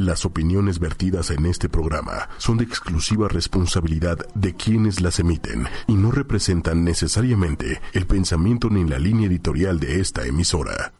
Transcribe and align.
Las 0.00 0.24
opiniones 0.24 0.78
vertidas 0.78 1.30
en 1.30 1.44
este 1.44 1.68
programa 1.68 2.30
son 2.38 2.56
de 2.56 2.64
exclusiva 2.64 3.28
responsabilidad 3.28 4.16
de 4.34 4.54
quienes 4.54 5.02
las 5.02 5.18
emiten 5.18 5.68
y 5.88 5.92
no 5.92 6.10
representan 6.10 6.84
necesariamente 6.84 7.82
el 7.92 8.06
pensamiento 8.06 8.70
ni 8.70 8.88
la 8.88 8.98
línea 8.98 9.26
editorial 9.26 9.78
de 9.78 10.00
esta 10.00 10.24
emisora. 10.24 10.94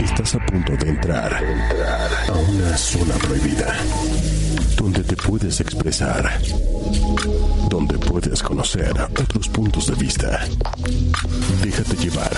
Estás 0.00 0.34
a 0.36 0.46
punto 0.46 0.74
de 0.78 0.88
entrar, 0.88 1.34
a 1.34 2.32
una 2.32 2.76
zona 2.78 3.14
prohibida, 3.16 3.76
donde 4.78 5.04
te 5.04 5.14
puedes 5.14 5.60
expresar, 5.60 6.40
donde 7.68 7.98
puedes 7.98 8.42
conocer 8.42 8.94
otros 8.98 9.46
puntos 9.50 9.88
de 9.88 9.94
vista. 9.96 10.40
Déjate 11.62 11.96
llevar 11.96 12.32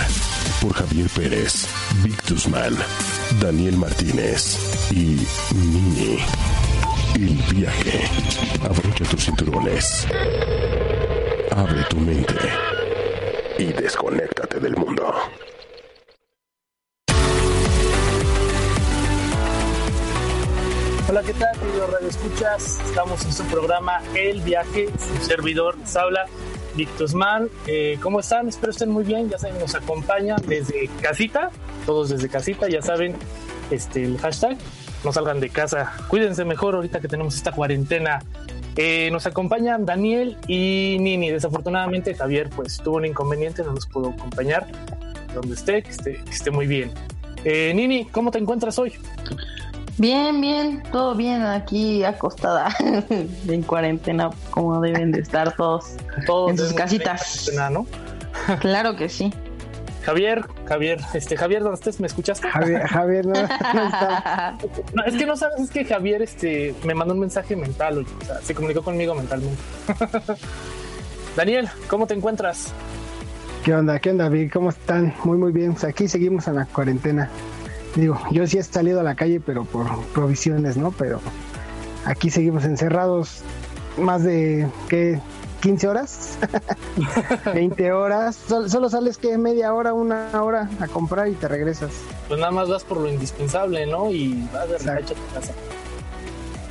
por 0.63 0.73
Javier 0.75 1.09
Pérez, 1.11 1.67
Victusman, 2.05 2.77
Daniel 3.41 3.77
Martínez 3.77 4.57
y 4.93 5.19
Nini. 5.55 6.19
El 7.17 7.55
viaje. 7.55 8.09
Abrocha 8.63 9.05
tus 9.11 9.25
cinturones. 9.25 10.07
Abre 11.51 11.83
tu 11.91 11.97
mente. 11.97 12.35
Y 13.59 13.65
desconéctate 13.73 14.61
del 14.61 14.77
mundo. 14.77 15.13
Hola, 21.09 21.23
¿qué 21.25 21.35
tal, 21.35 21.59
queridos 21.59 21.91
Radio 21.91 22.09
Escuchas? 22.09 22.81
Estamos 22.87 23.25
en 23.25 23.33
su 23.33 23.45
programa 23.47 24.01
El 24.15 24.41
Viaje, 24.43 24.89
su 24.97 25.27
servidor 25.27 25.77
les 25.85 26.31
habla, 26.73 26.77
Victusman. 26.77 27.49
Eh, 27.67 27.99
¿Cómo 28.03 28.21
están? 28.21 28.49
Espero 28.49 28.71
estén 28.71 28.91
muy 28.91 29.05
bien. 29.05 29.29
Ya 29.29 29.39
saben, 29.39 29.59
nos 29.59 29.75
acompañan 29.75 30.39
desde 30.47 30.89
casita, 31.01 31.51
todos 31.87 32.11
desde 32.11 32.29
casita, 32.29 32.69
ya 32.69 32.83
saben 32.83 33.15
este, 33.71 34.05
el 34.05 34.19
hashtag. 34.19 34.57
No 35.05 35.13
salgan 35.13 35.41
de 35.41 35.51
casa, 35.51 35.93
cuídense 36.07 36.45
mejor 36.45 36.77
ahorita 36.77 37.01
que 37.01 37.09
tenemos 37.09 37.35
esta 37.35 37.51
cuarentena. 37.51 38.21
Eh, 38.77 39.11
nos 39.11 39.27
acompañan 39.27 39.85
Daniel 39.85 40.37
y 40.47 40.97
Nini. 41.01 41.31
Desafortunadamente, 41.31 42.15
Javier, 42.15 42.51
pues 42.51 42.79
tuvo 42.79 42.97
un 42.97 43.07
inconveniente, 43.07 43.65
no 43.65 43.73
nos 43.73 43.87
pudo 43.87 44.11
acompañar. 44.11 44.67
Donde 45.35 45.55
esté, 45.55 45.83
que 45.83 45.91
esté, 45.91 46.13
que 46.23 46.31
esté 46.31 46.51
muy 46.51 46.67
bien. 46.67 46.93
Eh, 47.45 47.73
Nini, 47.75 48.05
¿cómo 48.07 48.31
te 48.31 48.39
encuentras 48.39 48.79
hoy? 48.79 48.93
Bien, 49.99 50.41
bien, 50.41 50.83
todo 50.91 51.15
bien 51.15 51.43
aquí 51.43 52.03
acostada 52.03 52.75
en 53.49 53.63
cuarentena, 53.63 54.31
como 54.51 54.81
deben 54.81 55.13
de 55.13 55.21
estar 55.21 55.55
todos, 55.55 55.97
todos 56.27 56.51
en 56.51 56.59
sus 56.59 56.73
casitas. 56.73 57.51
¿no? 57.71 57.87
claro 58.61 58.97
que 58.97 59.09
sí. 59.09 59.33
Javier, 60.03 60.45
Javier, 60.67 60.99
este 61.15 61.37
Javier, 61.37 61.63
¿dónde 61.63 61.77
estés? 61.77 62.01
¿Me 62.01 62.09
escuchaste? 62.09 62.49
Javier, 62.49 62.83
Javier 62.89 63.27
no, 63.27 63.35
está. 63.35 64.59
No, 64.95 65.05
es 65.05 65.15
que 65.15 65.27
no 65.27 65.37
sabes, 65.37 65.61
es 65.61 65.71
que 65.71 65.85
Javier 65.85 66.23
este, 66.23 66.75
me 66.85 66.95
mandó 66.95 67.15
un 67.15 67.21
mensaje 67.21 67.55
mental, 67.55 67.99
o 67.99 68.25
sea, 68.25 68.41
se 68.41 68.55
comunicó 68.55 68.83
conmigo 68.83 69.15
mentalmente. 69.15 69.63
Daniel, 71.37 71.69
¿cómo 71.89 72.07
te 72.07 72.15
encuentras? 72.15 72.73
¿Qué 73.65 73.73
onda? 73.75 74.01
¿Qué 74.01 74.11
onda, 74.11 74.29
Vic? 74.29 74.53
¿Cómo 74.53 74.71
están? 74.71 75.15
Muy, 75.23 75.39
muy 75.39 75.53
bien. 75.53 75.73
Pues 75.73 75.85
aquí 75.85 76.09
seguimos 76.09 76.49
en 76.49 76.57
la 76.57 76.67
cuarentena. 76.67 77.31
Digo, 77.95 78.19
yo 78.31 78.47
sí 78.47 78.59
he 78.59 78.63
salido 78.63 79.01
a 79.01 79.03
la 79.03 79.15
calle, 79.15 79.41
pero 79.41 79.65
por 79.65 79.87
provisiones, 80.07 80.77
¿no? 80.77 80.93
Pero 80.93 81.21
aquí 82.05 82.31
seguimos 82.31 82.65
encerrados 82.65 83.43
más 83.99 84.23
de, 84.23 84.67
¿qué? 84.89 85.21
15 85.61 85.89
horas, 85.89 86.39
20 87.55 87.93
horas. 87.93 88.37
Solo, 88.49 88.91
sales 88.91 89.17
que 89.17 89.39
media 89.39 89.73
hora, 89.73 89.95
una 89.95 90.29
hora 90.43 90.69
a 90.81 90.89
comprar 90.89 91.29
y 91.29 91.35
te 91.35 91.47
regresas. 91.47 91.93
Pues 92.27 92.41
nada 92.41 92.51
más 92.51 92.69
vas 92.69 92.83
por 92.83 92.99
lo 92.99 93.09
indispensable, 93.09 93.87
¿no? 93.87 94.11
Y 94.11 94.49
vas 94.53 94.69
de 94.69 94.91
a 94.91 94.97
tu 94.99 95.15
casa. 95.33 95.53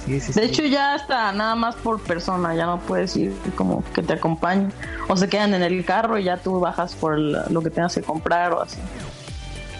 Sí, 0.05 0.19
sí, 0.19 0.33
de 0.33 0.45
hecho 0.45 0.63
ya 0.63 0.95
está 0.95 1.31
nada 1.31 1.55
más 1.55 1.75
por 1.75 2.01
persona, 2.01 2.55
ya 2.55 2.65
no 2.65 2.79
puedes 2.79 3.15
ir 3.15 3.33
como 3.55 3.83
que 3.93 4.01
te 4.01 4.13
acompañen 4.13 4.73
o 5.07 5.15
se 5.15 5.29
quedan 5.29 5.53
en 5.53 5.61
el 5.61 5.85
carro 5.85 6.17
y 6.17 6.23
ya 6.23 6.37
tú 6.37 6.59
bajas 6.59 6.95
por 6.95 7.19
lo 7.19 7.61
que 7.61 7.69
tengas 7.69 7.93
que 7.93 8.01
comprar 8.01 8.51
o 8.53 8.61
así. 8.61 8.79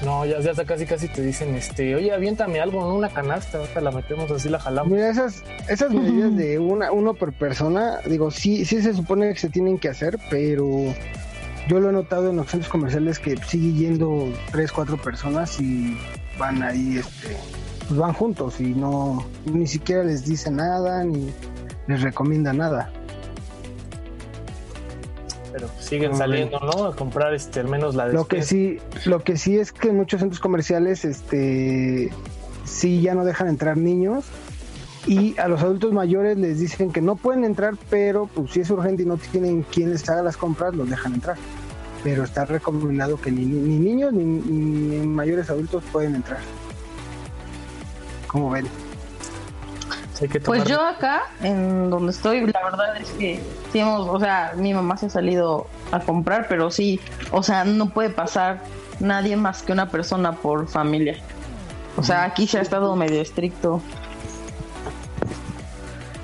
No, 0.04 0.26
ya, 0.26 0.40
ya 0.40 0.54
casi 0.66 0.86
casi 0.86 1.08
te 1.08 1.22
dicen, 1.22 1.54
este, 1.56 1.96
oye, 1.96 2.12
aviéntame 2.12 2.60
algo 2.60 2.82
en 2.82 2.98
una 2.98 3.10
canasta, 3.10 3.62
hasta 3.62 3.82
la 3.82 3.92
metemos 3.92 4.32
así, 4.32 4.50
la 4.50 4.60
jalamos. 4.60 4.92
Mira, 4.92 5.10
esas, 5.10 5.44
esas 5.70 5.92
medidas 5.92 6.36
de 6.36 6.58
una, 6.58 6.92
uno 6.92 7.14
por 7.14 7.34
persona, 7.34 8.00
digo, 8.08 8.32
sí, 8.32 8.66
sí 8.66 8.82
se 8.82 8.94
supone 8.94 9.32
que 9.34 9.40
se 9.40 9.50
tienen 9.50 9.78
que 9.78 9.90
hacer, 9.90 10.18
pero 10.30 10.68
yo 11.68 11.80
lo 11.80 11.90
he 11.90 11.94
notado 11.94 12.32
en 12.32 12.38
los 12.38 12.48
centros 12.48 12.72
comerciales 12.72 13.20
que 13.20 13.38
sigue 13.38 13.74
yendo 13.74 14.34
tres, 14.52 14.72
cuatro 14.72 14.98
personas 14.98 15.60
y 15.62 15.96
van 16.40 16.64
ahí, 16.64 16.98
este, 16.98 17.38
pues 17.88 18.00
van 18.00 18.14
juntos 18.14 18.60
y 18.60 18.74
no, 18.74 19.24
ni 19.46 19.68
siquiera 19.68 20.04
les 20.04 20.26
dice 20.26 20.50
nada, 20.50 21.04
ni 21.04 21.32
les 21.88 22.02
recomienda 22.02 22.54
nada 22.54 22.92
pero 25.52 25.70
siguen 25.80 26.16
saliendo, 26.16 26.60
¿no? 26.60 26.86
A 26.86 26.96
comprar 26.96 27.34
este 27.34 27.60
al 27.60 27.68
menos 27.68 27.96
la 27.96 28.08
Lo 28.08 28.26
que 28.26 28.44
sí, 28.44 28.80
lo 29.06 29.20
que 29.20 29.38
sí 29.38 29.58
es 29.58 29.72
que 29.72 29.90
en 29.90 29.98
muchos 29.98 30.20
centros 30.20 30.40
comerciales 30.40 31.06
este 31.06 32.12
sí 32.66 33.02
ya 33.02 33.16
no 33.16 33.26
dejan 33.26 33.48
entrar 33.48 33.78
niños 33.78 34.26
y 35.08 35.38
a 35.40 35.48
los 35.48 35.62
adultos 35.62 35.94
mayores 35.94 36.38
les 36.38 36.60
dicen 36.60 36.92
que 36.92 37.02
no 37.02 37.16
pueden 37.16 37.44
entrar, 37.44 37.74
pero 37.90 38.28
pues 38.28 38.52
si 38.52 38.62
es 38.62 38.70
urgente 38.70 39.04
y 39.04 39.06
no 39.06 39.18
tienen 39.18 39.64
quien 39.64 39.92
les 39.92 40.08
haga 40.10 40.22
las 40.22 40.38
compras, 40.38 40.76
los 40.76 40.90
dejan 40.90 41.16
entrar. 41.16 41.38
Pero 42.04 42.24
está 42.24 42.46
recomendado 42.46 43.20
que 43.20 43.32
ni, 43.32 43.46
ni 43.46 43.80
niños 43.80 44.14
ni, 44.14 44.24
ni 44.24 45.06
mayores 45.06 45.50
adultos 45.50 45.84
pueden 45.92 46.16
entrar. 46.16 46.40
¿Cómo 48.28 48.52
ven? 48.52 48.68
Pues 50.46 50.66
yo 50.66 50.80
acá, 50.82 51.24
en 51.42 51.90
donde 51.90 52.12
estoy, 52.12 52.42
la 52.42 52.64
verdad 52.64 52.98
es 52.98 53.10
que 53.12 53.40
sí 53.72 53.80
hemos, 53.80 54.08
o 54.08 54.20
sea, 54.20 54.54
mi 54.56 54.74
mamá 54.74 54.98
se 54.98 55.08
ha 55.08 55.10
salido 55.10 55.68
a 55.92 56.00
comprar, 56.00 56.48
pero 56.48 56.70
sí, 56.70 57.00
o 57.32 57.42
sea, 57.42 57.64
no 57.66 57.90
puede 57.90 58.10
pasar 58.10 58.62
nadie 59.00 59.36
más 59.36 59.64
que 59.64 59.72
una 59.72 59.90
persona 59.90 60.34
por 60.34 60.68
familia. 60.68 61.18
O 61.98 62.04
sea, 62.04 62.24
aquí 62.24 62.48
se 62.48 62.60
ha 62.60 62.62
estado 62.62 62.96
medio 62.96 63.22
estricto. 63.22 63.82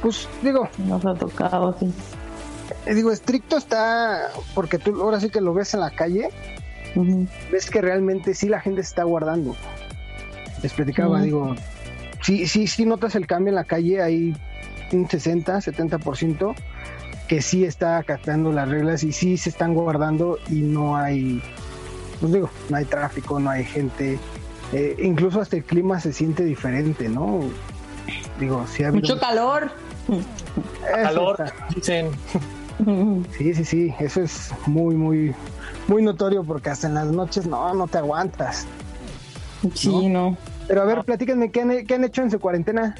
Pues 0.02 0.30
digo, 0.41 0.69
nos 0.78 1.06
ha 1.06 1.16
tocado, 1.16 1.75
sí. 1.80 1.91
Eh, 2.86 2.94
digo, 2.94 3.12
estricto 3.12 3.57
está 3.57 4.30
porque 4.53 4.78
tú 4.78 5.02
ahora 5.02 5.19
sí 5.19 5.30
que 5.30 5.41
lo 5.41 5.53
ves 5.53 5.74
en 5.74 5.81
la 5.81 5.91
calle, 5.91 6.30
ves 7.52 7.69
que 7.69 7.81
realmente 7.81 8.34
sí 8.34 8.47
la 8.47 8.62
gente 8.62 8.84
se 8.84 8.90
está 8.90 9.03
guardando. 9.03 9.56
Les 10.62 10.74
platicaba, 10.74 11.22
digo, 11.22 11.56
sí, 12.28 12.46
sí, 12.46 12.68
sí 12.68 12.86
notas 12.86 13.16
el 13.16 13.26
cambio 13.26 13.52
en 13.52 13.56
la 13.56 13.64
calle, 13.64 14.02
hay 14.02 14.36
un 14.92 15.10
60, 15.10 15.60
70% 15.60 16.54
que 17.30 17.42
sí 17.42 17.64
está 17.64 17.98
acatando 17.98 18.52
las 18.52 18.68
reglas 18.68 19.04
y 19.04 19.14
sí 19.14 19.38
se 19.38 19.50
están 19.50 19.74
guardando 19.74 20.38
y 20.50 20.56
no 20.56 20.98
hay, 20.98 21.42
pues 22.20 22.34
digo, 22.34 22.50
no 22.68 22.76
hay 22.76 22.84
tráfico, 22.84 23.40
no 23.40 23.50
hay 23.50 23.64
gente, 23.64 24.20
eh, 24.74 24.98
incluso 25.02 25.40
hasta 25.40 25.56
el 25.56 25.64
clima 25.64 26.02
se 26.02 26.12
siente 26.12 26.44
diferente, 26.44 27.08
¿no? 27.08 27.40
Digo, 28.42 28.66
sí 28.68 28.84
ha 28.84 28.92
Mucho 28.92 29.18
calor. 29.18 29.72
calor, 30.86 31.46
dicen. 31.74 32.12
Sí, 33.36 33.56
sí, 33.56 33.66
sí, 33.66 33.94
eso 34.00 34.22
es 34.22 34.52
muy, 34.68 34.94
muy, 34.94 35.34
muy 35.88 36.04
notorio 36.04 36.44
porque 36.44 36.70
hasta 36.70 36.86
en 36.86 36.94
las 36.94 37.08
noches 37.08 37.48
no, 37.48 37.74
no 37.74 37.88
te 37.88 37.98
aguantas. 37.98 38.68
Sí, 39.74 40.08
no. 40.10 40.38
Pero 40.68 40.82
a 40.82 40.86
ver, 40.86 41.04
platíquenme, 41.04 41.52
¿qué 41.52 41.62
han, 41.62 42.04
hecho 42.04 42.22
en 42.22 42.32
su 42.32 42.40
cuarentena? 42.40 42.96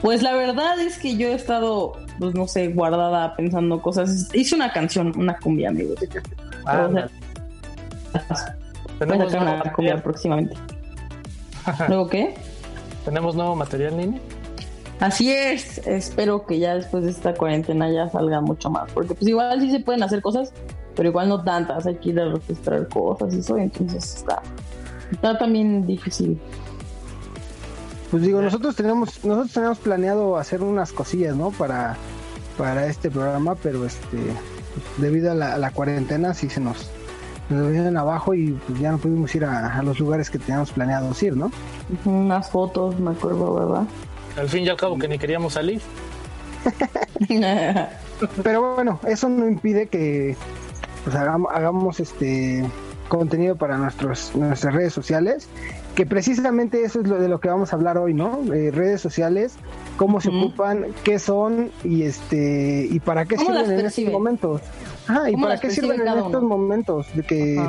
Pues 0.00 0.22
la 0.22 0.34
verdad 0.34 0.78
es 0.80 0.98
que 0.98 1.16
yo 1.16 1.28
he 1.28 1.34
estado, 1.34 1.92
pues 2.18 2.34
no 2.34 2.46
sé, 2.46 2.68
guardada 2.68 3.34
pensando 3.36 3.80
cosas. 3.80 4.28
Hice 4.34 4.54
una 4.54 4.72
canción, 4.72 5.12
una 5.16 5.36
cumbia, 5.38 5.70
amigos. 5.70 5.98
Ah, 6.66 7.08
Tenemos 8.98 9.32
una 9.32 9.72
cumbia 9.72 10.02
próximamente. 10.02 10.56
¿Luego 11.88 12.08
qué? 12.08 12.34
¿Tenemos 13.04 13.34
nuevo 13.34 13.56
material, 13.56 13.96
Nini? 13.96 14.20
Así 15.00 15.32
es, 15.32 15.78
espero 15.86 16.46
que 16.46 16.58
ya 16.58 16.76
después 16.76 17.04
de 17.04 17.10
esta 17.10 17.34
cuarentena 17.34 17.90
ya 17.90 18.08
salga 18.08 18.40
mucho 18.40 18.70
más, 18.70 18.90
porque 18.92 19.14
pues 19.14 19.28
igual 19.28 19.60
sí 19.60 19.70
se 19.70 19.80
pueden 19.80 20.02
hacer 20.02 20.22
cosas, 20.22 20.52
pero 20.94 21.08
igual 21.08 21.28
no 21.28 21.42
tantas, 21.42 21.84
hay 21.86 21.96
que 21.96 22.10
ir 22.10 22.20
a 22.20 22.32
registrar 22.32 22.88
cosas 22.88 23.34
y 23.34 23.40
eso, 23.40 23.58
entonces 23.58 24.16
está, 24.16 24.40
Está 25.14 25.38
también 25.38 25.86
difícil. 25.86 26.38
Pues 28.10 28.22
digo, 28.22 28.42
nosotros 28.42 28.76
tenemos, 28.76 29.24
nosotros 29.24 29.52
tenemos 29.52 29.78
planeado 29.78 30.36
hacer 30.36 30.62
unas 30.62 30.92
cosillas, 30.92 31.36
¿no? 31.36 31.50
Para, 31.50 31.96
para 32.58 32.86
este 32.86 33.10
programa, 33.10 33.54
pero 33.54 33.84
este, 33.84 34.18
debido 34.98 35.30
a 35.32 35.34
la, 35.34 35.70
cuarentena 35.70 36.34
sí 36.34 36.50
se 36.50 36.60
nos, 36.60 36.90
nos 37.48 37.70
vienen 37.70 37.96
abajo 37.96 38.34
y 38.34 38.52
pues 38.66 38.80
ya 38.80 38.90
no 38.90 38.98
pudimos 38.98 39.34
ir 39.34 39.44
a, 39.44 39.82
los 39.82 39.98
lugares 40.00 40.30
que 40.30 40.38
teníamos 40.38 40.72
planeados 40.72 41.22
ir, 41.22 41.36
¿no? 41.36 41.50
Unas 42.04 42.50
fotos, 42.50 42.98
me 42.98 43.12
acuerdo, 43.12 43.54
¿verdad? 43.54 43.84
Al 44.36 44.48
fin 44.48 44.64
y 44.64 44.68
al 44.68 44.76
cabo 44.76 44.98
que 44.98 45.08
ni 45.08 45.18
queríamos 45.18 45.52
salir. 45.54 45.80
pero 48.42 48.74
bueno, 48.74 48.98
eso 49.06 49.28
no 49.28 49.46
impide 49.46 49.86
que 49.86 50.36
pues 51.04 51.14
hagamos, 51.14 51.52
hagamos 51.54 52.00
este 52.00 52.64
contenido 53.18 53.56
para 53.56 53.76
nuestros, 53.76 54.34
nuestras 54.34 54.74
redes 54.74 54.92
sociales, 54.92 55.48
que 55.94 56.06
precisamente 56.06 56.82
eso 56.82 57.00
es 57.00 57.08
lo 57.08 57.18
de 57.20 57.28
lo 57.28 57.40
que 57.40 57.48
vamos 57.48 57.72
a 57.72 57.76
hablar 57.76 57.98
hoy, 57.98 58.14
¿no? 58.14 58.40
redes 58.48 59.00
sociales, 59.00 59.56
cómo 59.96 60.20
se 60.20 60.28
ocupan, 60.28 60.86
qué 61.04 61.18
son 61.18 61.70
y 61.84 62.02
este 62.02 62.86
y 62.90 63.00
para 63.00 63.24
qué 63.24 63.38
sirven 63.38 63.70
en 63.70 63.86
estos 63.86 64.04
momentos. 64.06 64.60
Ajá, 65.06 65.30
y 65.30 65.36
para 65.36 65.58
qué 65.58 65.70
sirven 65.70 66.00
en 66.00 66.18
estos 66.18 66.42
momentos 66.42 67.06
de 67.14 67.22
que, 67.22 67.66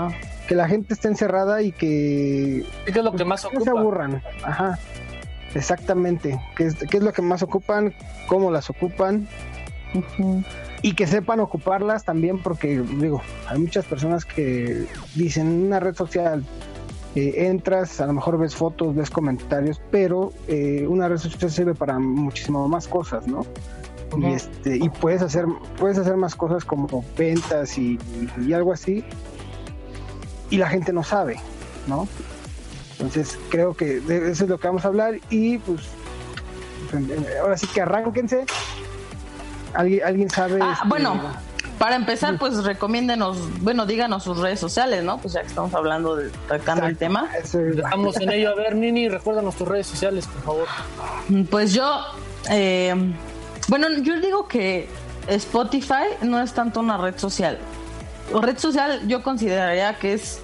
que, 0.47 0.55
la 0.55 0.67
gente 0.67 0.93
esté 0.93 1.09
encerrada 1.09 1.61
y 1.61 1.71
que 1.71 2.65
¿Qué 2.85 2.99
es 2.99 3.03
lo 3.03 3.13
que 3.13 3.25
más 3.25 3.45
ocupa? 3.45 3.63
se 3.63 3.69
aburran. 3.69 4.21
Ajá. 4.43 4.79
Exactamente. 5.53 6.39
¿Qué 6.55 6.65
es, 6.65 6.75
¿Qué 6.75 6.97
es 6.97 7.03
lo 7.03 7.13
que 7.13 7.21
más 7.21 7.41
ocupan? 7.41 7.93
¿Cómo 8.27 8.51
las 8.51 8.69
ocupan? 8.69 9.27
Y 10.85 10.93
que 10.93 11.07
sepan 11.07 11.39
ocuparlas 11.39 12.03
también 12.03 12.37
porque 12.37 12.79
digo 12.79 13.19
hay 13.47 13.57
muchas 13.57 13.85
personas 13.85 14.23
que 14.23 14.85
dicen 15.15 15.47
una 15.65 15.79
red 15.79 15.95
social 15.95 16.45
eh, 17.15 17.47
entras 17.47 17.99
a 17.99 18.05
lo 18.05 18.13
mejor 18.13 18.37
ves 18.37 18.55
fotos 18.55 18.93
ves 18.95 19.09
comentarios 19.09 19.81
pero 19.89 20.31
eh, 20.47 20.85
una 20.87 21.07
red 21.07 21.17
social 21.17 21.49
sirve 21.49 21.73
para 21.73 21.97
muchísimo 21.97 22.67
más 22.67 22.87
cosas 22.87 23.25
no 23.25 23.47
y 24.15 24.25
este 24.27 24.77
y 24.77 24.87
puedes 24.89 25.23
hacer 25.23 25.45
puedes 25.79 25.97
hacer 25.97 26.17
más 26.17 26.35
cosas 26.35 26.63
como 26.63 27.03
ventas 27.17 27.79
y, 27.79 27.97
algo 28.53 28.71
así 28.71 29.03
y 30.51 30.57
la 30.57 30.69
gente 30.69 30.93
no 30.93 31.01
sabe 31.01 31.37
no 31.87 32.07
entonces 32.91 33.39
creo 33.49 33.73
que 33.73 34.03
eso 34.29 34.43
es 34.43 34.49
lo 34.51 34.59
que 34.59 34.67
vamos 34.67 34.85
a 34.85 34.89
hablar 34.89 35.15
y 35.31 35.57
pues 35.57 35.81
ahora 37.41 37.57
sí 37.57 37.65
que 37.73 37.81
arránquense 37.81 38.45
¿Alguien, 39.75 40.03
alguien 40.05 40.29
sabe? 40.29 40.59
Ah, 40.61 40.73
este, 40.73 40.87
bueno, 40.87 41.19
para 41.77 41.95
empezar, 41.95 42.37
pues 42.37 42.63
recomiéndenos, 42.63 43.61
bueno, 43.61 43.85
díganos 43.85 44.23
sus 44.23 44.37
redes 44.37 44.59
sociales, 44.59 45.03
¿no? 45.03 45.17
Pues 45.17 45.33
ya 45.33 45.41
que 45.41 45.47
estamos 45.47 45.73
hablando, 45.73 46.15
de, 46.15 46.29
tratando 46.47 46.85
el 46.85 46.97
tema. 46.97 47.29
Estamos 47.37 48.17
en 48.17 48.31
ello. 48.31 48.51
A 48.51 48.55
ver, 48.55 48.75
Nini, 48.75 49.09
recuérdanos 49.09 49.55
tus 49.55 49.67
redes 49.67 49.87
sociales, 49.87 50.27
por 50.27 50.41
favor. 50.43 50.67
Pues 51.49 51.73
yo, 51.73 51.99
eh, 52.49 52.95
bueno, 53.67 53.89
yo 54.01 54.19
digo 54.21 54.47
que 54.47 54.87
Spotify 55.27 56.05
no 56.21 56.39
es 56.41 56.53
tanto 56.53 56.79
una 56.79 56.97
red 56.97 57.17
social. 57.17 57.57
O 58.31 58.41
red 58.41 58.57
social 58.57 59.07
yo 59.07 59.21
consideraría 59.21 59.97
que 59.99 60.13
es... 60.13 60.39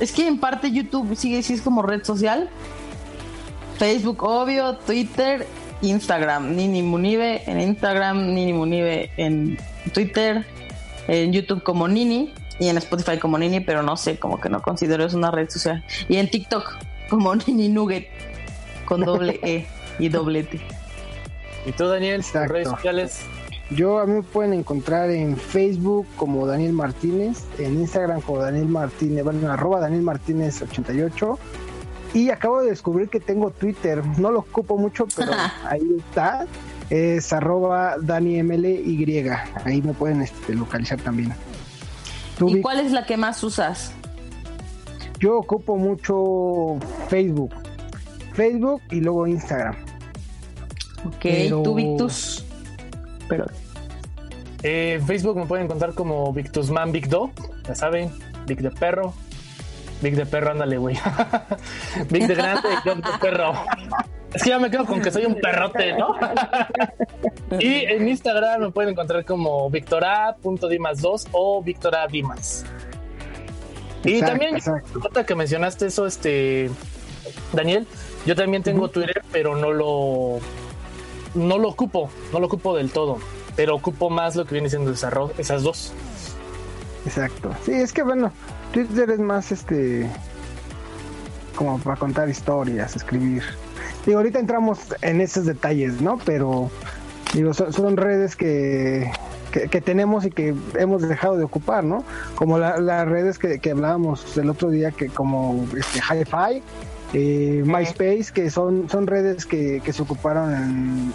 Es 0.00 0.12
que 0.12 0.26
en 0.26 0.40
parte 0.40 0.72
YouTube 0.72 1.14
sigue, 1.14 1.42
sí 1.42 1.54
es 1.54 1.60
como 1.60 1.82
red 1.82 2.02
social. 2.04 2.48
Facebook, 3.78 4.22
obvio, 4.22 4.76
Twitter 4.78 5.46
Instagram, 5.82 6.54
Nini 6.54 6.82
Munive, 6.82 7.42
en 7.46 7.60
Instagram, 7.60 8.34
Nini 8.34 8.52
Munive, 8.52 9.10
en 9.16 9.58
Twitter, 9.92 10.44
en 11.08 11.32
YouTube 11.32 11.62
como 11.62 11.88
Nini 11.88 12.32
y 12.58 12.68
en 12.68 12.76
Spotify 12.78 13.18
como 13.18 13.38
Nini, 13.38 13.60
pero 13.60 13.82
no 13.82 13.96
sé, 13.96 14.18
como 14.18 14.40
que 14.40 14.48
no 14.48 14.60
considero 14.62 15.04
es 15.04 15.14
una 15.14 15.30
red 15.30 15.48
social. 15.48 15.84
Y 16.08 16.16
en 16.16 16.30
TikTok 16.30 16.76
como 17.08 17.34
Nini 17.46 17.68
Nugget, 17.68 18.08
con 18.84 19.02
doble 19.02 19.40
E 19.42 19.66
y 19.98 20.08
doble 20.08 20.44
T. 20.44 20.60
¿Y 21.66 21.72
tú, 21.72 21.88
Daniel, 21.88 22.24
redes 22.48 22.68
sociales? 22.68 23.22
Yo 23.70 24.00
a 24.00 24.06
mí 24.06 24.14
me 24.14 24.22
pueden 24.22 24.52
encontrar 24.52 25.10
en 25.10 25.36
Facebook 25.36 26.06
como 26.16 26.44
Daniel 26.44 26.72
Martínez, 26.72 27.44
en 27.58 27.74
Instagram 27.78 28.20
como 28.20 28.38
Daniel 28.38 28.66
Martínez, 28.66 29.22
bueno, 29.22 29.50
arroba 29.50 29.78
Daniel 29.78 30.02
Martínez 30.02 30.60
88 30.60 31.38
y 32.12 32.30
acabo 32.30 32.60
de 32.60 32.70
descubrir 32.70 33.08
que 33.08 33.20
tengo 33.20 33.50
Twitter. 33.50 34.04
No 34.18 34.30
lo 34.30 34.40
ocupo 34.40 34.76
mucho, 34.76 35.06
pero 35.16 35.32
ahí 35.68 35.96
está. 35.98 36.46
Es 36.90 37.32
arroba 37.32 37.96
DaniMLY. 38.00 39.28
Ahí 39.64 39.82
me 39.82 39.92
pueden 39.92 40.22
este, 40.22 40.54
localizar 40.54 41.00
también. 41.00 41.32
¿Y 42.46 42.60
cuál 42.60 42.80
es 42.80 42.92
la 42.92 43.06
que 43.06 43.16
más 43.16 43.42
usas? 43.44 43.92
Yo 45.20 45.38
ocupo 45.38 45.76
mucho 45.76 46.78
Facebook. 47.08 47.54
Facebook 48.32 48.82
y 48.90 49.00
luego 49.00 49.26
Instagram. 49.26 49.76
Ok, 51.06 51.26
¿tú 51.64 51.74
Victus? 51.74 52.44
Pero... 53.28 53.46
Eh, 54.62 55.00
Facebook 55.06 55.36
me 55.36 55.46
pueden 55.46 55.64
encontrar 55.64 55.94
como 55.94 56.32
Victusman 56.34 56.92
Big 56.92 57.08
Do, 57.08 57.30
ya 57.66 57.74
saben, 57.74 58.10
Big 58.46 58.60
de 58.60 58.70
Perro, 58.70 59.14
Big 60.00 60.16
de 60.16 60.26
perro, 60.26 60.52
ándale, 60.52 60.78
güey. 60.78 60.96
Big 62.10 62.26
de 62.26 62.34
grande 62.34 62.68
y 62.84 62.88
de 62.88 63.18
perro. 63.20 63.52
Es 64.32 64.42
que 64.42 64.50
ya 64.50 64.58
me 64.58 64.70
quedo 64.70 64.86
con 64.86 65.02
que 65.02 65.10
soy 65.10 65.26
un 65.26 65.34
perrote, 65.34 65.92
¿no? 65.94 66.14
y 67.60 67.84
en 67.84 68.08
Instagram 68.08 68.60
me 68.60 68.70
pueden 68.70 68.90
encontrar 68.90 69.24
como 69.24 69.68
victora.dimas2 69.70 71.28
o 71.32 71.62
victora 71.62 72.06
dimas. 72.06 72.64
Y 74.04 74.20
también, 74.20 74.58
nota 74.94 75.26
que 75.26 75.34
mencionaste 75.34 75.86
eso, 75.86 76.06
este, 76.06 76.70
Daniel, 77.52 77.86
yo 78.24 78.34
también 78.34 78.62
tengo 78.62 78.88
Twitter, 78.88 79.22
pero 79.30 79.56
no 79.56 79.72
lo, 79.72 80.38
no 81.34 81.58
lo 81.58 81.68
ocupo, 81.68 82.10
no 82.32 82.40
lo 82.40 82.46
ocupo 82.46 82.74
del 82.74 82.90
todo, 82.90 83.18
pero 83.56 83.74
ocupo 83.74 84.08
más 84.08 84.36
lo 84.36 84.46
que 84.46 84.54
viene 84.54 84.70
siendo 84.70 84.92
esas 84.92 85.62
dos. 85.62 85.92
Exacto. 87.04 87.54
Sí, 87.64 87.72
es 87.72 87.92
que 87.92 88.02
bueno, 88.02 88.32
Twitter 88.72 89.10
es 89.10 89.18
más 89.18 89.52
este 89.52 90.08
como 91.56 91.78
para 91.78 91.96
contar 91.96 92.28
historias, 92.28 92.96
escribir. 92.96 93.42
Digo, 94.06 94.18
ahorita 94.18 94.38
entramos 94.38 94.78
en 95.02 95.20
esos 95.20 95.44
detalles, 95.44 96.00
¿no? 96.00 96.18
Pero 96.24 96.70
digo, 97.34 97.52
son, 97.52 97.98
redes 97.98 98.34
que, 98.34 99.10
que, 99.52 99.80
tenemos 99.82 100.24
y 100.24 100.30
que 100.30 100.54
hemos 100.78 101.02
dejado 101.02 101.36
de 101.36 101.44
ocupar, 101.44 101.84
¿no? 101.84 102.02
Como 102.34 102.58
las 102.58 103.06
redes 103.06 103.38
que, 103.38 103.70
hablábamos 103.70 104.38
el 104.38 104.48
otro 104.48 104.70
día, 104.70 104.90
que 104.90 105.08
como 105.08 105.66
este, 105.76 105.98
Hi-Fi, 105.98 106.62
eh, 107.12 107.62
MySpace, 107.66 108.32
que 108.32 108.48
son, 108.48 108.88
son 108.88 109.06
redes 109.06 109.44
que, 109.44 109.82
se 109.86 110.00
ocuparon 110.02 110.54
en, 110.54 111.12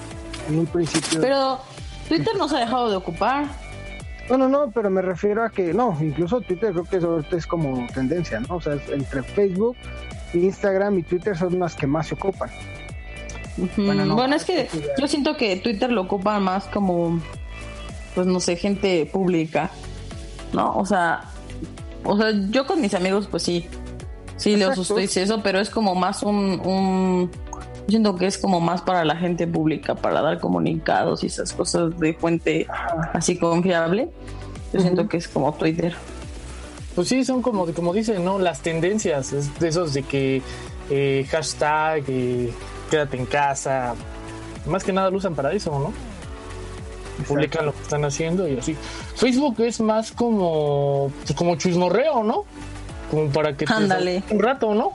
en 0.50 0.60
un 0.60 0.66
principio. 0.68 1.22
Pero 1.22 1.60
Twitter 2.07 2.36
no 2.38 2.48
se 2.48 2.57
ha 2.57 2.60
dejado 2.60 2.92
de 2.92 2.98
ocupar. 2.98 3.46
No, 4.30 4.38
no, 4.38 4.50
no, 4.50 4.72
pero 4.72 4.89
me 4.89 5.01
refiero 5.01 5.44
a 5.44 5.50
que 5.50 5.74
no, 5.74 5.95
incluso 6.01 6.42
Twitter 6.42 6.72
creo 6.72 6.83
que 6.86 6.98
eso 6.98 7.24
es 7.31 7.45
como 7.45 7.86
tendencia, 7.94 8.39
¿no? 8.39 8.56
O 8.56 8.62
sea, 8.62 8.77
entre 8.92 9.22
Facebook, 9.22 9.77
Instagram 10.33 11.00
y 11.00 11.04
Twitter 11.04 11.38
son 11.38 11.60
las 11.60 11.75
que 11.75 11.86
más 11.86 12.07
se 12.07 12.16
ocupan. 12.16 12.50
Bueno, 13.77 14.36
es 14.36 14.44
que 14.44 14.68
yo 15.00 15.07
siento 15.07 15.38
que 15.38 15.56
Twitter 15.57 15.92
lo 15.92 16.01
ocupa 16.01 16.39
más 16.39 16.66
como, 16.66 17.22
pues 18.13 18.27
no 18.27 18.39
sé, 18.39 18.56
gente 18.57 19.06
pública, 19.06 19.69
¿no? 20.54 20.75
O 20.75 20.86
sea, 20.86 21.30
o 22.04 22.18
sea, 22.18 22.31
yo 22.50 22.66
con 22.66 22.81
mis 22.81 22.94
amigos, 22.94 23.28
pues 23.30 23.44
sí, 23.44 23.68
sí 24.38 24.57
tweets 24.88 25.18
y 25.18 25.19
eso, 25.21 25.42
pero 25.42 25.60
es 25.60 25.69
como 25.69 25.95
más 25.95 26.21
un, 26.24 26.59
un 26.66 27.31
siento 27.87 28.15
que 28.15 28.25
es 28.25 28.37
como 28.37 28.59
más 28.59 28.81
para 28.81 29.06
la 29.06 29.15
gente 29.15 29.47
pública, 29.47 29.95
para 29.95 30.21
dar 30.21 30.39
comunicados 30.39 31.23
y 31.23 31.27
esas 31.27 31.54
cosas 31.54 31.97
de 31.99 32.13
fuente 32.13 32.68
así 33.13 33.37
confiable. 33.37 34.09
Yo 34.73 34.81
siento 34.81 35.07
que 35.07 35.18
es 35.18 35.27
como 35.27 35.54
Twitter. 35.54 35.95
Pues 36.95 37.09
sí, 37.09 37.25
son 37.25 37.42
como, 37.42 37.65
como 37.73 37.94
dicen, 37.94 38.23
¿no? 38.23 38.39
Las 38.39 38.61
tendencias, 38.61 39.59
de 39.59 39.68
esos 39.68 39.94
de 39.94 40.04
que 40.04 40.42
eh, 40.89 41.25
hashtag, 41.30 42.04
eh, 42.07 42.54
quédate 42.89 43.18
en 43.18 43.25
casa. 43.25 43.95
Más 44.65 44.83
que 44.83 44.94
nada 44.94 45.09
lo 45.09 45.18
usan 45.18 45.35
para 45.35 45.51
eso, 45.54 45.77
¿no? 45.77 45.94
Publican 47.27 47.65
lo 47.65 47.73
que 47.73 47.81
están 47.81 48.04
haciendo 48.04 48.47
y 48.47 48.57
así. 48.57 48.75
Facebook 49.15 49.59
es 49.61 49.80
más 49.80 50.11
como, 50.11 51.11
pues 51.25 51.37
como 51.37 51.56
chismorreo, 51.56 52.23
¿no? 52.23 52.45
Como 53.09 53.30
para 53.30 53.56
que 53.56 53.65
te 53.65 54.23
un 54.31 54.39
rato, 54.39 54.73
¿no? 54.73 54.94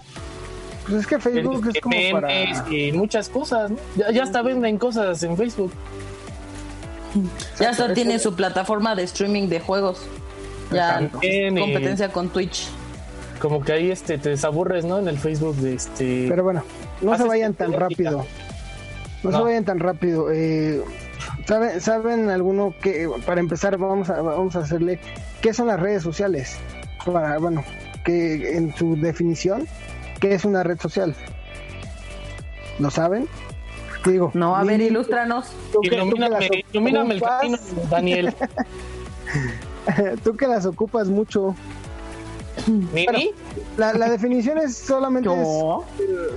Pues 0.86 1.00
es 1.00 1.06
que 1.06 1.18
Facebook 1.18 1.68
es 1.74 1.80
como 1.80 1.96
para... 2.12 2.70
y 2.70 2.92
muchas 2.92 3.28
cosas, 3.28 3.70
¿no? 3.70 3.76
Ya, 3.96 4.10
ya 4.10 4.22
hasta 4.22 4.42
venden 4.42 4.78
cosas 4.78 5.22
en 5.22 5.36
Facebook. 5.36 5.72
Ya 7.58 7.70
hasta 7.70 7.92
tiene 7.92 8.18
su 8.18 8.34
plataforma 8.34 8.94
de 8.94 9.04
streaming 9.04 9.48
de 9.48 9.60
juegos. 9.60 10.06
Ya 10.72 11.10
competencia 11.10 12.10
con 12.10 12.28
Twitch. 12.28 12.68
Como 13.40 13.62
que 13.62 13.72
ahí 13.72 13.90
este 13.90 14.18
te 14.18 14.30
desaburres, 14.30 14.84
¿no? 14.84 14.98
En 14.98 15.08
el 15.08 15.18
Facebook 15.18 15.56
de 15.56 15.74
este. 15.74 16.26
Pero 16.28 16.44
bueno, 16.44 16.62
no 17.00 17.16
se 17.16 17.24
vayan 17.24 17.54
tan 17.54 17.72
rápido. 17.72 18.24
No, 19.22 19.32
se 19.32 19.38
vayan 19.38 19.64
tan 19.64 19.80
rápido. 19.80 20.30
Eh, 20.30 20.82
¿saben, 21.46 21.80
¿Saben 21.80 22.30
alguno 22.30 22.74
que 22.80 23.08
para 23.26 23.40
empezar 23.40 23.76
vamos 23.78 24.10
a 24.10 24.20
vamos 24.20 24.56
a 24.56 24.60
hacerle 24.60 24.98
qué 25.40 25.52
son 25.52 25.66
las 25.68 25.80
redes 25.80 26.02
sociales? 26.02 26.56
Para 27.04 27.38
bueno, 27.38 27.64
que 28.04 28.56
en 28.56 28.74
su 28.76 28.96
definición 28.96 29.66
¿Qué 30.20 30.34
es 30.34 30.44
una 30.44 30.62
red 30.62 30.78
social? 30.78 31.14
¿Lo 32.78 32.90
saben? 32.90 33.26
Digo, 34.04 34.30
no, 34.34 34.56
a 34.56 34.64
ver, 34.64 34.80
ilústranos. 34.80 35.52
ilumíname, 35.82 36.46
el 36.46 37.20
camino, 37.20 37.58
Daniel. 37.90 38.34
tú 40.24 40.36
que 40.36 40.46
las 40.46 40.66
ocupas 40.66 41.08
mucho. 41.08 41.54
la, 43.76 44.08
definición 44.10 44.58
es 44.58 44.76
solamente 44.76 45.28
eh, 45.32 45.34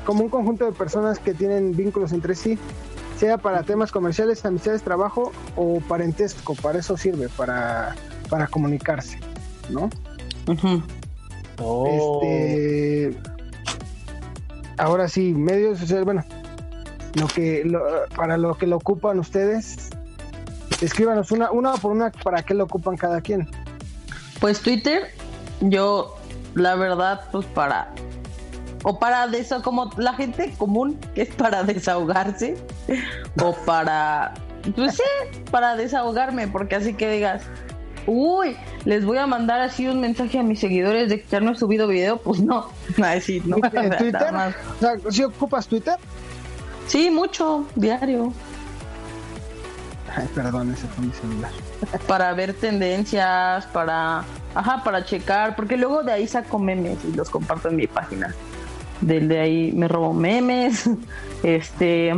como 0.05 0.23
un 0.23 0.29
conjunto 0.29 0.65
de 0.65 0.71
personas 0.71 1.19
que 1.19 1.33
tienen 1.33 1.75
vínculos 1.75 2.11
entre 2.11 2.35
sí, 2.35 2.57
sea 3.17 3.37
para 3.37 3.63
temas 3.63 3.91
comerciales, 3.91 4.45
amistades, 4.45 4.81
trabajo 4.81 5.31
o 5.55 5.79
parentesco. 5.81 6.55
Para 6.55 6.79
eso 6.79 6.97
sirve, 6.97 7.29
para, 7.29 7.95
para 8.29 8.47
comunicarse, 8.47 9.19
¿no? 9.69 9.89
Oh. 11.61 12.19
Este, 12.21 13.32
ahora 14.77 15.07
sí, 15.07 15.33
medios 15.33 15.79
sociales, 15.79 16.05
bueno, 16.05 16.23
lo 17.15 17.27
que 17.27 17.69
para 18.15 18.37
lo 18.37 18.55
que 18.55 18.67
lo 18.67 18.77
ocupan 18.77 19.19
ustedes, 19.19 19.89
escríbanos 20.81 21.31
una, 21.31 21.51
una 21.51 21.73
por 21.73 21.91
una 21.91 22.11
para 22.11 22.43
qué 22.43 22.53
lo 22.53 22.65
ocupan 22.65 22.97
cada 22.97 23.21
quien. 23.21 23.47
Pues 24.39 24.61
Twitter, 24.61 25.11
yo 25.61 26.15
la 26.55 26.75
verdad, 26.75 27.21
pues 27.31 27.45
para 27.47 27.93
o 28.83 28.99
para 28.99 29.25
eso 29.25 29.61
como 29.61 29.89
la 29.97 30.13
gente 30.13 30.53
común 30.57 30.99
que 31.15 31.21
es 31.23 31.33
para 31.35 31.63
desahogarse 31.63 32.55
o 33.41 33.55
para 33.65 34.33
pues 34.75 34.95
sí, 34.95 35.41
para 35.51 35.75
desahogarme, 35.75 36.47
porque 36.47 36.75
así 36.75 36.93
que 36.93 37.09
digas, 37.11 37.43
uy, 38.07 38.55
les 38.85 39.05
voy 39.05 39.17
a 39.17 39.27
mandar 39.27 39.61
así 39.61 39.87
un 39.87 39.99
mensaje 40.01 40.39
a 40.39 40.43
mis 40.43 40.59
seguidores 40.59 41.09
de 41.09 41.21
que 41.21 41.27
ya 41.29 41.39
no 41.39 41.51
he 41.51 41.55
subido 41.55 41.87
video, 41.87 42.17
pues 42.17 42.41
no, 42.41 42.69
así, 43.03 43.41
no. 43.45 43.57
¿En 43.57 43.89
Twitter? 43.97 44.33
¿Sí 45.09 45.23
ocupas 45.23 45.67
Twitter? 45.67 45.95
Sí, 46.87 47.09
mucho, 47.09 47.65
diario. 47.75 48.33
Ay, 50.15 50.27
perdón, 50.35 50.71
ese 50.71 50.85
fue 50.87 51.05
mi 51.05 51.13
celular. 51.13 51.51
para 52.07 52.33
ver 52.33 52.53
tendencias, 52.53 53.65
para, 53.67 54.23
ajá, 54.53 54.83
para 54.83 55.03
checar, 55.03 55.55
porque 55.55 55.75
luego 55.75 56.03
de 56.03 56.11
ahí 56.11 56.27
saco 56.27 56.59
memes 56.59 56.99
y 57.03 57.15
los 57.15 57.29
comparto 57.29 57.69
en 57.69 57.77
mi 57.77 57.87
página. 57.87 58.33
de 59.01 59.39
ahí 59.39 59.71
me 59.71 59.87
robo 59.87 60.13
memes, 60.13 60.87
este, 61.43 62.13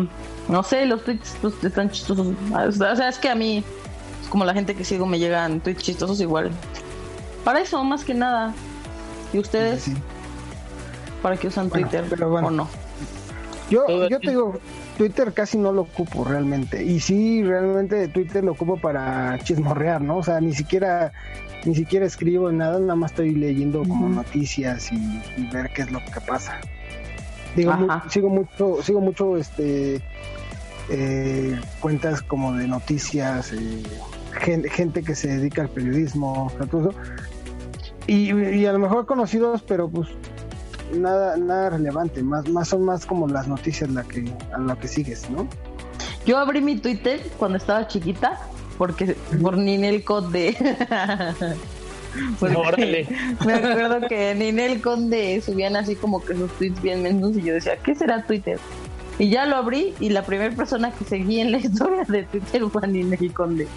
no 0.50 0.64
sé, 0.64 0.86
los 0.86 1.04
tweets 1.04 1.38
pues, 1.42 1.64
están 1.64 1.90
chistosos. 1.90 2.28
O 2.54 2.72
sea, 2.72 3.10
es 3.10 3.18
que 3.18 3.30
a 3.30 3.36
mí 3.36 3.64
como 4.28 4.46
la 4.46 4.54
gente 4.54 4.76
que 4.76 4.84
sigo 4.84 5.06
me 5.06 5.20
llegan 5.20 5.60
tweets 5.62 5.84
chistosos 5.84 6.22
igual. 6.22 6.52
Para 7.44 7.62
eso, 7.62 7.84
más 7.84 8.04
que 8.04 8.14
nada. 8.14 8.54
¿Y 9.34 9.40
ustedes? 9.40 9.88
¿Para 11.22 11.38
qué 11.38 11.48
usan 11.48 11.70
Twitter 11.70 12.06
o 12.24 12.52
no? 12.52 12.68
Yo, 13.70 14.08
yo 14.08 14.20
te 14.20 14.30
digo, 14.30 14.60
Twitter 14.98 15.34
casi 15.34 15.58
no 15.58 15.72
lo 15.72 15.82
ocupo 15.84 16.24
realmente. 16.24 16.84
Y 16.84 17.00
sí, 17.00 17.44
realmente 17.44 18.08
Twitter 18.08 18.44
lo 18.44 18.52
ocupo 18.52 18.78
para 18.78 19.38
chismorrear, 19.40 20.02
¿no? 20.02 20.18
O 20.18 20.24
sea, 20.24 20.40
ni 20.40 20.54
siquiera 20.54 21.12
ni 21.66 21.74
siquiera 21.76 22.06
escribo 22.06 22.52
nada, 22.52 22.80
nada 22.80 22.96
más 22.96 23.12
estoy 23.12 23.34
leyendo 23.34 23.80
como 23.80 24.08
noticias 24.08 24.92
y, 24.92 25.48
ver 25.52 25.72
qué 25.74 25.82
es 25.82 25.92
lo 25.92 26.00
que 26.00 26.22
pasa. 26.22 26.60
Digo, 27.56 27.74
sigo 28.10 28.30
mucho, 28.30 28.84
sigo 28.84 29.02
mucho 29.02 29.38
este 29.38 30.02
eh, 30.90 31.60
cuentas 31.80 32.22
como 32.22 32.54
de 32.54 32.68
noticias, 32.68 33.52
eh, 33.54 33.84
gente, 34.46 35.04
que 35.04 35.16
se 35.16 35.28
dedica 35.28 35.64
al 35.64 35.70
periodismo, 35.70 36.52
Y, 38.08 38.66
a 38.66 38.74
lo 38.74 38.80
mejor 38.80 39.06
conocidos, 39.06 39.64
pero 39.64 39.90
pues 39.90 40.10
nada, 40.94 41.38
nada 41.38 41.72
relevante, 41.72 42.22
más, 42.22 42.48
más 42.50 42.68
son 42.70 42.84
más 42.84 43.06
como 43.06 43.28
las 43.28 43.48
noticias 43.48 43.90
la 43.90 44.04
que, 44.04 44.32
a 44.54 44.60
lo 44.60 44.78
que 44.78 44.88
sigues, 44.88 45.30
¿no? 45.30 45.48
Yo 46.26 46.38
abrí 46.38 46.62
mi 46.62 46.78
Twitter 46.78 47.22
cuando 47.38 47.58
estaba 47.58 47.88
chiquita, 47.88 48.40
porque 48.78 49.16
por 49.42 49.58
Ninel 49.58 50.04
Conde. 50.04 50.56
me 52.42 53.54
acuerdo 53.54 54.08
que 54.08 54.36
Ninel 54.36 54.82
Conde 54.82 55.42
subían 55.42 55.76
así 55.76 55.96
como 55.96 56.24
que 56.24 56.36
sus 56.36 56.52
tweets 56.54 56.82
bien 56.82 57.04
mensos 57.04 57.36
y 57.38 57.42
yo 57.42 57.54
decía, 57.54 57.78
¿qué 57.78 57.94
será 57.96 58.26
Twitter? 58.26 58.60
Y 59.18 59.30
ya 59.30 59.46
lo 59.46 59.56
abrí 59.56 59.94
y 60.00 60.10
la 60.10 60.26
primera 60.26 60.54
persona 60.56 60.92
que 60.92 61.06
seguí 61.06 61.40
en 61.40 61.52
la 61.52 61.58
historia 61.60 62.04
de 62.04 62.24
Twitter 62.24 62.64
fue 62.70 62.88
Ninel 62.88 63.34
Conde. 63.34 63.68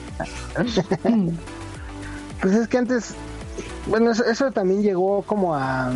pues 2.41 2.55
es 2.55 2.69
que 2.69 2.79
antes, 2.79 3.15
bueno, 3.87 4.11
eso, 4.11 4.51
también 4.51 4.83
llegó 4.83 5.23
como 5.23 5.55
a 5.55 5.93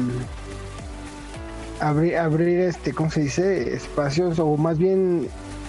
abrir, 1.81 2.17
abrir 2.17 2.61
este, 2.61 2.93
¿cómo 2.93 3.11
se 3.11 3.23
dice? 3.23 3.75
Espacios 3.75 4.39
o 4.39 4.57
más 4.57 4.79
bien 4.79 5.29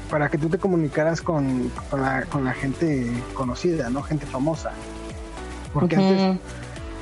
para 0.09 0.29
que 0.29 0.37
tú 0.37 0.49
te 0.49 0.59
comunicaras 0.59 1.21
con, 1.21 1.71
con, 1.89 2.01
la, 2.01 2.25
con 2.25 2.45
la 2.45 2.53
gente 2.53 3.11
conocida, 3.33 3.89
¿no? 3.89 4.03
Gente 4.03 4.27
famosa. 4.27 4.71
Porque 5.73 5.95
antes 5.95 6.39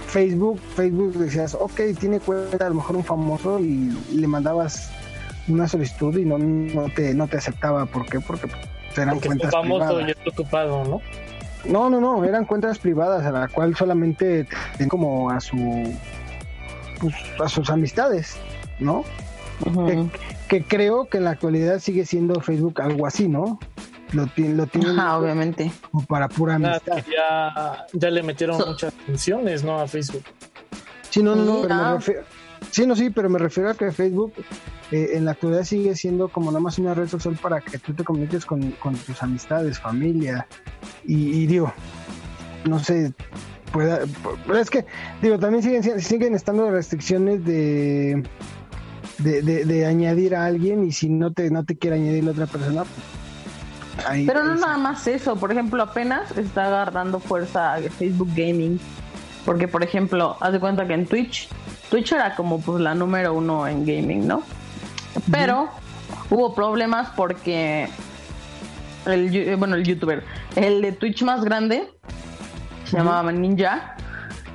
Facebook, 0.07 0.59
Facebook 0.75 1.13
decías, 1.13 1.55
ok, 1.55 1.81
tiene 1.99 2.19
cuenta 2.19 2.65
a 2.65 2.69
lo 2.69 2.75
mejor 2.75 2.95
un 2.97 3.03
famoso 3.03 3.59
y 3.59 3.91
le 4.13 4.27
mandabas 4.27 4.91
una 5.47 5.67
solicitud 5.67 6.15
y 6.17 6.25
no, 6.25 6.37
no, 6.37 6.89
te, 6.89 7.13
no 7.13 7.27
te 7.27 7.37
aceptaba. 7.37 7.85
¿Por 7.85 8.05
qué? 8.05 8.19
Porque 8.19 8.47
pues, 8.47 8.97
eran 8.97 9.19
cuentas 9.19 9.53
privadas. 9.53 10.15
y 10.25 10.29
ocupado, 10.29 10.83
¿no? 10.83 11.01
No, 11.65 11.89
no, 11.89 12.01
no, 12.01 12.25
eran 12.25 12.45
cuentas 12.45 12.79
privadas 12.79 13.25
a 13.25 13.31
la 13.31 13.47
cual 13.47 13.75
solamente 13.75 14.47
tienen 14.71 14.89
como 14.89 15.29
a 15.29 15.39
su 15.39 15.57
pues, 16.99 17.15
a 17.39 17.47
sus 17.47 17.69
amistades, 17.69 18.37
¿no? 18.79 19.03
que, 20.47 20.63
creo 20.63 21.05
que 21.05 21.19
en 21.19 21.25
la 21.25 21.31
actualidad 21.31 21.79
sigue 21.79 22.05
siendo 22.05 22.41
Facebook 22.41 22.81
algo 22.81 23.05
así, 23.05 23.27
¿no? 23.27 23.59
Lo, 24.11 24.23
lo 24.35 24.67
tienen 24.67 24.99
obviamente. 24.99 25.71
Como 25.91 26.05
para 26.05 26.27
pura 26.27 26.55
amistad. 26.55 27.03
Ya, 27.07 27.85
ya, 27.93 28.09
le 28.09 28.23
metieron 28.23 28.57
muchas 28.57 28.93
funciones, 29.05 29.63
¿no? 29.63 29.79
A 29.79 29.87
Facebook. 29.87 30.23
Sí, 31.09 31.21
no, 31.21 31.35
no, 31.35 31.61
pero 31.61 31.75
me 31.75 31.93
refiero, 31.93 32.23
sí, 32.69 32.85
no, 32.85 32.95
sí, 32.95 33.09
pero 33.09 33.29
me 33.29 33.39
refiero 33.39 33.69
a 33.69 33.73
que 33.73 33.91
Facebook 33.91 34.33
eh, 34.91 35.11
en 35.13 35.25
la 35.25 35.31
actualidad 35.31 35.63
sigue 35.63 35.95
siendo 35.95 36.29
como 36.29 36.51
nada 36.51 36.61
más 36.61 36.77
una 36.77 36.93
red 36.93 37.07
social 37.07 37.37
para 37.41 37.61
que 37.61 37.79
tú 37.79 37.93
te 37.93 38.03
comuniques 38.03 38.45
con, 38.45 38.73
tus 39.05 39.23
amistades, 39.23 39.79
familia. 39.79 40.47
Y, 41.03 41.47
digo, 41.47 41.73
no 42.65 42.79
sé, 42.79 43.13
pueda, 43.71 44.01
es 44.59 44.69
que, 44.69 44.85
digo, 45.21 45.39
también 45.39 45.63
siguen, 45.63 46.01
siguen 46.01 46.35
estando 46.35 46.69
restricciones 46.69 47.43
de, 47.43 48.23
de, 49.17 49.85
añadir 49.85 50.35
a 50.35 50.45
alguien 50.45 50.85
y 50.85 50.91
si 50.91 51.09
no 51.09 51.31
te, 51.31 51.49
no 51.49 51.63
te 51.63 51.77
quiere 51.77 51.95
añadir 51.95 52.23
la 52.23 52.31
otra 52.31 52.47
persona, 52.47 52.83
pues, 52.83 54.25
Pero 54.27 54.43
no 54.43 54.55
nada 54.55 54.77
más 54.77 55.07
eso, 55.07 55.35
por 55.35 55.51
ejemplo, 55.51 55.81
apenas 55.81 56.37
está 56.37 56.67
agarrando 56.67 57.19
fuerza 57.19 57.77
Facebook 57.97 58.29
Gaming. 58.35 58.79
Porque, 59.45 59.67
por 59.67 59.83
ejemplo, 59.83 60.37
haz 60.39 60.53
de 60.53 60.59
cuenta 60.59 60.87
que 60.87 60.93
en 60.93 61.05
Twitch, 61.05 61.49
Twitch 61.91 62.13
era 62.13 62.35
como 62.35 62.61
pues 62.61 62.81
la 62.81 62.95
número 62.95 63.33
uno 63.33 63.67
en 63.67 63.85
gaming, 63.85 64.25
¿no? 64.25 64.43
Pero 65.29 65.69
hubo 66.29 66.55
problemas 66.55 67.09
porque 67.17 67.89
el, 69.05 69.35
eh, 69.35 69.55
bueno, 69.55 69.75
el 69.75 69.83
youtuber, 69.83 70.23
el 70.55 70.81
de 70.81 70.93
Twitch 70.93 71.21
más 71.23 71.43
grande, 71.43 71.89
se 72.85 72.95
llamaba 72.95 73.29
Ninja, 73.33 73.97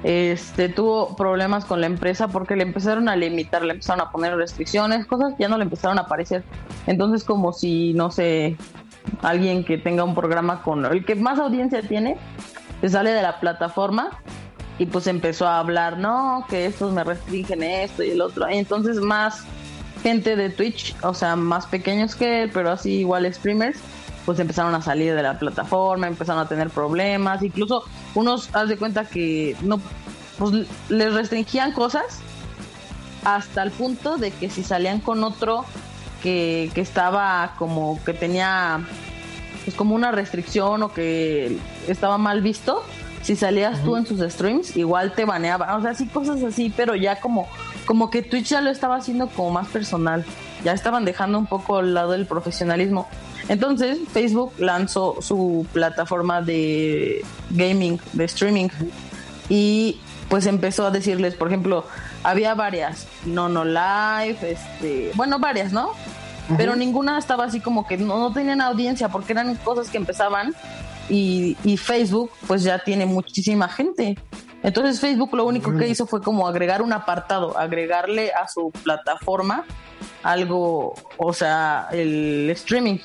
este 0.03 0.71
tuvo 0.71 1.15
problemas 1.15 1.67
con 1.67 1.83
la 1.83 1.87
empresa 1.87 2.29
porque 2.29 2.57
le 2.57 2.63
empezaron 2.63 3.07
a 3.11 3.17
limitar, 3.17 3.63
le 3.63 3.75
empezaron 3.75 4.01
a 4.01 4.11
poner 4.11 4.35
restricciones, 4.35 5.05
cosas 5.05 5.35
ya 5.39 5.49
no 5.49 5.59
le 5.59 5.65
empezaron 5.65 5.99
a 5.99 6.03
aparecer. 6.03 6.43
Entonces 6.87 7.23
como 7.23 7.53
si, 7.53 7.93
no 7.93 8.11
sé, 8.11 8.57
alguien 9.21 9.63
que 9.63 9.77
tenga 9.77 10.05
un 10.05 10.15
programa 10.15 10.63
con 10.63 10.87
el 10.87 11.05
que 11.05 11.15
más 11.17 11.39
audiencia 11.39 11.83
tiene, 11.83 12.17
se 12.81 12.89
sale 12.89 13.11
de 13.11 13.21
la 13.21 13.41
plataforma 13.41 14.23
y 14.79 14.87
pues 14.87 15.07
empezó 15.07 15.47
a 15.47 15.59
hablar, 15.59 15.99
no, 15.99 16.45
que 16.49 16.67
estos 16.67 16.93
me 16.93 17.03
restringen 17.03 17.63
esto 17.63 18.03
y 18.03 18.11
el 18.11 18.21
otro. 18.21 18.49
Y 18.51 18.59
entonces 18.59 18.99
más 18.99 19.45
gente 20.03 20.37
de 20.37 20.51
Twitch, 20.51 20.95
o 21.03 21.15
sea, 21.15 21.37
más 21.37 21.67
pequeños 21.67 22.15
que 22.15 22.43
él, 22.43 22.51
pero 22.53 22.71
así 22.71 22.99
igual 22.99 23.33
streamers, 23.33 23.79
pues 24.25 24.39
empezaron 24.39 24.75
a 24.75 24.83
salir 24.83 25.15
de 25.15 25.23
la 25.23 25.39
plataforma, 25.39 26.07
empezaron 26.07 26.43
a 26.43 26.49
tener 26.49 26.69
problemas, 26.71 27.43
incluso 27.43 27.85
unos, 28.15 28.55
haz 28.55 28.69
de 28.69 28.77
cuenta 28.77 29.05
que 29.05 29.57
no, 29.63 29.81
pues 30.39 30.67
les 30.89 31.15
restringían 31.15 31.73
cosas 31.73 32.21
hasta 33.25 33.63
el 33.63 33.71
punto 33.71 34.19
de 34.19 34.31
que 34.31 34.51
si 34.51 34.63
salían 34.63 35.01
con 35.01 35.25
otro 35.25 35.65
que, 36.23 36.71
que 36.75 36.81
estaba 36.81 37.55
como 37.59 37.99
que 38.05 38.13
tenía 38.13 38.81
pues 39.65 39.77
como 39.77 39.95
una 39.97 40.13
restricción 40.13 40.85
o 40.85 40.93
que 40.93 41.59
estaba 41.89 42.19
mal 42.19 42.41
visto, 42.41 42.85
si 43.23 43.37
salías 43.37 43.83
tú 43.83 43.97
en 43.97 44.07
sus 44.07 44.21
streams, 44.21 44.77
igual 44.77 45.13
te 45.13 45.25
baneaba, 45.25 45.77
o 45.77 45.83
sea, 45.83 45.95
sí 45.95 46.07
cosas 46.07 46.43
así, 46.43 46.73
pero 46.75 46.95
ya 46.95 47.21
como 47.21 47.49
como 47.87 48.11
que 48.11 48.23
Twitch 48.23 48.49
ya 48.49 48.61
lo 48.61 48.71
estaba 48.71 48.97
haciendo 48.97 49.29
como 49.29 49.53
más 49.53 49.69
personal. 49.69 50.25
Ya 50.65 50.73
estaban 50.73 51.05
dejando 51.05 51.39
un 51.39 51.47
poco 51.47 51.79
al 51.79 51.95
lado 51.95 52.13
del 52.13 52.27
profesionalismo. 52.27 53.09
Entonces, 53.49 53.99
Facebook 54.13 54.53
lanzó 54.59 55.23
su 55.23 55.67
plataforma 55.73 56.43
de 56.43 57.25
gaming, 57.51 58.01
de 58.13 58.25
streaming. 58.25 58.69
Y 59.49 60.01
pues 60.29 60.47
empezó 60.47 60.85
a 60.85 60.91
decirles, 60.91 61.37
por 61.37 61.49
ejemplo, 61.49 61.85
había 62.25 62.55
varias, 62.55 63.07
no 63.25 63.49
no 63.49 63.65
live, 63.65 64.37
este, 64.43 65.13
bueno, 65.15 65.39
varias, 65.39 65.73
¿no? 65.73 65.93
Pero 66.57 66.75
ninguna 66.77 67.19
estaba 67.19 67.45
así 67.45 67.61
como 67.61 67.87
que 67.87 67.97
no, 67.97 68.19
no, 68.19 68.33
tenían 68.33 68.61
audiencia 68.61 69.09
porque 69.09 69.33
eran 69.33 69.55
cosas 69.57 69.89
que 69.89 69.97
empezaban 69.97 70.55
y, 71.09 71.57
y 71.65 71.77
Facebook 71.77 72.31
pues 72.47 72.63
ya 72.63 72.79
tiene 72.79 73.07
muchísima 73.07 73.69
gente. 73.69 74.17
Entonces 74.63 75.01
Facebook 75.01 75.35
lo 75.35 75.45
único 75.45 75.77
que 75.77 75.87
hizo 75.89 76.07
fue 76.07 76.21
como 76.21 76.49
agregar 76.49 76.83
un 76.83 76.93
apartado, 76.93 77.57
agregarle 77.57 78.33
a 78.33 78.49
su 78.49 78.71
plataforma 78.83 79.65
algo, 80.23 80.95
o 81.17 81.33
sea, 81.33 81.89
el 81.93 82.51
streaming. 82.51 82.99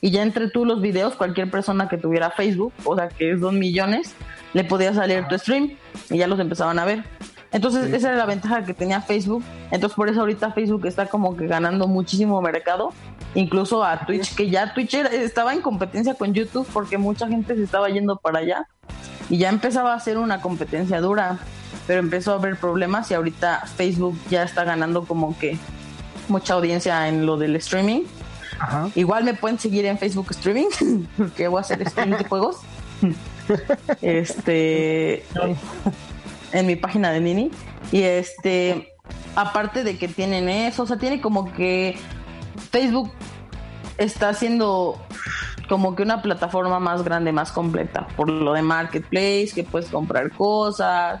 Y 0.00 0.10
ya 0.10 0.22
entre 0.22 0.48
tú 0.48 0.64
los 0.64 0.80
videos, 0.80 1.14
cualquier 1.14 1.50
persona 1.50 1.88
que 1.88 1.96
tuviera 1.96 2.30
Facebook, 2.30 2.72
o 2.84 2.96
sea, 2.96 3.08
que 3.08 3.32
es 3.32 3.40
dos 3.40 3.52
millones, 3.52 4.14
le 4.52 4.64
podía 4.64 4.92
salir 4.94 5.26
tu 5.28 5.38
stream 5.38 5.76
y 6.10 6.18
ya 6.18 6.26
los 6.26 6.40
empezaban 6.40 6.78
a 6.78 6.84
ver. 6.84 7.04
Entonces, 7.52 7.92
esa 7.92 8.08
era 8.08 8.16
la 8.16 8.26
ventaja 8.26 8.64
que 8.64 8.74
tenía 8.74 9.00
Facebook. 9.00 9.44
Entonces, 9.70 9.94
por 9.94 10.08
eso 10.08 10.20
ahorita 10.20 10.52
Facebook 10.52 10.86
está 10.86 11.06
como 11.06 11.36
que 11.36 11.46
ganando 11.46 11.86
muchísimo 11.86 12.40
mercado, 12.40 12.92
incluso 13.34 13.84
a 13.84 14.06
Twitch, 14.06 14.34
que 14.34 14.48
ya 14.48 14.72
Twitch 14.72 14.94
estaba 14.94 15.52
en 15.52 15.60
competencia 15.60 16.14
con 16.14 16.32
YouTube 16.32 16.66
porque 16.72 16.98
mucha 16.98 17.28
gente 17.28 17.54
se 17.54 17.62
estaba 17.62 17.88
yendo 17.88 18.16
para 18.16 18.38
allá 18.38 18.68
y 19.28 19.38
ya 19.38 19.50
empezaba 19.50 19.94
a 19.94 20.00
ser 20.00 20.18
una 20.18 20.40
competencia 20.40 21.00
dura, 21.00 21.38
pero 21.86 22.00
empezó 22.00 22.32
a 22.32 22.36
haber 22.36 22.56
problemas 22.56 23.10
y 23.10 23.14
ahorita 23.14 23.64
Facebook 23.76 24.18
ya 24.30 24.42
está 24.42 24.64
ganando 24.64 25.04
como 25.04 25.36
que 25.38 25.58
mucha 26.28 26.54
audiencia 26.54 27.08
en 27.08 27.26
lo 27.26 27.36
del 27.36 27.56
streaming. 27.56 28.02
Igual 28.94 29.24
me 29.24 29.34
pueden 29.34 29.58
seguir 29.58 29.86
en 29.86 29.98
Facebook 29.98 30.28
Streaming, 30.30 30.68
porque 31.16 31.48
voy 31.48 31.58
a 31.58 31.60
hacer 31.62 31.82
streaming 31.82 32.16
de 32.16 32.24
juegos. 32.24 32.56
este 34.02 35.24
en 36.52 36.66
mi 36.66 36.76
página 36.76 37.10
de 37.10 37.20
Nini. 37.20 37.50
Y 37.90 38.02
este, 38.02 38.92
aparte 39.36 39.84
de 39.84 39.98
que 39.98 40.08
tienen 40.08 40.48
eso, 40.48 40.84
o 40.84 40.86
sea, 40.86 40.96
tiene 40.96 41.20
como 41.20 41.52
que 41.52 41.96
Facebook 42.70 43.10
está 43.98 44.30
haciendo 44.30 44.98
como 45.68 45.94
que 45.94 46.02
una 46.02 46.22
plataforma 46.22 46.80
más 46.80 47.02
grande, 47.02 47.32
más 47.32 47.52
completa, 47.52 48.06
por 48.16 48.28
lo 48.28 48.52
de 48.52 48.62
marketplace, 48.62 49.50
que 49.54 49.64
puedes 49.64 49.88
comprar 49.88 50.30
cosas, 50.32 51.20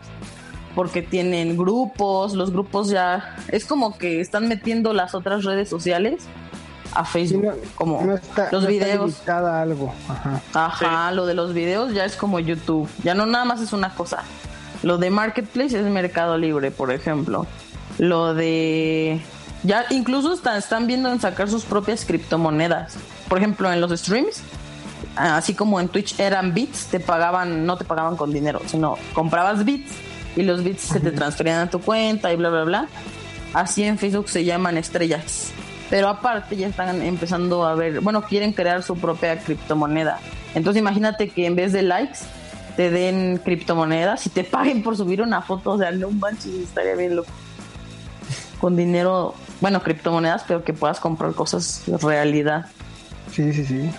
porque 0.74 1.02
tienen 1.02 1.56
grupos, 1.56 2.34
los 2.34 2.50
grupos 2.50 2.88
ya 2.88 3.36
es 3.48 3.64
como 3.64 3.96
que 3.96 4.20
están 4.20 4.48
metiendo 4.48 4.92
las 4.92 5.14
otras 5.14 5.44
redes 5.44 5.68
sociales 5.68 6.24
a 6.94 7.04
Facebook, 7.04 7.54
como 7.74 8.02
los 8.50 8.66
videos. 8.66 9.26
algo. 9.26 9.94
Ajá, 10.52 11.10
lo 11.12 11.24
de 11.24 11.34
los 11.34 11.54
videos 11.54 11.94
ya 11.94 12.04
es 12.04 12.16
como 12.16 12.38
YouTube, 12.38 12.88
ya 13.02 13.14
no 13.14 13.26
nada 13.26 13.44
más 13.44 13.60
es 13.60 13.72
una 13.72 13.94
cosa. 13.94 14.22
Lo 14.82 14.98
de 14.98 15.10
Marketplace 15.10 15.78
es 15.78 15.86
Mercado 15.86 16.36
Libre, 16.38 16.70
por 16.70 16.92
ejemplo. 16.92 17.46
Lo 17.98 18.34
de... 18.34 19.20
Ya 19.62 19.86
incluso 19.90 20.32
están, 20.32 20.56
están 20.56 20.86
viendo 20.86 21.10
en 21.12 21.20
sacar 21.20 21.48
sus 21.48 21.64
propias 21.64 22.04
criptomonedas. 22.04 22.96
Por 23.28 23.38
ejemplo, 23.38 23.72
en 23.72 23.80
los 23.80 23.92
streams, 23.92 24.42
así 25.16 25.54
como 25.54 25.78
en 25.78 25.88
Twitch 25.88 26.18
eran 26.18 26.52
bits, 26.52 26.86
te 26.86 26.98
pagaban, 26.98 27.64
no 27.64 27.76
te 27.76 27.84
pagaban 27.84 28.16
con 28.16 28.32
dinero, 28.32 28.60
sino 28.66 28.96
comprabas 29.12 29.64
bits 29.64 29.92
y 30.34 30.42
los 30.42 30.64
bits 30.64 30.82
se 30.82 31.00
te 31.00 31.12
transferían 31.12 31.60
a 31.60 31.70
tu 31.70 31.80
cuenta 31.80 32.32
y 32.32 32.36
bla, 32.36 32.50
bla, 32.50 32.64
bla. 32.64 32.88
Así 33.54 33.84
en 33.84 33.98
Facebook 33.98 34.28
se 34.28 34.44
llaman 34.44 34.78
estrellas. 34.78 35.52
Pero 35.90 36.08
aparte 36.08 36.56
ya 36.56 36.68
están 36.68 37.02
empezando 37.02 37.64
a 37.64 37.74
ver, 37.74 38.00
bueno, 38.00 38.22
quieren 38.22 38.52
crear 38.52 38.82
su 38.82 38.96
propia 38.96 39.38
criptomoneda. 39.38 40.18
Entonces 40.54 40.80
imagínate 40.80 41.28
que 41.28 41.46
en 41.46 41.54
vez 41.54 41.72
de 41.72 41.82
likes 41.82 42.20
te 42.76 42.90
den 42.90 43.38
criptomonedas 43.38 44.26
y 44.26 44.30
te 44.30 44.44
paguen 44.44 44.82
por 44.82 44.96
subir 44.96 45.22
una 45.22 45.42
foto, 45.42 45.72
o 45.72 45.78
sea, 45.78 45.90
no 45.92 46.10
manches, 46.10 46.54
estaría 46.54 46.94
bien 46.94 47.16
loco. 47.16 47.30
Con 48.60 48.76
dinero, 48.76 49.34
bueno, 49.60 49.82
criptomonedas, 49.82 50.44
pero 50.46 50.64
que 50.64 50.72
puedas 50.72 51.00
comprar 51.00 51.32
cosas 51.32 51.82
de 51.86 51.98
realidad. 51.98 52.66
Sí, 53.30 53.52
sí, 53.52 53.64
sí. 53.64 53.90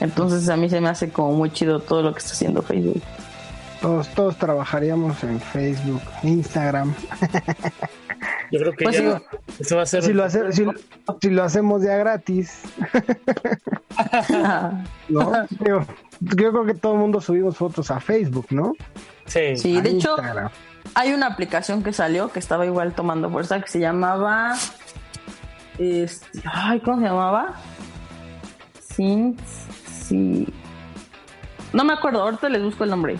Entonces 0.00 0.48
a 0.48 0.56
mí 0.56 0.68
se 0.68 0.80
me 0.80 0.88
hace 0.88 1.10
como 1.10 1.32
muy 1.32 1.50
chido 1.50 1.80
todo 1.80 2.02
lo 2.02 2.12
que 2.12 2.20
está 2.20 2.32
haciendo 2.32 2.62
Facebook. 2.62 3.02
Todos, 3.80 4.08
todos 4.08 4.36
trabajaríamos 4.36 5.22
en 5.24 5.40
Facebook, 5.40 6.02
Instagram. 6.22 6.94
Yo 8.50 8.60
creo 8.60 8.72
que 8.72 8.84
pues 8.84 9.02
eso 9.58 9.76
va 9.76 9.82
a 9.82 9.86
ser. 9.86 10.02
Si 10.02 10.12
lo, 10.12 10.28
si, 10.28 11.30
lo 11.30 11.42
hacemos 11.42 11.82
ya 11.82 11.96
gratis. 11.96 12.62
¿No? 15.08 15.46
Yo, 15.64 15.86
creo 16.20 16.64
que 16.64 16.74
todo 16.74 16.94
el 16.94 16.98
mundo 16.98 17.20
subimos 17.20 17.56
fotos 17.56 17.90
a 17.90 18.00
Facebook, 18.00 18.46
¿no? 18.50 18.74
Sí. 19.26 19.56
Sí, 19.56 19.80
de 19.80 19.90
hecho, 19.90 20.16
hay 20.94 21.12
una 21.12 21.26
aplicación 21.26 21.82
que 21.82 21.92
salió 21.92 22.32
que 22.32 22.38
estaba 22.38 22.64
igual 22.64 22.94
tomando 22.94 23.30
fuerza 23.30 23.60
que 23.60 23.68
se 23.68 23.80
llamaba. 23.80 24.56
Este, 25.78 26.42
ay, 26.44 26.80
¿cómo 26.80 26.98
se 26.98 27.04
llamaba? 27.04 27.54
Sin. 28.80 29.36
Sí. 29.86 30.48
No 31.72 31.84
me 31.84 31.92
acuerdo, 31.92 32.22
ahorita 32.22 32.48
les 32.48 32.62
busco 32.62 32.84
el 32.84 32.90
nombre. 32.90 33.16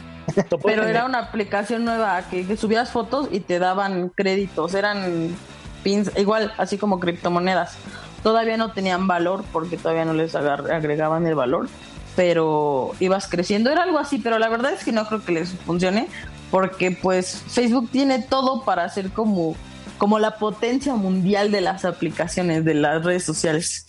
Pero 0.64 0.86
era 0.86 1.04
una 1.04 1.18
aplicación 1.18 1.84
nueva 1.84 2.22
que, 2.28 2.56
subías 2.56 2.90
fotos 2.90 3.28
y 3.30 3.40
te 3.40 3.58
daban 3.58 4.10
créditos, 4.10 4.74
eran 4.74 5.34
pins, 5.82 6.10
igual 6.16 6.52
así 6.58 6.78
como 6.78 7.00
criptomonedas. 7.00 7.76
Todavía 8.22 8.56
no 8.56 8.72
tenían 8.72 9.06
valor 9.06 9.44
porque 9.52 9.76
todavía 9.76 10.04
no 10.04 10.12
les 10.12 10.34
agregaban 10.34 11.26
el 11.26 11.34
valor, 11.34 11.68
pero 12.16 12.92
ibas 13.00 13.28
creciendo. 13.28 13.70
Era 13.70 13.84
algo 13.84 13.98
así, 13.98 14.18
pero 14.18 14.38
la 14.38 14.48
verdad 14.48 14.72
es 14.72 14.84
que 14.84 14.92
no 14.92 15.06
creo 15.06 15.24
que 15.24 15.32
les 15.32 15.50
funcione 15.50 16.08
porque 16.50 16.90
pues 16.90 17.42
Facebook 17.46 17.90
tiene 17.90 18.20
todo 18.20 18.64
para 18.64 18.88
ser 18.88 19.10
como, 19.10 19.54
como 19.98 20.18
la 20.18 20.36
potencia 20.38 20.94
mundial 20.94 21.50
de 21.50 21.60
las 21.60 21.84
aplicaciones, 21.84 22.64
de 22.64 22.74
las 22.74 23.04
redes 23.04 23.24
sociales. 23.24 23.86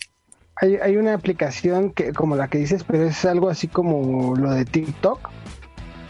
Hay, 0.56 0.76
hay 0.76 0.96
una 0.96 1.14
aplicación 1.14 1.90
que 1.90 2.12
como 2.12 2.36
la 2.36 2.48
que 2.48 2.58
dices, 2.58 2.84
pero 2.84 3.04
es 3.04 3.24
algo 3.24 3.48
así 3.48 3.66
como 3.66 4.36
lo 4.36 4.52
de 4.52 4.64
TikTok 4.64 5.30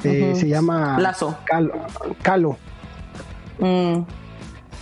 eh, 0.04 0.34
se 0.34 0.48
llama 0.48 0.98
Lazo. 0.98 1.36
Calo. 2.22 2.56
Mm. 3.58 4.02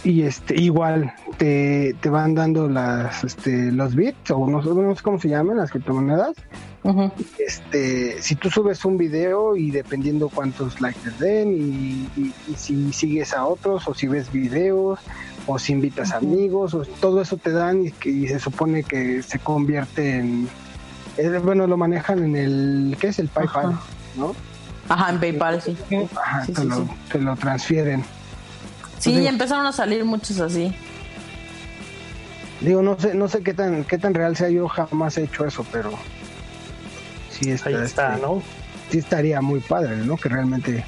Y 0.04 0.22
este, 0.22 0.60
igual 0.60 1.12
te, 1.38 1.94
te, 2.00 2.08
van 2.08 2.34
dando 2.34 2.68
las, 2.68 3.24
este, 3.24 3.72
los 3.72 3.96
bits, 3.96 4.30
o 4.30 4.46
no, 4.46 4.62
sé 4.62 5.02
cómo 5.02 5.18
se 5.18 5.28
llaman, 5.28 5.56
las 5.56 5.70
criptomonedas. 5.70 6.36
este, 7.38 8.22
si 8.22 8.36
tú 8.36 8.48
subes 8.48 8.84
un 8.84 8.96
video 8.96 9.56
y 9.56 9.72
dependiendo 9.72 10.28
cuántos 10.28 10.80
likes 10.80 11.00
te 11.00 11.24
den, 11.24 12.08
y, 12.16 12.32
si 12.56 12.92
sigues 12.92 13.34
a 13.34 13.44
otros, 13.44 13.88
o 13.88 13.94
si 13.94 14.06
ves 14.06 14.30
videos, 14.30 15.00
o 15.46 15.58
si 15.58 15.72
invitas 15.72 16.12
amigos, 16.12 16.74
o, 16.74 16.82
todo 17.00 17.20
eso 17.20 17.36
te 17.36 17.50
dan 17.50 17.86
y, 17.86 17.90
que, 17.90 18.28
se 18.28 18.38
supone 18.38 18.84
que 18.84 19.22
se 19.22 19.40
convierte 19.40 20.18
en. 20.18 20.48
Eh, 21.16 21.40
bueno, 21.42 21.66
lo 21.66 21.76
manejan 21.76 22.22
en 22.22 22.36
el. 22.36 22.96
¿Qué 23.00 23.08
es 23.08 23.18
el 23.18 23.26
PayPal? 23.26 23.76
¿No? 24.16 24.34
Ajá, 24.88 25.10
en 25.10 25.20
PayPal, 25.20 25.62
sí. 25.62 25.76
Ajá, 26.16 26.46
te, 27.10 27.18
lo, 27.18 27.36
transfieren. 27.36 28.04
Sí, 28.98 29.26
empezaron 29.26 29.66
a 29.66 29.72
salir 29.72 30.04
muchos 30.04 30.40
así. 30.40 30.74
Digo, 32.60 32.82
no 32.82 32.98
sé, 32.98 33.14
no 33.14 33.28
sé 33.28 33.42
qué 33.42 33.54
tan, 33.54 33.84
qué 33.84 33.98
tan 33.98 34.14
real 34.14 34.36
sea, 34.36 34.48
yo 34.48 34.68
jamás 34.68 35.16
he 35.18 35.24
hecho 35.24 35.44
eso, 35.44 35.64
pero 35.70 35.90
sí 37.30 37.50
está, 37.50 37.68
Ahí 37.68 37.74
está 37.76 38.14
este, 38.14 38.26
¿no? 38.26 38.42
Sí 38.90 38.98
estaría 38.98 39.40
muy 39.40 39.60
padre, 39.60 39.96
¿no? 39.98 40.16
Que 40.16 40.28
realmente 40.28 40.84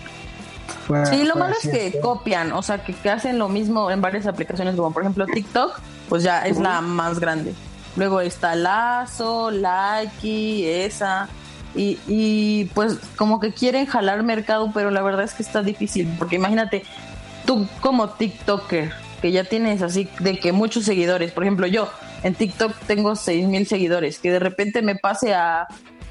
Sí, 1.08 1.24
lo 1.24 1.36
malo 1.36 1.54
es 1.62 1.70
que 1.70 2.00
copian, 2.00 2.52
o 2.52 2.62
sea, 2.62 2.82
que, 2.82 2.92
que, 2.94 3.10
hacen 3.10 3.38
lo 3.38 3.48
mismo 3.48 3.90
en 3.90 4.00
varias 4.00 4.26
aplicaciones, 4.26 4.74
como 4.74 4.92
por 4.92 5.02
ejemplo 5.02 5.26
TikTok, 5.26 5.78
pues 6.08 6.22
ya 6.22 6.46
es 6.46 6.58
la 6.58 6.80
más 6.80 7.20
grande. 7.20 7.54
Luego 7.96 8.20
está 8.20 8.54
Lazo, 8.54 9.50
Likey, 9.50 10.64
esa. 10.64 11.28
Y, 11.74 11.98
y 12.08 12.64
pues 12.74 12.98
como 13.16 13.38
que 13.38 13.52
quieren 13.52 13.86
jalar 13.86 14.22
mercado, 14.22 14.70
pero 14.74 14.90
la 14.90 15.02
verdad 15.02 15.24
es 15.24 15.34
que 15.34 15.42
está 15.42 15.62
difícil, 15.62 16.12
porque 16.18 16.36
imagínate, 16.36 16.82
tú 17.46 17.68
como 17.80 18.10
TikToker, 18.10 18.92
que 19.20 19.32
ya 19.32 19.44
tienes 19.44 19.82
así 19.82 20.08
de 20.18 20.38
que 20.38 20.52
muchos 20.52 20.84
seguidores, 20.84 21.32
por 21.32 21.44
ejemplo 21.44 21.66
yo 21.66 21.88
en 22.22 22.34
TikTok 22.34 22.74
tengo 22.86 23.16
seis 23.16 23.46
mil 23.46 23.66
seguidores, 23.66 24.18
que 24.18 24.30
de 24.32 24.38
repente 24.38 24.82
me 24.82 24.96
pase 24.96 25.34
a, 25.34 25.68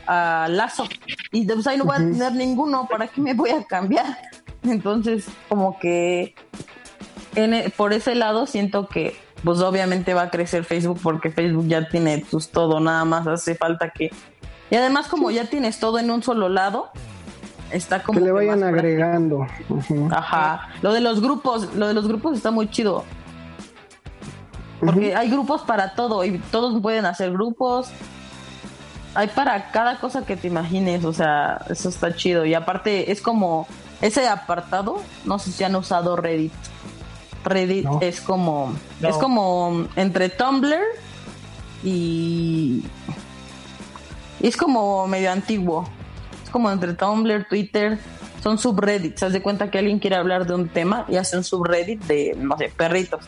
a 0.07 0.47
Lazo 0.49 0.87
y 1.31 1.45
de 1.45 1.55
pues 1.55 1.67
ahí 1.67 1.77
no 1.77 1.85
voy 1.85 1.95
a 1.95 1.99
tener 1.99 2.33
ninguno, 2.33 2.87
¿para 2.89 3.07
qué 3.07 3.21
me 3.21 3.33
voy 3.33 3.49
a 3.49 3.63
cambiar? 3.63 4.17
Entonces 4.63 5.25
como 5.47 5.79
que 5.79 6.35
en, 7.35 7.53
e, 7.53 7.69
por 7.69 7.93
ese 7.93 8.15
lado 8.15 8.45
siento 8.45 8.87
que 8.87 9.15
pues 9.43 9.59
obviamente 9.59 10.13
va 10.13 10.23
a 10.23 10.29
crecer 10.29 10.63
Facebook 10.65 10.99
porque 11.01 11.31
Facebook 11.31 11.67
ya 11.67 11.87
tiene 11.87 12.25
pues 12.29 12.49
todo, 12.49 12.79
nada 12.79 13.05
más 13.05 13.27
hace 13.27 13.55
falta 13.55 13.89
que 13.89 14.11
y 14.69 14.75
además 14.75 15.07
como 15.07 15.31
ya 15.31 15.45
tienes 15.45 15.79
todo 15.79 15.99
en 15.99 16.11
un 16.11 16.23
solo 16.23 16.49
lado, 16.49 16.91
está 17.71 18.03
como... 18.03 18.19
Que 18.19 18.25
le 18.25 18.31
vayan 18.31 18.63
agregando. 18.63 19.47
Ajá. 20.11 20.69
Lo 20.81 20.93
de 20.93 21.01
los 21.01 21.21
grupos, 21.21 21.73
lo 21.75 21.87
de 21.87 21.93
los 21.93 22.07
grupos 22.07 22.37
está 22.37 22.51
muy 22.51 22.69
chido. 22.69 23.03
Porque 24.79 25.15
hay 25.15 25.29
grupos 25.29 25.61
para 25.63 25.93
todo 25.93 26.23
y 26.23 26.39
todos 26.51 26.81
pueden 26.81 27.05
hacer 27.05 27.31
grupos. 27.31 27.89
Hay 29.15 29.27
para 29.27 29.71
cada 29.71 29.99
cosa 29.99 30.25
que 30.25 30.37
te 30.37 30.47
imagines, 30.47 31.03
o 31.03 31.11
sea, 31.13 31.65
eso 31.69 31.89
está 31.89 32.15
chido. 32.15 32.45
Y 32.45 32.53
aparte 32.53 33.11
es 33.11 33.21
como 33.21 33.67
ese 34.01 34.27
apartado, 34.27 35.01
no 35.25 35.39
sé 35.39 35.51
si 35.51 35.63
han 35.63 35.75
usado 35.75 36.15
Reddit. 36.15 36.53
Reddit 37.43 37.87
es 38.01 38.21
como 38.21 38.73
es 39.01 39.15
como 39.15 39.87
entre 39.95 40.29
Tumblr 40.29 40.77
y 41.83 42.83
es 44.47 44.57
como 44.57 45.07
medio 45.07 45.31
antiguo. 45.31 45.87
Es 46.43 46.49
como 46.49 46.71
entre 46.71 46.93
Tumblr, 46.93 47.47
Twitter, 47.47 47.99
son 48.41 48.57
subreddits. 48.57 49.23
Haz 49.23 49.33
de 49.33 49.41
cuenta 49.41 49.69
que 49.69 49.79
alguien 49.79 49.99
quiere 49.99 50.15
hablar 50.15 50.47
de 50.47 50.55
un 50.55 50.69
tema 50.69 51.05
y 51.07 51.17
hace 51.17 51.37
un 51.37 51.43
subreddit 51.43 52.03
de, 52.05 52.35
no 52.37 52.57
sé, 52.57 52.71
perritos. 52.75 53.25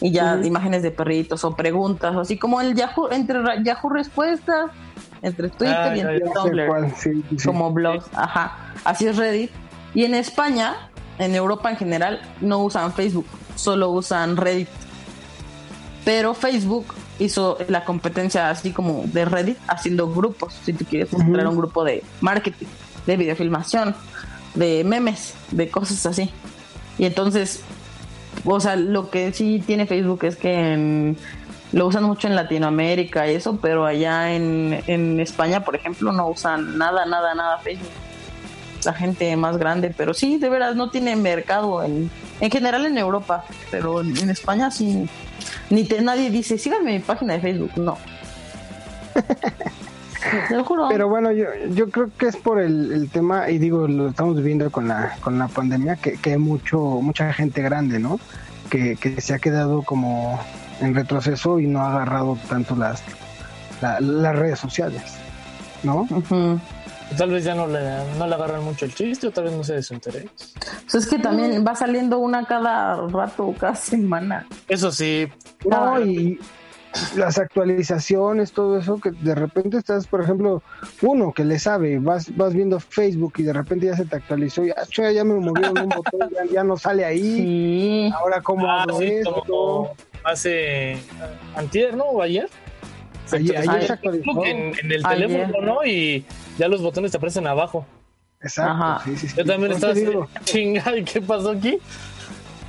Y 0.00 0.12
ya 0.12 0.40
imágenes 0.42 0.82
de 0.82 0.90
perritos 0.90 1.44
o 1.44 1.54
preguntas, 1.54 2.16
así 2.16 2.38
como 2.38 2.60
el 2.60 2.74
Yahoo, 2.74 3.10
entre 3.10 3.38
Yahoo 3.62 3.90
Respuestas, 3.90 4.70
entre 5.20 5.50
Twitter 5.50 5.76
ah, 5.76 5.96
y 5.96 6.00
entre 6.00 6.20
Tumblr. 6.20 7.44
como 7.44 7.70
blogs, 7.70 8.06
ajá. 8.14 8.56
Así 8.84 9.06
es 9.06 9.16
Reddit. 9.18 9.50
Y 9.92 10.04
en 10.04 10.14
España 10.14 10.74
en 11.18 11.34
Europa 11.34 11.70
en 11.70 11.76
general 11.76 12.22
no 12.40 12.60
usan 12.64 12.92
Facebook, 12.94 13.26
solo 13.54 13.90
usan 13.90 14.38
Reddit. 14.38 14.68
Pero 16.04 16.32
Facebook 16.32 16.86
hizo 17.20 17.58
la 17.68 17.84
competencia 17.84 18.50
así 18.50 18.72
como 18.72 19.04
de 19.06 19.24
Reddit 19.24 19.58
haciendo 19.68 20.08
grupos, 20.08 20.54
si 20.64 20.72
tú 20.72 20.84
quieres 20.84 21.12
entrar 21.12 21.46
a 21.46 21.50
un 21.50 21.56
grupo 21.56 21.84
de 21.84 22.02
marketing, 22.20 22.66
de 23.06 23.16
videofilmación, 23.16 23.94
de 24.54 24.82
memes, 24.84 25.34
de 25.52 25.68
cosas 25.68 26.04
así. 26.06 26.30
Y 26.98 27.04
entonces, 27.04 27.62
o 28.44 28.58
sea, 28.58 28.76
lo 28.76 29.10
que 29.10 29.32
sí 29.32 29.62
tiene 29.64 29.86
Facebook 29.86 30.24
es 30.24 30.36
que 30.36 31.14
lo 31.72 31.86
usan 31.86 32.04
mucho 32.04 32.26
en 32.26 32.34
Latinoamérica 32.34 33.30
y 33.30 33.36
eso, 33.36 33.58
pero 33.60 33.86
allá 33.86 34.34
en, 34.34 34.82
en 34.86 35.20
España, 35.20 35.64
por 35.64 35.76
ejemplo, 35.76 36.10
no 36.10 36.26
usan 36.28 36.76
nada, 36.78 37.06
nada, 37.06 37.34
nada 37.34 37.58
Facebook 37.58 37.90
la 38.84 38.92
gente 38.94 39.36
más 39.36 39.58
grande, 39.58 39.92
pero 39.96 40.14
sí, 40.14 40.38
de 40.38 40.48
veras, 40.48 40.76
no 40.76 40.90
tiene 40.90 41.16
mercado 41.16 41.82
en, 41.82 42.10
en 42.40 42.50
general 42.50 42.86
en 42.86 42.98
Europa, 42.98 43.44
pero 43.70 44.00
en, 44.00 44.30
España 44.30 44.70
sí, 44.70 45.08
ni 45.68 45.84
te, 45.84 46.00
nadie 46.02 46.30
dice, 46.30 46.58
síganme 46.58 46.92
mi 46.92 46.98
página 47.00 47.34
de 47.34 47.40
Facebook, 47.40 47.72
no. 47.76 47.98
Te 50.48 50.54
lo 50.54 50.64
juro. 50.64 50.88
Pero 50.88 51.08
bueno, 51.08 51.32
yo, 51.32 51.46
yo 51.70 51.88
creo 51.90 52.10
que 52.18 52.26
es 52.26 52.36
por 52.36 52.60
el, 52.60 53.08
tema, 53.10 53.50
y 53.50 53.58
digo, 53.58 53.88
lo 53.88 54.08
estamos 54.08 54.36
viviendo 54.36 54.70
con 54.70 54.86
la, 54.86 55.16
con 55.20 55.38
la 55.38 55.48
pandemia, 55.48 55.96
que, 55.96 56.12
que 56.12 56.32
hay 56.32 56.38
mucho, 56.38 56.78
mucha 56.78 57.32
gente 57.32 57.62
grande, 57.62 57.98
¿no? 57.98 58.20
Que, 58.68 58.96
que 58.96 59.20
se 59.20 59.34
ha 59.34 59.38
quedado 59.38 59.82
como 59.82 60.38
en 60.80 60.94
retroceso 60.94 61.58
y 61.58 61.66
no 61.66 61.80
ha 61.80 61.90
agarrado 61.90 62.38
tanto 62.48 62.76
las, 62.76 63.02
las 63.80 64.36
redes 64.36 64.58
sociales, 64.58 65.02
¿no? 65.82 66.06
Tal 67.16 67.30
vez 67.30 67.44
ya 67.44 67.54
no 67.54 67.66
le, 67.66 67.80
no 68.18 68.26
le 68.26 68.34
agarran 68.34 68.64
mucho 68.64 68.84
el 68.84 68.94
chiste 68.94 69.26
o 69.26 69.30
tal 69.30 69.44
vez 69.44 69.52
no 69.52 69.64
se 69.64 69.74
desinterese. 69.74 70.28
Pues 70.82 70.94
es 70.94 71.06
que 71.06 71.18
también 71.18 71.64
va 71.66 71.74
saliendo 71.74 72.18
una 72.18 72.44
cada 72.46 73.06
rato, 73.08 73.54
cada 73.58 73.74
semana. 73.74 74.46
Eso 74.68 74.90
sí. 74.90 75.28
No, 75.64 76.00
y 76.00 76.38
las 77.16 77.38
actualizaciones, 77.38 78.52
todo 78.52 78.78
eso, 78.78 78.98
que 78.98 79.10
de 79.10 79.34
repente 79.34 79.78
estás, 79.78 80.06
por 80.06 80.22
ejemplo, 80.22 80.62
uno 81.02 81.32
que 81.32 81.44
le 81.44 81.58
sabe, 81.58 81.98
vas, 81.98 82.36
vas 82.36 82.52
viendo 82.54 82.80
Facebook 82.80 83.34
y 83.38 83.44
de 83.44 83.52
repente 83.52 83.86
ya 83.86 83.96
se 83.96 84.04
te 84.04 84.16
actualizó, 84.16 84.64
ya, 84.64 84.74
ya 85.12 85.24
me 85.24 85.34
movieron 85.34 85.78
un 85.78 85.88
botón, 85.88 86.30
ya, 86.52 86.64
no 86.64 86.76
sale 86.76 87.04
ahí. 87.04 88.10
Ahora, 88.14 88.40
¿cómo 88.40 88.68
ah, 88.68 88.82
hago 88.82 89.00
esto? 89.00 89.94
hace 90.24 90.98
antier, 91.56 91.96
¿no? 91.96 92.04
¿O 92.04 92.22
ayer? 92.22 92.48
En, 93.32 94.92
el 94.92 95.02
teléfono, 95.04 95.60
¿no? 95.62 95.84
Y 95.84 96.24
ya 96.60 96.68
los 96.68 96.82
botones 96.82 97.10
te 97.10 97.16
aparecen 97.16 97.46
abajo. 97.46 97.86
Exacto. 98.42 99.10
Yo 99.36 99.44
también 99.46 99.72
estaba 99.72 99.94
chingada, 100.44 100.96
¿y 100.96 101.04
qué 101.04 101.22
pasó 101.22 101.50
aquí? 101.50 101.78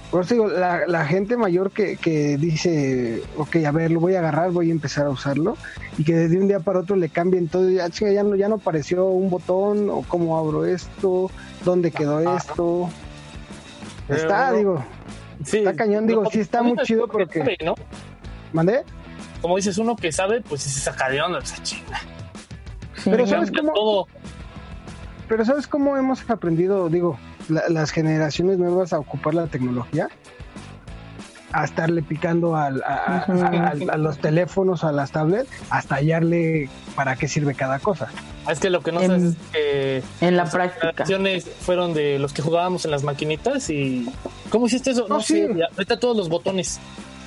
Por 0.10 0.23
eso 0.23 0.34
digo, 0.34 0.47
la, 0.47 1.06
gente 1.06 1.36
mayor 1.36 1.71
que, 1.71 1.97
que, 1.97 2.38
dice, 2.38 3.21
ok, 3.38 3.58
a 3.65 3.71
ver, 3.71 3.91
lo 3.91 3.99
voy 3.99 4.15
a 4.15 4.19
agarrar, 4.19 4.51
voy 4.51 4.69
a 4.69 4.71
empezar 4.71 5.06
a 5.06 5.10
usarlo, 5.10 5.58
y 5.97 6.04
que 6.06 6.13
desde 6.13 6.38
un 6.38 6.47
día 6.47 6.60
para 6.60 6.80
otro 6.80 6.95
le 6.95 7.10
cambien 7.10 7.47
todo, 7.49 7.69
ya, 7.69 7.88
ya, 7.89 8.23
no, 8.23 8.36
ya 8.36 8.47
no 8.47 8.56
apareció 8.56 9.08
un 9.08 9.30
botón, 9.30 9.89
o 9.89 10.04
cómo 10.08 10.38
abro 10.38 10.65
esto, 10.65 11.30
dónde 11.63 11.91
quedó 11.91 12.36
esto. 12.36 12.89
Está, 14.10 14.51
digo, 14.54 14.84
está 15.45 15.75
cañón, 15.75 16.08
digo, 16.08 16.25
sí 16.30 16.39
está 16.39 16.62
muy 16.62 16.77
chido 16.84 17.08
porque... 17.08 17.58
¿no? 17.63 17.75
¿Mandé? 18.51 18.84
como 19.41 19.56
dices, 19.56 19.77
uno 19.77 19.95
que 19.95 20.12
sabe, 20.12 20.41
pues 20.41 20.62
se 20.62 20.80
saca 20.80 21.10
de 21.10 21.21
onda 21.21 21.39
esa 21.39 21.62
chinga. 21.63 21.99
Pero 23.05 23.27
sabes 23.27 23.51
cómo. 23.51 24.07
Pero 25.27 25.45
sabes 25.45 25.65
cómo 25.67 25.95
hemos 25.95 26.29
aprendido, 26.29 26.89
digo, 26.89 27.17
las 27.47 27.91
generaciones 27.91 28.57
nuevas 28.57 28.91
a 28.91 28.99
ocupar 28.99 29.33
la 29.33 29.47
tecnología, 29.47 30.09
a 31.53 31.63
estarle 31.63 32.01
picando 32.01 32.55
al, 32.55 32.83
a, 32.83 33.97
los 33.97 34.17
teléfonos, 34.17 34.83
a 34.83 34.91
las 34.91 35.11
tablets, 35.11 35.49
hasta 35.69 35.95
hallarle 35.95 36.69
para 36.95 37.15
qué 37.15 37.27
sirve 37.27 37.55
cada 37.55 37.79
cosa. 37.79 38.09
Es 38.49 38.59
que 38.59 38.69
lo 38.69 38.81
que 38.81 38.91
no 38.91 39.01
sabes 39.01 39.23
es 39.23 39.35
que 39.53 40.03
en 40.19 40.35
la 40.35 40.45
práctica 40.45 41.05
fueron 41.59 41.93
de 41.93 42.19
los 42.19 42.33
que 42.33 42.41
jugábamos 42.41 42.85
en 42.85 42.91
las 42.91 43.03
maquinitas 43.03 43.69
y 43.69 44.09
¿cómo 44.49 44.65
hiciste 44.65 44.91
eso? 44.91 45.07
No, 45.07 45.21
sé, 45.21 45.49
ahorita 45.73 45.99
todos 45.99 46.17
los 46.17 46.29
botones. 46.29 46.79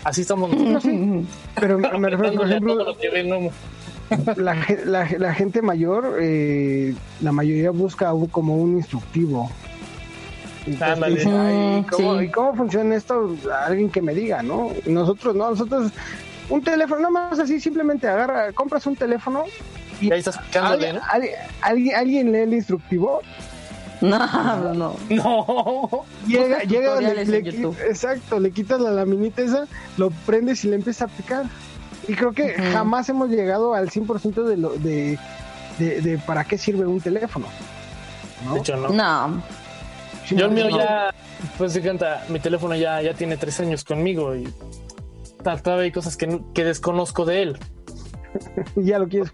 Así 0.04 0.20
estamos 0.20 0.50
Pero 1.60 1.78
me 1.78 2.10
refiero, 2.10 2.34
por 2.34 2.46
ejemplo, 2.46 2.96
la, 4.37 5.07
la, 5.19 5.35
gente 5.35 5.62
mayor, 5.62 6.19
eh, 6.21 6.95
la 7.21 7.33
mayoría 7.33 7.71
busca 7.71 8.12
como 8.31 8.57
un 8.57 8.77
instructivo. 8.77 9.51
¿y, 10.67 12.29
cómo, 12.31 12.55
funciona 12.55 12.95
esto? 12.95 13.37
Alguien 13.67 13.90
que 13.90 14.01
me 14.01 14.14
diga, 14.14 14.43
¿no? 14.43 14.71
Nosotros 14.87 15.35
no, 15.35 15.51
nosotros 15.51 15.93
un 16.49 16.62
teléfono, 16.62 17.01
nada 17.01 17.11
más 17.11 17.38
así, 17.38 17.61
simplemente 17.61 18.07
agarra, 18.09 18.53
compras 18.53 18.87
un 18.87 18.97
teléfono 18.97 19.45
y, 20.01 20.11
ahí 20.12 20.19
estás 20.19 20.38
alguien, 20.55 20.99
alguien, 21.62 21.95
alguien, 21.95 22.33
lee 22.33 22.38
el 22.38 22.55
instructivo 22.55 23.21
no, 24.05 24.75
no. 24.75 24.97
No. 25.09 26.05
Llega, 26.27 26.61
llega 26.62 27.01
le, 27.01 27.38
exacto, 27.88 28.40
le 28.40 28.51
quitas 28.51 28.81
la 28.81 28.90
laminita 28.90 29.43
esa, 29.43 29.67
lo 29.97 30.11
prendes 30.11 30.64
y 30.64 30.69
le 30.69 30.77
empieza 30.77 31.07
a 31.07 31.09
picar. 31.09 31.47
Y 32.09 32.14
creo 32.14 32.33
que 32.33 32.53
jamás 32.55 33.09
hemos 33.09 33.31
llegado 33.31 33.75
al 33.75 33.90
100% 33.90 34.45
de, 34.45 34.57
lo, 34.57 34.71
de, 34.75 35.19
de, 35.79 36.19
para 36.27 36.45
qué 36.45 36.59
sirve 36.59 36.87
un 36.87 37.01
teléfono. 37.01 37.47
¿no? 38.45 38.55
De 38.55 38.61
hecho, 38.61 38.77
no. 38.77 38.88
No. 38.90 39.43
Yo 40.31 40.47
el 40.47 40.53
mío 40.53 40.69
ya, 40.71 41.14
pues 41.59 41.73
se 41.73 41.83
canta, 41.83 42.25
mi 42.29 42.40
teléfono 42.40 42.75
ya, 42.75 43.03
ya 43.03 43.12
tiene 43.14 43.37
tres 43.37 43.61
años 43.61 43.85
conmigo 43.85 44.35
y 44.35 44.49
todavía 45.43 45.85
hay 45.85 45.93
cosas 45.93 46.17
que, 46.17 46.40
que 46.55 46.64
desconozco 46.64 47.25
de 47.25 47.43
él. 47.43 47.59
ya 48.77 48.99
lo 48.99 49.07
quieres 49.09 49.31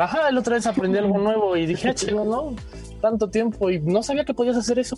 Ajá, 0.00 0.30
la 0.30 0.40
otra 0.40 0.56
vez 0.56 0.66
aprendí 0.66 0.98
algo 0.98 1.18
nuevo 1.18 1.56
y 1.56 1.66
dije, 1.66 1.90
ah, 1.90 1.94
chido, 1.94 2.24
¿no? 2.24 2.54
tanto 3.04 3.28
tiempo 3.28 3.70
y 3.70 3.80
no 3.80 4.02
sabía 4.02 4.24
que 4.24 4.32
podías 4.32 4.56
hacer 4.56 4.78
eso. 4.78 4.96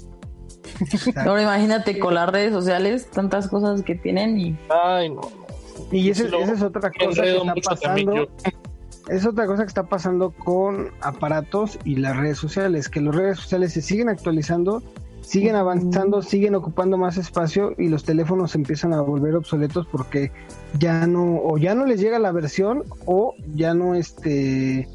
Ahora 1.17 1.43
imagínate 1.43 1.99
con 1.99 2.15
las 2.15 2.29
redes 2.29 2.53
sociales, 2.53 3.11
tantas 3.11 3.49
cosas 3.49 3.83
que 3.83 3.97
tienen 3.97 4.39
y... 4.39 4.57
Ay, 4.69 5.11
no. 5.11 5.23
Y 5.91 6.11
esa 6.11 6.25
es 6.25 6.63
otra 6.63 6.91
cosa 6.91 7.23
que 7.23 7.37
está 7.37 7.55
pasando. 7.63 8.29
Es 9.09 9.25
otra 9.25 9.47
cosa 9.47 9.63
que 9.63 9.69
está 9.69 9.85
pasando 9.85 10.33
con 10.33 10.91
aparatos 11.01 11.79
y 11.85 11.97
las 11.97 12.17
redes 12.17 12.39
sociales, 12.39 12.89
que 12.89 13.01
las 13.01 13.15
redes 13.15 13.39
sociales 13.39 13.73
se 13.73 13.81
siguen 13.81 14.09
actualizando, 14.09 14.83
siguen 15.21 15.55
avanzando, 15.55 16.23
siguen 16.23 16.57
ocupando 16.57 16.99
más 16.99 17.17
espacio 17.17 17.73
y 17.79 17.89
los 17.89 18.03
teléfonos 18.03 18.57
empiezan 18.57 18.93
a 18.93 19.01
volver 19.01 19.37
obsoletos 19.37 19.87
porque 19.87 20.33
ya 20.79 21.07
no, 21.07 21.37
o 21.37 21.57
ya 21.57 21.77
no 21.77 21.87
les 21.87 22.01
llega 22.01 22.19
la 22.19 22.33
versión 22.33 22.83
o 23.05 23.35
ya 23.55 23.75
no 23.75 23.95
este 23.95 24.89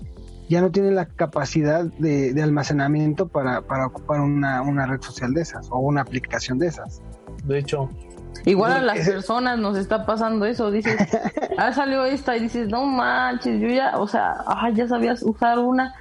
ya 0.49 0.59
no 0.59 0.69
tienen 0.69 0.95
la 0.95 1.05
capacidad 1.05 1.85
de, 1.85 2.35
almacenamiento 2.43 3.29
para, 3.29 3.59
ocupar 3.85 4.19
una, 4.19 4.85
red 4.85 5.01
social 5.01 5.33
de 5.33 5.43
esas 5.43 5.69
o 5.71 5.79
una 5.79 6.01
aplicación 6.01 6.59
de 6.59 6.67
esas. 6.67 7.01
De 7.45 7.59
hecho. 7.59 7.89
Igual 8.45 8.71
a 8.73 8.81
las 8.81 9.07
personas 9.07 9.59
nos 9.59 9.77
está 9.77 10.05
pasando 10.05 10.45
eso, 10.45 10.71
dices, 10.71 10.97
ah, 11.57 11.71
salió 11.73 12.05
esta 12.05 12.35
y 12.37 12.41
dices, 12.41 12.69
no 12.69 12.85
manches, 12.85 13.59
yo 13.59 13.67
ya, 13.67 13.97
o 13.97 14.07
sea, 14.07 14.37
ah, 14.45 14.69
ya 14.73 14.87
sabías 14.87 15.21
usar 15.23 15.59
una. 15.59 15.93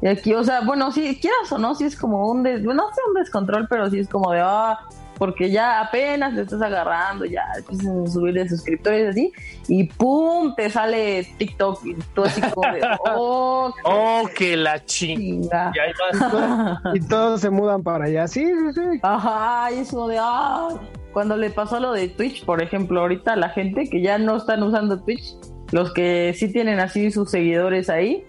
Y 0.00 0.06
aquí, 0.06 0.32
o 0.32 0.44
sea, 0.44 0.60
bueno, 0.60 0.92
si 0.92 1.18
quieras 1.18 1.50
o 1.50 1.58
no, 1.58 1.74
si 1.74 1.84
es 1.84 1.96
como 1.96 2.30
un, 2.30 2.44
des, 2.44 2.62
no 2.62 2.92
sé, 2.94 3.00
un 3.08 3.14
descontrol, 3.14 3.66
pero 3.68 3.90
sí 3.90 3.98
es 3.98 4.08
como 4.08 4.30
de, 4.30 4.40
ah, 4.40 4.78
porque 5.18 5.50
ya 5.50 5.80
apenas 5.80 6.34
te 6.36 6.42
estás 6.42 6.62
agarrando, 6.62 7.24
ya 7.24 7.42
empiezas 7.56 7.86
a 7.86 8.06
subir 8.06 8.34
de 8.34 8.48
suscriptores 8.48 9.08
así, 9.08 9.32
y 9.66 9.84
¡pum! 9.84 10.54
te 10.54 10.70
sale 10.70 11.26
TikTok 11.36 11.84
y 11.84 11.94
todo 12.14 12.26
así 12.26 12.40
como 12.40 12.72
de 12.72 12.80
¡oh! 13.16 13.74
¡Oh, 13.84 14.22
que 14.36 14.56
la 14.56 14.84
chinga! 14.84 15.72
Y, 16.94 17.00
todos 17.00 17.40
se 17.40 17.50
mudan 17.50 17.82
para 17.82 18.04
allá, 18.04 18.28
sí, 18.28 18.44
sí, 18.44 18.72
sí. 18.74 19.00
Ajá, 19.02 19.72
y 19.72 19.78
eso 19.80 20.06
de 20.06 20.18
¡ah! 20.20 20.68
Cuando 21.12 21.36
le 21.36 21.50
pasó 21.50 21.80
lo 21.80 21.92
de 21.92 22.08
Twitch, 22.08 22.44
por 22.44 22.62
ejemplo, 22.62 23.00
ahorita 23.00 23.36
la 23.36 23.48
gente 23.48 23.88
que 23.88 24.02
ya 24.02 24.18
no 24.18 24.36
están 24.36 24.62
usando 24.62 25.00
Twitch, 25.00 25.34
los 25.72 25.92
que 25.92 26.34
sí 26.34 26.52
tienen 26.52 26.80
así 26.80 27.10
sus 27.10 27.30
seguidores 27.30 27.90
ahí, 27.90 28.24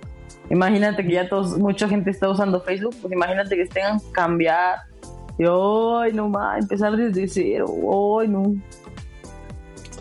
imagínate 0.49 1.05
que 1.05 1.13
ya 1.13 1.29
todos, 1.29 1.57
mucha 1.57 1.87
gente 1.87 2.11
está 2.11 2.29
usando 2.29 2.61
Facebook, 2.61 2.95
pues 3.01 3.13
imagínate 3.13 3.55
que 3.55 3.65
tengan 3.65 3.99
que 3.99 4.11
cambiar 4.11 4.79
y 5.37 5.45
hoy 5.45 6.11
no 6.13 6.27
más, 6.29 6.59
empezar 6.59 6.95
desde 6.97 7.27
cero, 7.27 7.65
hoy 7.83 8.27
no. 8.27 8.55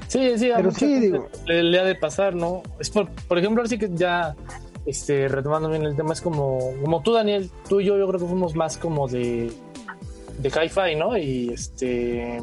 Sí, 0.09 0.39
sí, 0.39 0.51
Pero 0.55 0.71
sí, 0.71 1.01
digo. 1.01 1.29
Le, 1.47 1.79
ha 1.79 1.85
de 1.85 1.95
pasar, 1.95 2.35
¿no? 2.35 2.63
Es 2.81 2.91
por, 2.91 3.11
por 3.11 3.39
ejemplo, 3.39 3.63
así 3.63 3.79
que 3.79 3.91
ya 3.93 4.35
este, 4.89 5.29
retomando 5.29 5.69
bien 5.69 5.85
el 5.85 5.95
tema, 5.95 6.15
es 6.15 6.21
como, 6.21 6.59
como 6.83 7.03
tú, 7.03 7.13
Daniel, 7.13 7.51
tú 7.69 7.81
y 7.81 7.85
yo, 7.85 7.99
yo 7.99 8.09
creo 8.09 8.19
que 8.19 8.27
fuimos 8.27 8.57
más 8.57 8.79
como 8.79 9.07
de, 9.07 9.53
de 10.39 10.49
hi-fi, 10.49 10.97
¿no? 10.97 11.17
Y 11.17 11.51
este. 11.51 12.41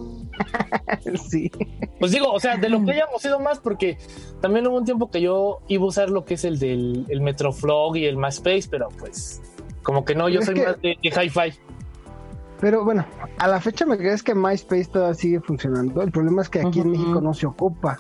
sí. 1.30 1.52
Pues 2.00 2.12
digo, 2.12 2.32
o 2.32 2.40
sea, 2.40 2.58
de 2.58 2.70
lo 2.70 2.84
que 2.84 2.92
hayamos 2.92 3.22
sido 3.22 3.40
más, 3.40 3.60
porque 3.60 3.98
también 4.42 4.68
hubo 4.68 4.78
un 4.78 4.86
tiempo 4.86 5.10
que 5.10 5.22
yo 5.22 5.62
iba 5.68 5.84
a 5.84 5.88
usar 5.88 6.10
lo 6.10 6.26
que 6.26 6.36
es 6.36 6.46
el 6.46 6.60
del 6.60 7.06
el 7.10 7.22
Metroflog 7.22 7.98
y 7.98 8.06
el 8.06 8.18
MySpace, 8.18 8.68
pero 8.70 8.90
pues, 9.00 9.42
como 9.84 10.06
que 10.06 10.16
no, 10.16 10.30
yo 10.30 10.42
soy 10.42 10.56
más 10.56 10.82
de, 10.82 10.98
de 11.02 11.10
hi-fi. 11.10 11.58
Pero 12.60 12.84
bueno, 12.84 13.06
a 13.38 13.48
la 13.48 13.60
fecha 13.60 13.86
me 13.86 13.98
crees 13.98 14.24
que 14.24 14.34
MySpace 14.34 14.86
todavía 14.86 15.14
sigue 15.14 15.40
funcionando. 15.42 16.02
El 16.02 16.12
problema 16.12 16.42
es 16.42 16.50
que 16.50 16.62
aquí 16.62 16.80
en 16.80 16.92
México 16.92 17.22
no 17.22 17.34
se 17.34 17.46
ocupa. 17.46 17.98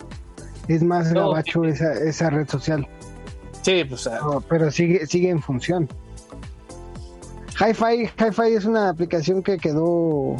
Es 0.67 0.81
más 0.81 1.13
gabacho 1.13 1.63
esa, 1.65 1.93
esa 1.93 2.29
red 2.29 2.47
social. 2.47 2.87
Sí, 3.61 3.83
pues. 3.83 4.09
pero 4.49 4.71
sigue, 4.71 5.05
sigue 5.07 5.29
en 5.29 5.41
función. 5.41 5.89
Hi-Fi, 7.59 8.09
Hi-Fi 8.19 8.53
es 8.53 8.65
una 8.65 8.89
aplicación 8.89 9.41
que 9.41 9.57
quedó 9.57 10.35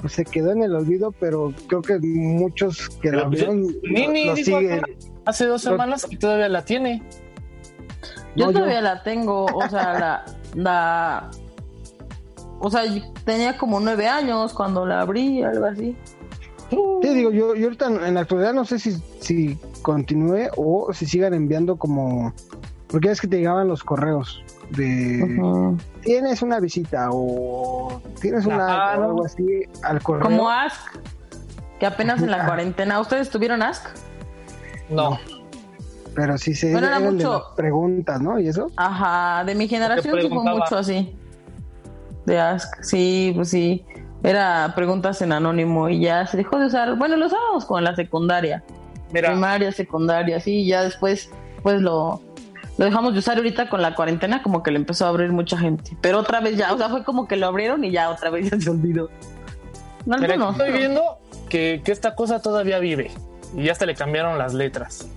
pues 0.00 0.12
se 0.12 0.24
quedó 0.24 0.52
en 0.52 0.62
el 0.62 0.74
olvido, 0.74 1.12
pero 1.12 1.52
creo 1.66 1.82
que 1.82 1.98
muchos 1.98 2.88
que 3.00 3.10
la 3.10 3.26
pues, 3.26 3.40
vieron 3.40 3.62
lo, 4.26 4.36
siguen. 4.36 4.82
Hace 5.24 5.46
dos 5.46 5.62
semanas 5.62 6.06
y 6.08 6.16
todavía 6.16 6.48
la 6.48 6.64
tiene. 6.64 7.02
Yo 8.36 8.52
todavía 8.52 8.80
la 8.80 9.02
tengo, 9.02 9.46
o 9.46 9.68
sea, 9.68 9.98
la, 9.98 10.24
la, 10.54 11.30
o 12.60 12.70
sea, 12.70 12.82
tenía 13.24 13.58
como 13.58 13.80
nueve 13.80 14.06
años 14.06 14.54
cuando 14.54 14.86
la 14.86 15.00
abrí, 15.00 15.42
algo 15.42 15.66
así. 15.66 15.96
Sí, 16.70 17.08
digo, 17.14 17.32
yo, 17.32 17.56
yo 17.56 17.64
ahorita 17.64 17.86
en 17.86 18.14
la 18.14 18.20
actualidad 18.20 18.52
no 18.52 18.64
sé 18.64 18.78
si, 18.78 18.92
si 19.20 19.58
continúe 19.82 20.50
o 20.56 20.92
si 20.92 21.06
sigan 21.06 21.34
enviando 21.34 21.76
como, 21.76 22.32
porque 22.86 23.10
es 23.10 23.20
que 23.20 23.26
te 23.26 23.38
llegaban 23.38 23.66
los 23.66 23.82
correos 23.82 24.44
de 24.70 25.76
tienes 26.02 26.42
una 26.42 26.60
visita 26.60 27.08
o 27.10 28.00
tienes 28.20 28.46
una 28.46 28.92
algo 28.92 29.24
así 29.24 29.62
al 29.82 30.02
correo. 30.02 30.24
Como 30.24 30.50
Ask, 30.50 30.96
que 31.78 31.86
apenas 31.86 32.22
en 32.22 32.30
la 32.30 32.46
cuarentena, 32.46 33.00
¿ustedes 33.00 33.30
tuvieron 33.30 33.62
Ask? 33.62 33.86
No. 34.90 35.18
Pero 36.14 36.36
sí 36.38 36.54
se 36.54 36.72
bueno, 36.72 36.88
era 36.88 36.98
mucho... 36.98 37.44
preguntas, 37.56 38.20
¿no? 38.20 38.40
¿Y 38.40 38.48
eso? 38.48 38.70
Ajá, 38.76 39.44
de 39.44 39.54
mi 39.54 39.68
generación 39.68 40.20
sí 40.20 40.28
fue 40.28 40.44
mucho 40.44 40.76
así. 40.76 41.16
De 42.26 42.38
Ask, 42.38 42.82
sí, 42.82 43.32
pues 43.34 43.50
sí. 43.50 43.84
Era 44.22 44.72
preguntas 44.74 45.22
en 45.22 45.32
anónimo 45.32 45.88
y 45.88 46.00
ya 46.00 46.26
se 46.26 46.36
dejó 46.36 46.58
de 46.58 46.66
usar. 46.66 46.96
Bueno, 46.96 47.16
lo 47.16 47.26
usábamos 47.26 47.64
con 47.64 47.84
la 47.84 47.94
secundaria. 47.94 48.64
Primaria, 49.12 49.70
secundaria, 49.72 50.40
sí, 50.40 50.66
ya 50.66 50.82
después 50.82 51.30
pues 51.62 51.80
lo 51.80 52.20
lo 52.78 52.84
dejamos 52.84 53.12
de 53.12 53.18
usar 53.18 53.36
ahorita 53.36 53.68
con 53.68 53.82
la 53.82 53.94
cuarentena, 53.94 54.42
como 54.42 54.62
que 54.62 54.70
le 54.70 54.76
empezó 54.76 55.04
a 55.04 55.08
abrir 55.08 55.32
mucha 55.32 55.58
gente. 55.58 55.96
Pero 56.00 56.20
otra 56.20 56.40
vez 56.40 56.56
ya, 56.56 56.72
o 56.72 56.78
sea, 56.78 56.88
fue 56.88 57.04
como 57.04 57.26
que 57.26 57.36
lo 57.36 57.46
abrieron 57.48 57.84
y 57.84 57.90
ya 57.90 58.08
otra 58.08 58.30
vez 58.30 58.50
ya 58.50 58.60
se 58.60 58.70
olvidó. 58.70 59.10
No, 60.06 60.16
no, 60.16 60.50
estoy 60.52 60.72
viendo 60.72 61.18
que, 61.50 61.82
esta 61.84 62.14
cosa 62.14 62.40
todavía 62.40 62.78
vive 62.78 63.10
y 63.54 63.64
ya 63.64 63.72
hasta 63.72 63.84
le 63.84 63.94
cambiaron 63.94 64.38
las 64.38 64.54
letras. 64.54 65.08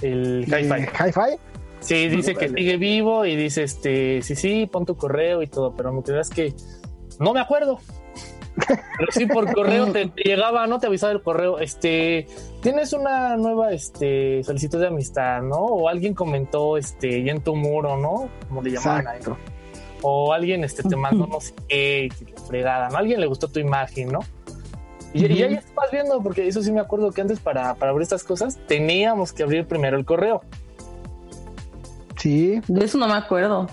El 0.00 0.46
hi-fi. 0.46 0.88
¿Hi-fi? 1.04 1.38
Sí, 1.80 2.08
dice 2.08 2.34
que 2.34 2.48
sigue 2.48 2.78
vivo 2.78 3.26
y 3.26 3.36
dice, 3.36 3.62
este, 3.62 4.22
sí, 4.22 4.34
sí, 4.34 4.66
pon 4.66 4.86
tu 4.86 4.96
correo 4.96 5.42
y 5.42 5.46
todo, 5.46 5.76
pero 5.76 5.92
me 5.92 6.02
creas 6.02 6.30
que 6.30 6.54
no 7.20 7.34
me 7.34 7.40
acuerdo. 7.40 7.78
Pero 8.56 9.12
sí, 9.12 9.26
por 9.26 9.52
correo 9.52 9.92
te, 9.92 10.10
llegaba, 10.24 10.66
¿no? 10.66 10.78
Te 10.78 10.86
avisaba 10.86 11.12
el 11.12 11.22
correo, 11.22 11.58
este, 11.58 12.26
tienes 12.62 12.92
una 12.92 13.36
nueva, 13.36 13.72
este, 13.72 14.42
solicitud 14.44 14.80
de 14.80 14.88
amistad, 14.88 15.42
¿no? 15.42 15.56
O 15.58 15.88
alguien 15.88 16.14
comentó, 16.14 16.76
este, 16.76 17.22
ya 17.22 17.32
en 17.32 17.42
tu 17.42 17.54
muro, 17.54 17.96
¿no? 17.96 18.28
Como 18.48 18.62
le 18.62 18.70
llamaban 18.70 19.08
ahí. 19.08 19.20
O 20.02 20.32
alguien, 20.32 20.64
este, 20.64 20.82
te 20.82 20.96
mandó 20.96 21.26
no 21.26 21.40
sé 21.40 21.54
qué, 21.68 22.08
fregada, 22.48 22.88
¿no? 22.90 22.98
alguien 22.98 23.20
le 23.20 23.26
gustó 23.26 23.48
tu 23.48 23.58
imagen, 23.58 24.12
¿no? 24.12 24.20
Y, 25.12 25.24
ahí 25.24 25.54
estás 25.54 25.90
viendo, 25.90 26.22
porque 26.22 26.46
eso 26.46 26.62
sí 26.62 26.70
me 26.72 26.80
acuerdo 26.80 27.10
que 27.10 27.22
antes 27.22 27.40
para, 27.40 27.74
para 27.74 27.90
abrir 27.90 28.02
estas 28.02 28.22
cosas 28.22 28.58
teníamos 28.66 29.32
que 29.32 29.42
abrir 29.42 29.66
primero 29.66 29.96
el 29.96 30.04
correo. 30.04 30.42
Sí. 32.16 32.60
De 32.66 32.84
eso 32.84 32.98
no 32.98 33.08
me 33.08 33.14
acuerdo. 33.14 33.66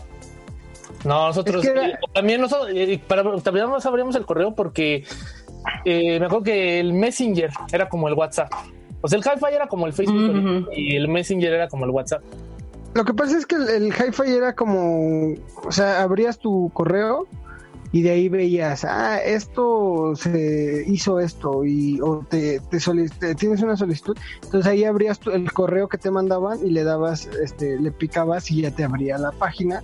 No, 1.05 1.27
nosotros 1.27 1.65
también 2.13 2.41
nosotros 2.41 2.69
para, 3.07 3.23
también 3.41 3.69
nos 3.69 3.85
abríamos 3.85 4.15
el 4.15 4.25
correo 4.25 4.55
porque 4.55 5.03
eh, 5.85 6.19
me 6.19 6.25
acuerdo 6.25 6.43
que 6.43 6.79
el 6.79 6.93
Messenger 6.93 7.49
era 7.71 7.89
como 7.89 8.07
el 8.07 8.13
WhatsApp. 8.13 8.51
O 9.01 9.07
sea, 9.07 9.19
el 9.19 9.25
Hi-Fi 9.25 9.53
era 9.53 9.67
como 9.67 9.85
el 9.85 9.93
Facebook 9.93 10.69
y 10.73 10.95
el 10.95 11.09
Messenger 11.09 11.53
era 11.53 11.67
como 11.67 11.85
el 11.85 11.91
WhatsApp. 11.91 12.23
Lo 12.93 13.03
que 13.03 13.13
pasa 13.13 13.37
es 13.37 13.45
que 13.45 13.55
el, 13.55 13.87
Hi-Fi 13.87 14.31
era 14.31 14.53
como, 14.53 15.33
o 15.65 15.71
sea, 15.71 16.03
abrías 16.03 16.39
tu 16.39 16.69
correo 16.73 17.27
y 17.91 18.01
de 18.01 18.11
ahí 18.11 18.29
veías, 18.29 18.85
ah, 18.85 19.19
esto 19.21 20.13
se 20.15 20.83
hizo 20.87 21.19
esto 21.19 21.65
y 21.65 21.99
o 22.01 22.25
te, 22.27 22.59
te, 22.59 23.35
tienes 23.35 23.61
una 23.61 23.77
solicitud, 23.77 24.17
entonces 24.43 24.71
ahí 24.71 24.83
abrías 24.83 25.19
el 25.31 25.51
correo 25.51 25.87
que 25.87 25.99
te 25.99 26.09
mandaban 26.09 26.57
y 26.65 26.71
le 26.71 26.83
dabas, 26.83 27.27
este, 27.27 27.79
le 27.79 27.91
picabas 27.91 28.49
y 28.49 28.61
ya 28.61 28.71
te 28.71 28.83
abría 28.83 29.19
la 29.19 29.31
página 29.31 29.83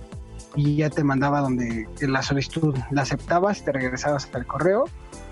y 0.56 0.76
ya 0.76 0.90
te 0.90 1.04
mandaba 1.04 1.40
donde 1.40 1.86
la 2.00 2.22
solicitud 2.22 2.76
la 2.90 3.02
aceptabas, 3.02 3.64
te 3.64 3.72
regresabas 3.72 4.28
al 4.32 4.46
correo 4.46 4.84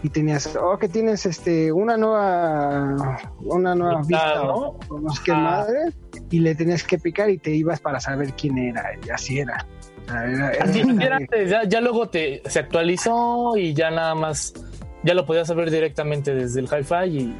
y 0.02 0.10
tenías, 0.10 0.56
oh, 0.56 0.78
que 0.78 0.88
tienes 0.88 1.26
este 1.26 1.72
una 1.72 1.96
nueva 1.96 3.18
una 3.40 3.74
nueva 3.74 4.00
vista 4.02 4.36
¿no? 4.44 4.78
no 4.90 5.10
sé 5.10 5.22
qué 5.24 5.32
madre 5.32 5.92
y 6.30 6.38
le 6.38 6.54
tenías 6.54 6.84
que 6.84 6.98
picar 6.98 7.30
y 7.30 7.38
te 7.38 7.50
ibas 7.50 7.80
para 7.80 7.98
saber 7.98 8.34
quién 8.34 8.58
era 8.58 8.92
y 9.04 9.10
así 9.10 9.40
era. 9.40 9.66
ya, 11.68 11.80
luego 11.80 12.08
te 12.08 12.42
se 12.46 12.60
actualizó 12.60 13.56
y 13.56 13.74
ya 13.74 13.90
nada 13.90 14.14
más 14.14 14.54
ya 15.02 15.14
lo 15.14 15.26
podías 15.26 15.48
saber 15.48 15.70
directamente 15.70 16.34
desde 16.34 16.60
el 16.60 16.66
hi-fi 16.66 17.08
y 17.08 17.36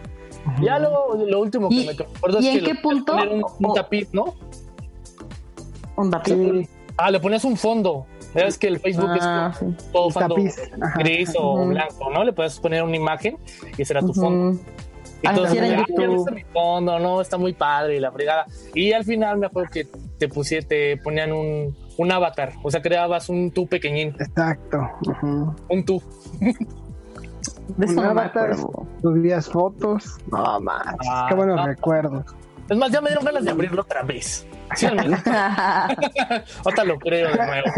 ya 0.63 0.79
luego 0.79 1.17
lo 1.27 1.41
último 1.41 1.69
que 1.69 1.85
me 1.85 1.91
acuerdo 1.93 2.39
es 2.39 2.45
que 2.45 2.59
en 2.59 2.65
qué 2.65 2.75
punto 2.77 3.15
un, 3.15 3.75
tapiz, 3.75 4.09
¿no? 4.13 4.35
Un 5.97 6.11
tapiz. 6.11 6.69
Ah, 6.99 7.11
le 7.13 7.21
ponías 7.21 7.45
un 7.45 7.57
fondo. 7.57 8.07
Sabes 8.33 8.59
que 8.59 8.67
el 8.67 8.81
Facebook 8.81 9.11
es 9.17 9.23
ah, 9.23 9.53
todo 9.93 10.11
fondo 10.11 10.35
gris 10.97 11.33
o 11.39 11.67
blanco, 11.67 12.11
¿no? 12.13 12.25
Le 12.25 12.33
puedes 12.33 12.59
poner 12.59 12.83
una 12.83 12.97
imagen 12.97 13.39
y 13.77 13.85
será 13.85 14.01
tu 14.01 14.13
fondo. 14.13 14.59
Entonces, 15.23 15.55
ya, 15.55 15.67
ya 15.67 16.31
mi 16.33 16.45
fondo, 16.53 16.99
no, 16.99 17.21
está 17.21 17.39
muy 17.39 17.53
padre 17.53 17.97
y 17.97 18.01
la 18.01 18.13
fregada. 18.13 18.47
Y 18.75 18.93
al 18.93 19.05
final 19.05 19.39
me 19.39 19.47
acuerdo 19.47 19.71
que 19.73 19.87
te 20.19 20.29
pusieron, 20.29 20.69
te 20.69 20.97
ponían 20.97 21.33
un, 21.33 21.77
un 21.97 22.13
avatar, 22.13 22.53
o 22.63 22.71
sea, 22.71 22.83
creabas 22.83 23.29
un 23.29 23.51
tú 23.51 23.67
pequeñín. 23.67 24.15
Exacto. 24.19 24.89
Un 25.69 25.85
tú. 25.85 26.03
De 27.77 27.87
un 27.87 27.99
avatar, 27.99 28.57
subías 29.03 29.49
fotos. 29.49 30.19
No 30.31 30.61
más. 30.61 30.97
Ah, 31.09 31.27
Qué 31.29 31.35
buenos 31.35 31.65
recuerdos. 31.65 32.25
Es 32.69 32.77
más, 32.77 32.91
ya 32.91 33.01
me 33.01 33.09
dieron 33.09 33.25
ganas 33.25 33.45
de 33.45 33.51
abrirlo 33.51 33.83
otra 33.83 34.03
vez. 34.03 34.47
Sí, 34.77 34.87
Otra 36.65 36.85
lo 36.85 36.99
creo 36.99 37.31
de 37.31 37.37
nuevo. 37.37 37.69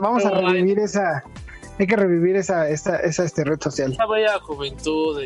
vamos, 0.00 0.24
a 0.24 0.30
revivir 0.30 0.78
esa. 0.78 1.24
Hay 1.78 1.88
que 1.88 1.96
revivir 1.96 2.36
esa, 2.36 2.68
esa, 2.68 2.96
esa 2.98 3.24
este 3.24 3.42
red 3.42 3.60
social. 3.60 3.92
Esa 3.92 4.06
bella 4.06 4.38
juventud. 4.38 5.20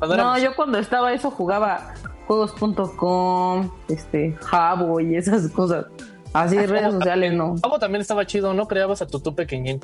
no, 0.00 0.38
yo 0.38 0.54
cuando 0.54 0.78
estaba 0.78 1.12
eso 1.12 1.32
jugaba 1.32 1.94
juegos.com, 2.28 3.70
este, 3.88 4.36
Jabo 4.40 5.00
y 5.00 5.16
esas 5.16 5.48
cosas. 5.48 5.86
Así 6.32 6.58
redes 6.58 6.92
sociales, 6.92 7.32
no. 7.32 7.56
Jabo 7.60 7.80
también 7.80 8.02
estaba 8.02 8.24
chido, 8.26 8.54
¿no? 8.54 8.68
Creabas 8.68 9.02
a 9.02 9.06
tu 9.08 9.18
tu 9.18 9.34
pequeñín. 9.34 9.80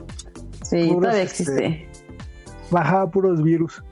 Sí, 0.63 0.89
todavía 0.89 1.23
existe. 1.23 1.67
Este, 1.67 1.89
bajaba 2.71 3.11
puros 3.11 3.43
virus. 3.43 3.83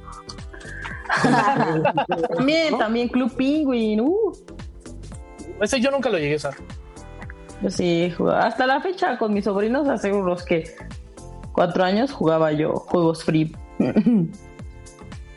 también, 2.36 2.78
también 2.78 3.08
Club 3.08 3.34
Penguin. 3.36 4.00
Uh. 4.00 4.32
Ese 5.60 5.80
yo 5.80 5.90
nunca 5.90 6.08
lo 6.08 6.18
llegué 6.18 6.34
a 6.34 6.36
usar. 6.36 6.54
Sí, 7.68 8.12
hasta 8.34 8.66
la 8.66 8.80
fecha 8.80 9.16
con 9.18 9.32
mis 9.32 9.44
sobrinos 9.44 9.88
hace 9.88 10.12
unos 10.12 10.44
que 10.44 10.74
cuatro 11.52 11.84
años 11.84 12.10
jugaba 12.10 12.52
yo 12.52 12.74
juegos 12.74 13.24
free. 13.24 13.54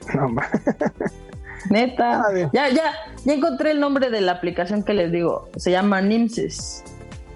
Neta. 1.69 2.23
Ya, 2.53 2.69
ya, 2.69 2.93
ya 3.23 3.33
encontré 3.33 3.71
el 3.71 3.79
nombre 3.79 4.09
de 4.09 4.21
la 4.21 4.33
aplicación 4.33 4.83
que 4.83 4.93
les 4.93 5.11
digo. 5.11 5.49
Se 5.57 5.71
llama 5.71 6.01
Nimses. 6.01 6.83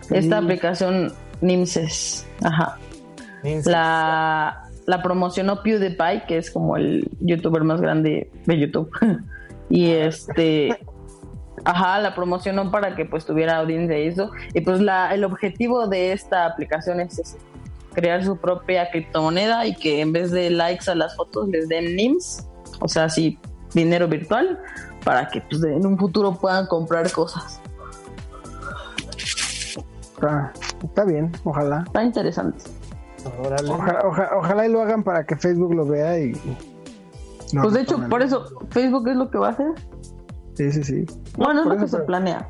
Esta 0.09 0.37
aplicación 0.37 1.13
Nimses. 1.41 2.25
Ajá. 2.43 2.77
La, 3.65 4.68
la 4.89 5.03
promocionó 5.03 5.61
PewDiePie, 5.61 6.23
que 6.27 6.37
es 6.37 6.49
como 6.49 6.75
el 6.75 7.07
youtuber 7.19 7.63
más 7.63 7.79
grande 7.79 8.31
de 8.47 8.59
YouTube. 8.59 8.89
y 9.69 9.91
este 9.91 10.79
Ajá, 11.63 11.99
la 11.99 12.15
promocionó 12.15 12.71
para 12.71 12.95
que 12.95 13.05
pues 13.05 13.23
tuviera 13.23 13.57
audiencia 13.57 13.99
y 13.99 14.07
eso. 14.07 14.31
Y 14.55 14.61
pues 14.61 14.81
la, 14.81 15.13
el 15.13 15.23
objetivo 15.23 15.85
de 15.85 16.11
esta 16.11 16.47
aplicación 16.47 17.01
es 17.01 17.37
crear 17.93 18.23
su 18.23 18.35
propia 18.37 18.89
criptomoneda 18.89 19.67
y 19.67 19.75
que 19.75 20.01
en 20.01 20.11
vez 20.11 20.31
de 20.31 20.49
likes 20.49 20.89
a 20.89 20.95
las 20.95 21.15
fotos 21.15 21.49
les 21.49 21.67
den 21.67 21.95
NIMS, 21.95 22.47
o 22.79 22.87
sea, 22.87 23.03
así 23.03 23.37
dinero 23.75 24.07
virtual, 24.07 24.59
para 25.03 25.27
que 25.27 25.41
pues 25.41 25.61
en 25.63 25.85
un 25.85 25.99
futuro 25.99 26.33
puedan 26.33 26.65
comprar 26.65 27.11
cosas. 27.11 27.61
Está, 30.83 31.05
bien, 31.05 31.31
ojalá. 31.43 31.83
Está 31.85 32.03
interesante. 32.03 32.63
Ojalá, 33.25 34.65
y 34.65 34.71
lo 34.71 34.81
hagan 34.81 35.03
para 35.03 35.25
que 35.25 35.35
Facebook 35.35 35.73
lo 35.73 35.85
vea 35.85 36.19
y... 36.19 36.33
pues 37.53 37.73
de 37.73 37.81
hecho, 37.81 38.07
por 38.09 38.21
eso 38.21 38.45
Facebook 38.69 39.07
es 39.09 39.15
lo 39.15 39.29
que 39.29 39.37
va 39.37 39.47
a 39.47 39.51
hacer. 39.51 39.71
Sí, 40.55 40.71
sí, 40.71 40.83
sí. 40.83 41.05
Bueno, 41.37 41.61
es 41.61 41.67
lo 41.67 41.77
que 41.77 41.87
se 41.87 41.99
planea. 41.99 42.49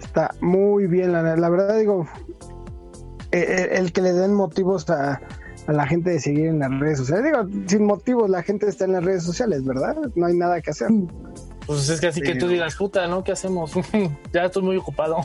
Está 0.00 0.34
muy 0.40 0.86
bien, 0.86 1.12
la, 1.12 1.22
verdad 1.22 1.78
digo, 1.78 2.06
el, 3.30 3.92
que 3.92 4.02
le 4.02 4.12
den 4.12 4.34
motivos 4.34 4.88
a, 4.90 5.20
la 5.68 5.86
gente 5.86 6.10
de 6.10 6.18
seguir 6.18 6.46
en 6.46 6.58
las 6.60 6.80
redes 6.80 6.98
sociales. 6.98 7.24
Digo, 7.26 7.66
sin 7.66 7.84
motivos 7.84 8.28
la 8.28 8.42
gente 8.42 8.68
está 8.68 8.86
en 8.86 8.92
las 8.92 9.04
redes 9.04 9.22
sociales, 9.22 9.64
¿verdad? 9.64 9.96
No 10.16 10.26
hay 10.26 10.34
nada 10.34 10.60
que 10.60 10.70
hacer. 10.70 10.88
Pues 11.66 11.88
es 11.88 12.00
que 12.00 12.08
así 12.08 12.20
que 12.22 12.34
tú 12.34 12.48
digas, 12.48 12.74
puta, 12.74 13.06
¿no? 13.06 13.22
¿Qué 13.22 13.32
hacemos? 13.32 13.72
ya 14.32 14.46
estoy 14.46 14.62
muy 14.62 14.76
ocupado. 14.76 15.18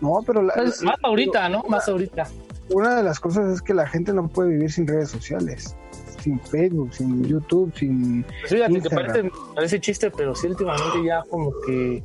No, 0.00 0.20
pero... 0.26 0.46
Pues, 0.54 0.82
más 0.82 0.96
ahorita, 1.02 1.48
¿no? 1.48 1.62
Más 1.68 1.88
ahorita. 1.88 2.26
Una 2.70 2.96
de 2.96 3.02
las 3.02 3.20
cosas 3.20 3.52
es 3.52 3.62
que 3.62 3.74
la 3.74 3.86
gente 3.86 4.12
no 4.12 4.28
puede 4.28 4.50
vivir 4.50 4.72
sin 4.72 4.86
redes 4.86 5.10
sociales 5.10 5.76
sin 6.24 6.40
Facebook, 6.40 6.92
sin 6.94 7.22
YouTube, 7.22 7.72
sin. 7.76 8.24
Pues 8.24 8.52
fíjate 8.52 8.80
que 8.80 8.90
parece, 8.90 9.30
parece, 9.54 9.80
chiste, 9.80 10.10
pero 10.10 10.34
sí, 10.34 10.48
últimamente 10.48 11.04
ya 11.04 11.22
como 11.28 11.52
que. 11.66 12.02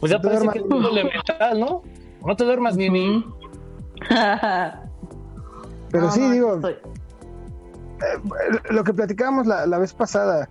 Pues 0.00 0.12
ya 0.12 0.20
parece 0.20 0.48
que 0.50 0.58
es 0.58 0.64
elemental, 0.64 1.58
¿no? 1.58 1.82
No 2.24 2.36
te 2.36 2.44
duermas 2.44 2.76
ni 2.76 2.90
ni. 2.90 3.24
pero 5.90 6.10
sí, 6.10 6.30
digo. 6.30 6.60
Eh, 6.68 6.78
lo 8.70 8.84
que 8.84 8.92
platicábamos 8.92 9.46
la, 9.46 9.66
la 9.66 9.78
vez 9.78 9.94
pasada. 9.94 10.48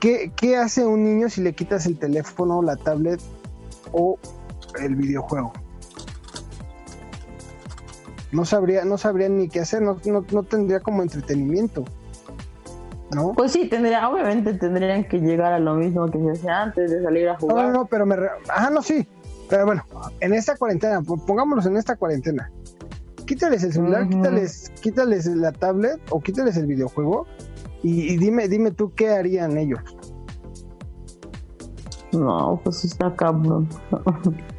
¿Qué, 0.00 0.32
¿Qué 0.34 0.56
hace 0.56 0.84
un 0.84 1.04
niño 1.04 1.28
si 1.28 1.42
le 1.42 1.52
quitas 1.52 1.86
el 1.86 1.96
teléfono, 1.96 2.60
la 2.62 2.74
tablet 2.76 3.20
o 3.92 4.18
el 4.80 4.96
videojuego? 4.96 5.52
no 8.32 8.44
sabría, 8.46 8.84
no 8.84 8.98
sabría 8.98 9.28
ni 9.28 9.48
qué 9.48 9.60
hacer, 9.60 9.82
no, 9.82 9.98
no, 10.06 10.42
tendría 10.42 10.80
como 10.80 11.02
entretenimiento. 11.02 11.84
¿No? 13.14 13.34
Pues 13.34 13.52
sí, 13.52 13.68
tendría, 13.68 14.08
obviamente 14.08 14.54
tendrían 14.54 15.04
que 15.04 15.18
llegar 15.18 15.52
a 15.52 15.58
lo 15.58 15.74
mismo 15.74 16.10
que 16.10 16.18
se 16.18 16.30
hacía 16.30 16.62
antes 16.62 16.90
de 16.90 17.02
salir 17.02 17.28
a 17.28 17.36
jugar. 17.36 17.66
No, 17.66 17.72
no, 17.72 17.86
pero 17.86 18.06
me. 18.06 18.16
Ajá, 18.48 18.70
no, 18.70 18.80
sí. 18.80 19.06
Pero 19.50 19.66
bueno, 19.66 19.84
en 20.20 20.32
esta 20.32 20.56
cuarentena, 20.56 21.02
pongámonos 21.02 21.66
en 21.66 21.76
esta 21.76 21.96
cuarentena. 21.96 22.50
Quítales 23.26 23.62
el 23.64 23.72
celular, 23.74 24.08
quítales, 24.08 24.72
quítales 24.80 25.26
la 25.26 25.52
tablet 25.52 26.00
o 26.08 26.20
quítales 26.20 26.56
el 26.56 26.66
videojuego 26.66 27.26
y, 27.82 28.12
y, 28.12 28.16
dime, 28.16 28.48
dime 28.48 28.70
tú 28.70 28.94
qué 28.94 29.10
harían 29.10 29.58
ellos. 29.58 29.80
No, 32.12 32.60
pues 32.62 32.84
está 32.84 33.14
cabrón. 33.14 33.68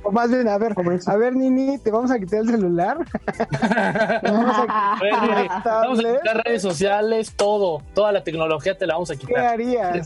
O 0.04 0.12
más 0.12 0.30
bien, 0.32 0.48
a 0.48 0.58
ver, 0.58 0.74
a 1.06 1.16
ver, 1.16 1.36
Nini, 1.36 1.78
te 1.78 1.92
vamos 1.92 2.10
a 2.10 2.20
quitar 2.20 2.40
el 2.40 2.50
celular. 2.50 2.98
vamos, 4.24 4.56
a 4.58 5.44
quitar, 5.44 6.44
redes 6.44 6.62
sociales, 6.64 7.34
todo, 7.36 7.84
toda 7.94 8.12
la 8.12 8.24
tecnología 8.24 8.76
te 8.76 8.88
la 8.88 8.96
vamos 8.96 9.12
a 9.12 9.16
quitar. 9.16 9.36
¿Qué 9.36 9.42
harías? 9.42 10.06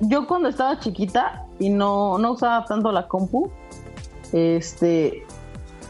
yo 0.00 0.26
cuando 0.28 0.48
estaba 0.48 0.78
chiquita 0.78 1.44
y 1.58 1.70
no, 1.70 2.18
no 2.18 2.32
usaba 2.32 2.64
tanto 2.64 2.92
la 2.92 3.08
compu, 3.08 3.50
este, 4.32 5.26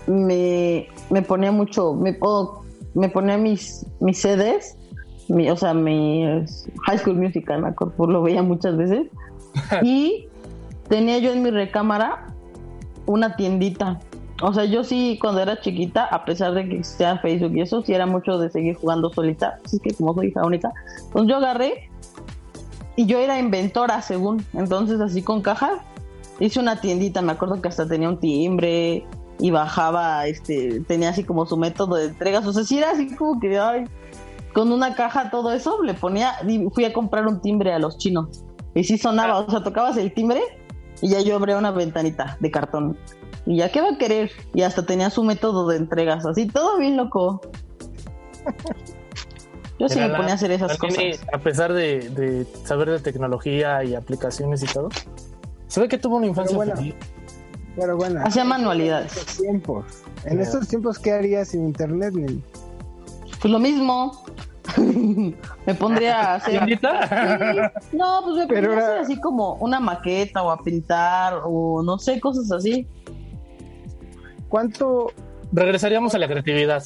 me, 0.07 0.89
me 1.11 1.23
ponía 1.23 1.53
mucho, 1.53 1.93
me 1.93 2.15
puedo, 2.15 2.63
me 2.95 3.11
ponía 3.11 3.37
mis, 3.37 3.85
mis 4.01 4.19
CDs, 4.19 4.79
mi, 5.29 5.51
o 5.51 5.57
sea, 5.57 5.75
mi 5.75 6.25
High 6.87 6.99
School 6.99 7.17
Musical, 7.17 7.61
me 7.61 7.69
acuerdo, 7.69 8.07
lo 8.07 8.23
veía 8.23 8.43
muchas 8.43 8.79
veces. 8.79 9.09
y 9.83 10.29
tenía 10.89 11.19
yo 11.19 11.33
en 11.33 11.43
mi 11.43 11.51
recámara 11.51 12.35
una 13.07 13.37
tiendita. 13.37 14.01
O 14.43 14.53
sea, 14.53 14.65
yo 14.67 14.85
sí, 14.85 15.19
cuando 15.21 15.41
era 15.41 15.61
chiquita, 15.61 16.05
a 16.05 16.25
pesar 16.25 16.53
de 16.53 16.69
que 16.69 16.79
existía 16.79 17.19
Facebook 17.19 17.57
y 17.57 17.63
eso, 17.63 17.83
sí 17.83 17.95
era 17.95 18.07
mucho 18.07 18.39
de 18.39 18.51
seguir 18.51 18.77
jugando 18.77 19.11
solita. 19.11 19.59
Así 19.65 19.79
que 19.79 19.95
como 19.95 20.15
soy 20.15 20.29
hija 20.29 20.45
única, 20.45 20.73
pues 21.13 21.27
yo 21.27 21.37
agarré 21.37 21.91
y 22.97 23.07
yo 23.07 23.19
era 23.19 23.39
inventora, 23.39 24.03
según. 24.03 24.45
Entonces, 24.53 25.01
así 25.01 25.23
con 25.23 25.41
caja, 25.41 25.81
hice 26.39 26.61
una 26.61 26.81
tiendita. 26.81 27.23
Me 27.23 27.33
acuerdo 27.33 27.63
que 27.63 27.69
hasta 27.69 27.89
tenía 27.89 28.11
un 28.11 28.19
timbre 28.19 29.07
y 29.39 29.51
bajaba, 29.51 30.27
este, 30.27 30.81
tenía 30.81 31.11
así 31.11 31.25
como 31.25 31.47
su 31.47 31.57
método 31.57 31.97
de 31.97 32.07
entregas. 32.07 32.47
O 32.47 32.53
sea, 32.53 32.65
sí 32.65 32.77
era 32.77 32.91
así 32.91 33.15
como 33.17 33.41
que, 33.41 33.59
ay, 33.59 33.85
con 34.53 34.71
una 34.71 34.95
caja, 34.95 35.31
todo 35.31 35.53
eso, 35.53 35.83
le 35.83 35.95
ponía, 35.95 36.35
fui 36.75 36.85
a 36.85 36.93
comprar 36.93 37.27
un 37.27 37.41
timbre 37.41 37.73
a 37.73 37.79
los 37.79 37.97
chinos. 37.97 38.45
Y 38.75 38.85
sí 38.85 38.99
sonaba, 38.99 39.39
o 39.39 39.51
sea, 39.51 39.63
tocabas 39.63 39.97
el 39.97 40.13
timbre 40.13 40.43
y 41.03 41.09
ya 41.09 41.21
yo 41.21 41.37
abrí 41.37 41.53
una 41.53 41.71
ventanita 41.71 42.37
de 42.41 42.51
cartón. 42.51 42.97
Y 43.45 43.59
ya, 43.59 43.71
¿qué 43.71 43.81
va 43.81 43.91
a 43.91 43.99
querer? 43.99 44.31
Y 44.55 44.63
hasta 44.63 44.85
tenía 44.85 45.11
su 45.11 45.23
método 45.23 45.69
de 45.69 45.77
entregas, 45.77 46.27
así, 46.27 46.47
todo 46.47 46.79
bien 46.79 46.97
loco. 46.97 47.41
Yo 49.79 49.89
sí 49.91 49.99
me 50.01 50.09
ponía 50.09 50.33
a 50.33 50.35
hacer 50.35 50.51
esas 50.51 50.79
cosas. 50.79 51.05
A 51.33 51.39
pesar 51.39 51.73
de, 51.73 52.47
saber 52.65 52.91
de 52.91 52.99
tecnología 52.99 53.85
y 53.85 53.95
aplicaciones 53.95 54.63
y 54.63 54.67
todo, 54.67 54.89
se 55.67 55.81
ve 55.81 55.89
que 55.89 55.99
tuvo 55.99 56.17
una 56.17 56.27
infancia 56.27 56.57
pero 56.59 56.75
bueno, 56.75 56.95
Pero 57.77 57.97
bueno. 57.97 58.21
Hacía 58.25 58.45
manualidades. 58.45 59.13
En 59.13 59.19
estos 59.19 59.37
tiempos, 59.37 59.85
en 60.25 60.41
estos 60.41 60.69
tiempos 60.69 60.99
¿qué 60.99 61.13
harías 61.13 61.49
sin 61.49 61.65
internet, 61.67 62.15
Pues 63.41 63.53
lo 63.53 63.59
mismo. 63.59 64.25
Me 65.67 65.75
pondría 65.75 66.21
a 66.21 66.35
hacer. 66.37 66.81
No, 67.93 68.21
pues 68.25 68.37
me 68.37 68.47
pondría 68.47 68.75
a 68.75 68.79
hacer 68.79 68.99
así 68.99 69.21
como 69.21 69.55
una 69.55 69.81
maqueta 69.81 70.43
o 70.43 70.51
a 70.51 70.63
pintar 70.63 71.41
o 71.45 71.83
no 71.83 71.99
sé, 71.99 72.21
cosas 72.21 72.51
así. 72.53 72.87
¿Cuánto. 74.49 75.13
Regresaríamos 75.53 76.15
a 76.15 76.19
la 76.19 76.29
creatividad. 76.29 76.83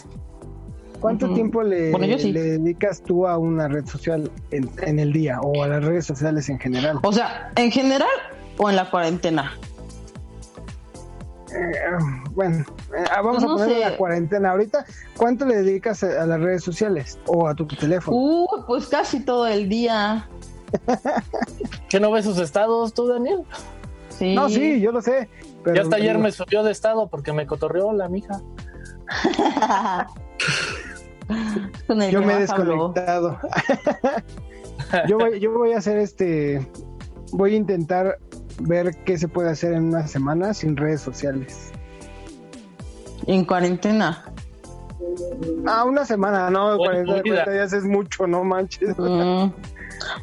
¿Cuánto 1.00 1.32
tiempo 1.32 1.62
le, 1.62 1.92
dedicas 1.92 3.02
tú 3.02 3.26
a 3.26 3.38
una 3.38 3.68
red 3.68 3.86
social 3.86 4.30
en, 4.50 4.98
el 4.98 5.12
día 5.12 5.40
o 5.40 5.62
a 5.62 5.68
las 5.68 5.82
redes 5.82 6.04
sociales 6.04 6.48
en 6.50 6.58
general? 6.58 6.98
O 7.02 7.12
sea, 7.12 7.50
¿en 7.56 7.70
general 7.70 8.08
o 8.58 8.68
en 8.68 8.76
la 8.76 8.90
cuarentena? 8.90 9.52
Eh, 11.54 11.74
bueno, 12.32 12.64
eh, 12.96 13.04
ah, 13.10 13.22
vamos 13.22 13.42
a 13.42 13.46
poner 13.46 13.78
la 13.78 13.96
cuarentena 13.96 14.50
ahorita. 14.50 14.84
¿Cuánto 15.16 15.46
le 15.46 15.56
dedicas 15.62 16.02
a, 16.02 16.26
las 16.26 16.40
redes 16.40 16.62
sociales 16.62 17.18
o 17.26 17.48
a 17.48 17.54
tu 17.54 17.66
teléfono? 17.66 18.16
Uh, 18.16 18.64
pues 18.66 18.86
casi 18.88 19.20
todo 19.20 19.46
el 19.46 19.68
día. 19.68 20.28
¿Que 21.88 22.00
no 22.00 22.10
ves 22.12 22.24
sus 22.24 22.38
estados 22.38 22.94
tú, 22.94 23.08
Daniel? 23.08 23.42
Sí. 24.08 24.34
No, 24.34 24.48
sí, 24.48 24.80
yo 24.80 24.92
lo 24.92 25.02
sé. 25.02 25.28
Pero, 25.64 25.76
ya 25.76 25.82
hasta 25.82 25.96
ayer 25.96 26.18
me 26.18 26.32
subió 26.32 26.62
de 26.62 26.72
estado 26.72 27.08
porque 27.08 27.32
me 27.32 27.46
cotorreó 27.46 27.92
la 27.92 28.08
mija. 28.08 28.40
yo 31.88 32.22
me 32.22 32.34
he 32.34 32.40
desconectado. 32.40 33.38
yo, 35.08 35.18
voy, 35.18 35.40
yo 35.40 35.52
voy 35.52 35.72
a 35.72 35.78
hacer 35.78 35.98
este. 35.98 36.66
Voy 37.32 37.54
a 37.54 37.56
intentar 37.56 38.18
ver 38.60 38.94
qué 39.04 39.18
se 39.18 39.28
puede 39.28 39.50
hacer 39.50 39.72
en 39.72 39.84
una 39.84 40.06
semana 40.06 40.54
sin 40.54 40.76
redes 40.76 41.00
sociales. 41.00 41.72
¿En 43.26 43.44
cuarentena? 43.44 44.24
Ah, 45.66 45.84
una 45.84 46.04
semana, 46.04 46.50
no, 46.50 46.76
40, 46.76 47.22
días 47.50 47.72
es 47.72 47.84
mucho, 47.84 48.26
no 48.26 48.44
manches. 48.44 48.96
Mm. 48.98 49.52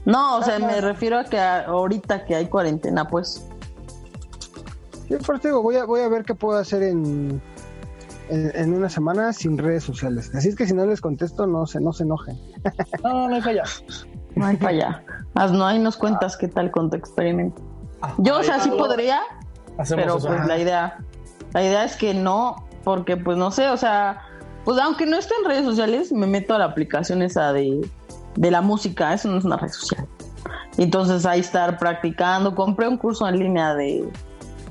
No, 0.05 0.37
o 0.37 0.43
sea, 0.43 0.59
me 0.59 0.81
refiero 0.81 1.19
a 1.19 1.23
que 1.23 1.39
ahorita 1.39 2.25
que 2.25 2.35
hay 2.35 2.47
cuarentena, 2.47 3.07
pues. 3.07 3.47
Sí, 5.07 5.15
por 5.25 5.41
digo, 5.41 5.61
voy 5.61 5.77
a, 5.77 5.85
voy 5.85 6.01
a 6.01 6.09
ver 6.09 6.23
qué 6.25 6.35
puedo 6.35 6.57
hacer 6.59 6.83
en, 6.83 7.41
en, 8.29 8.73
una 8.73 8.89
semana 8.89 9.33
sin 9.33 9.57
redes 9.57 9.83
sociales. 9.83 10.31
Así 10.35 10.49
es 10.49 10.55
que 10.55 10.67
si 10.67 10.73
no 10.73 10.85
les 10.85 11.01
contesto, 11.01 11.47
no 11.47 11.65
se, 11.65 11.79
no 11.79 11.93
se 11.93 12.03
enojen. 12.03 12.37
No, 13.03 13.29
no 13.29 13.35
hay 13.35 13.41
falla. 13.41 13.63
No 14.35 14.45
hay 14.45 14.57
falla. 14.57 15.03
no, 15.35 15.65
ahí 15.65 15.79
nos 15.79 15.97
cuentas 15.97 16.37
qué 16.37 16.47
tal 16.47 16.71
con 16.71 16.89
tu 16.89 16.97
experimento. 16.97 17.61
Ah, 18.01 18.13
Yo, 18.17 18.39
o 18.39 18.43
sea, 18.43 18.59
sí 18.59 18.69
podría, 18.69 19.21
pero 19.89 20.17
pues 20.19 20.45
la 20.45 20.57
idea, 20.57 20.99
la 21.53 21.63
idea 21.63 21.83
es 21.83 21.95
que 21.95 22.13
no, 22.13 22.67
porque 22.83 23.17
pues 23.17 23.37
no 23.37 23.51
sé, 23.51 23.69
o 23.69 23.77
sea, 23.77 24.21
pues 24.65 24.79
aunque 24.79 25.05
no 25.05 25.17
esté 25.17 25.33
en 25.41 25.49
redes 25.49 25.65
sociales, 25.65 26.11
me 26.11 26.27
meto 26.27 26.53
a 26.53 26.59
la 26.59 26.65
aplicación 26.65 27.21
esa 27.21 27.53
de, 27.53 27.89
de 28.35 28.51
la 28.51 28.61
música, 28.61 29.13
eso 29.13 29.29
no 29.29 29.37
es 29.37 29.45
una 29.45 29.57
red 29.57 29.69
social. 29.69 30.07
Entonces 30.77 31.25
ahí 31.25 31.39
estar 31.39 31.79
practicando, 31.79 32.53
compré 32.53 32.87
un 32.87 32.97
curso 32.97 33.27
en 33.27 33.39
línea 33.39 33.73
de, 33.73 34.07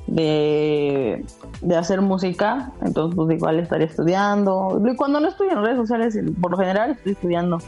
de, 0.06 1.24
de 1.60 1.76
hacer 1.76 2.00
música, 2.00 2.70
entonces 2.82 3.16
pues 3.16 3.36
igual 3.36 3.58
estaría 3.58 3.86
estudiando. 3.86 4.80
Y 4.84 4.94
cuando 4.96 5.18
no 5.18 5.28
estoy 5.28 5.48
en 5.48 5.62
redes 5.62 5.76
sociales, 5.76 6.16
por 6.40 6.52
lo 6.52 6.58
general 6.58 6.92
estoy 6.92 7.12
estudiando. 7.12 7.58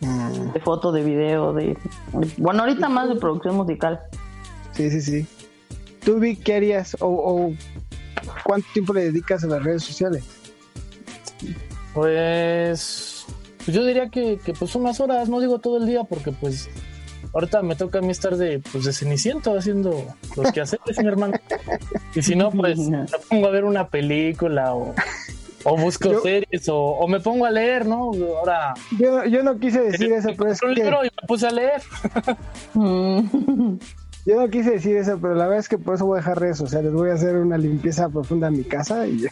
Mm. 0.00 0.52
De 0.52 0.60
foto, 0.60 0.92
de 0.92 1.02
video, 1.02 1.52
de... 1.52 1.76
Bueno, 2.38 2.60
ahorita 2.60 2.88
más 2.88 3.08
de 3.08 3.16
producción 3.16 3.56
musical. 3.56 4.00
Sí, 4.72 4.90
sí, 4.90 5.00
sí. 5.00 5.26
¿Tú, 6.04 6.18
vi 6.18 6.36
qué 6.36 6.56
harías 6.56 6.96
o, 7.00 7.52
cuánto 8.44 8.66
tiempo 8.72 8.94
le 8.94 9.04
dedicas 9.04 9.44
a 9.44 9.46
las 9.46 9.62
redes 9.62 9.82
sociales? 9.82 10.24
Pues, 11.92 13.26
pues 13.64 13.76
yo 13.76 13.84
diría 13.84 14.08
que, 14.08 14.38
que, 14.38 14.52
pues 14.54 14.74
unas 14.74 15.00
horas, 15.00 15.28
no 15.28 15.40
digo 15.40 15.58
todo 15.58 15.76
el 15.78 15.86
día 15.86 16.04
porque 16.04 16.32
pues 16.32 16.70
ahorita 17.32 17.62
me 17.62 17.76
toca 17.76 17.98
a 17.98 18.02
mí 18.02 18.10
estar 18.10 18.36
de 18.36 18.58
pues 18.58 18.84
de 18.84 18.92
ceniciento 18.92 19.56
haciendo 19.56 20.04
los 20.36 20.52
que 20.52 20.60
hacer, 20.60 20.80
mi 20.98 21.06
hermano. 21.06 21.34
Y 22.14 22.22
si 22.22 22.34
no, 22.34 22.50
pues 22.50 22.78
me 22.88 23.06
pongo 23.28 23.46
a 23.46 23.50
ver 23.50 23.64
una 23.64 23.88
película 23.88 24.74
o 24.74 24.94
o 25.64 25.76
busco 25.76 26.20
series 26.20 26.68
o, 26.68 27.06
me 27.08 27.20
pongo 27.20 27.44
a 27.46 27.50
leer, 27.50 27.86
¿no? 27.86 28.12
Ahora. 28.38 28.74
Yo, 28.98 29.24
yo 29.24 29.42
no 29.42 29.58
quise 29.58 29.80
decir 29.80 30.12
eso, 30.12 30.30
pero 30.36 30.52
es 30.52 30.62
un 30.62 30.74
libro 30.74 31.04
y 31.04 31.08
me 31.08 31.26
puse 31.26 31.46
a 31.46 31.50
leer. 31.50 31.82
yo 34.26 34.40
no 34.40 34.48
quise 34.48 34.72
decir 34.72 34.96
eso, 34.96 35.18
pero 35.20 35.34
la 35.34 35.44
verdad 35.44 35.60
es 35.60 35.68
que 35.68 35.78
por 35.78 35.94
eso 35.94 36.06
voy 36.06 36.18
a 36.18 36.20
dejar 36.20 36.40
redes 36.40 36.60
les 36.60 36.92
Voy 36.92 37.10
a 37.10 37.14
hacer 37.14 37.36
una 37.36 37.58
limpieza 37.58 38.08
profunda 38.08 38.48
en 38.48 38.58
mi 38.58 38.64
casa 38.64 39.06
y 39.06 39.20
Yo, 39.20 39.28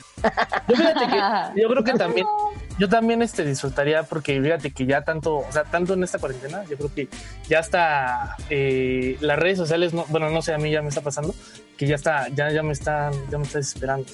fíjate 0.67 1.07
que, 1.07 1.61
yo 1.63 1.69
creo 1.69 1.85
que 1.85 1.93
también, 1.99 2.27
yo 2.79 2.89
también 2.89 3.23
este, 3.23 3.45
disfrutaría 3.45 4.03
porque 4.03 4.41
fíjate 4.41 4.73
que 4.73 4.87
ya 4.87 5.03
tanto, 5.03 5.37
o 5.37 5.53
sea, 5.53 5.65
tanto 5.65 5.95
en 5.95 6.05
esta 6.05 6.19
cuarentena, 6.19 6.65
yo 6.65 6.77
creo 6.77 6.95
que 6.95 7.09
ya 7.49 7.61
está 7.61 8.37
eh, 8.51 9.17
las 9.21 9.39
redes 9.39 9.59
sociales, 9.59 9.95
no, 9.95 10.05
bueno, 10.09 10.31
no 10.31 10.43
sé, 10.43 10.53
a 10.53 10.59
mí 10.59 10.71
ya 10.71 10.83
me 10.83 10.89
está 10.89 11.01
pasando, 11.01 11.35
que 11.77 11.87
ya 11.87 11.95
está, 11.95 12.29
ya, 12.29 12.51
ya 12.51 12.63
me 12.63 12.73
están, 12.73 13.13
ya 13.31 13.39
me 13.39 13.45
está 13.45 13.59
desesperando. 13.59 14.07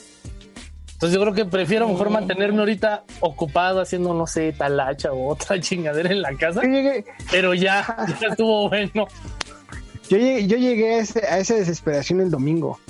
Entonces 1.04 1.20
yo 1.20 1.22
creo 1.22 1.34
que 1.34 1.44
prefiero 1.44 1.86
mejor 1.86 2.08
mantenerme 2.08 2.60
ahorita 2.60 3.04
ocupado 3.20 3.82
haciendo, 3.82 4.14
no 4.14 4.26
sé, 4.26 4.54
talacha 4.54 5.12
o 5.12 5.28
otra 5.28 5.60
chingadera 5.60 6.10
en 6.10 6.22
la 6.22 6.34
casa. 6.34 6.62
Pero 7.30 7.52
ya, 7.52 7.94
ya 8.18 8.28
estuvo 8.28 8.70
bueno. 8.70 9.06
Yo 10.08 10.16
llegué, 10.16 10.46
yo 10.46 10.56
llegué 10.56 10.94
a, 10.94 11.00
esa 11.00 11.56
desesperación 11.56 12.22
el 12.22 12.30
domingo. 12.30 12.80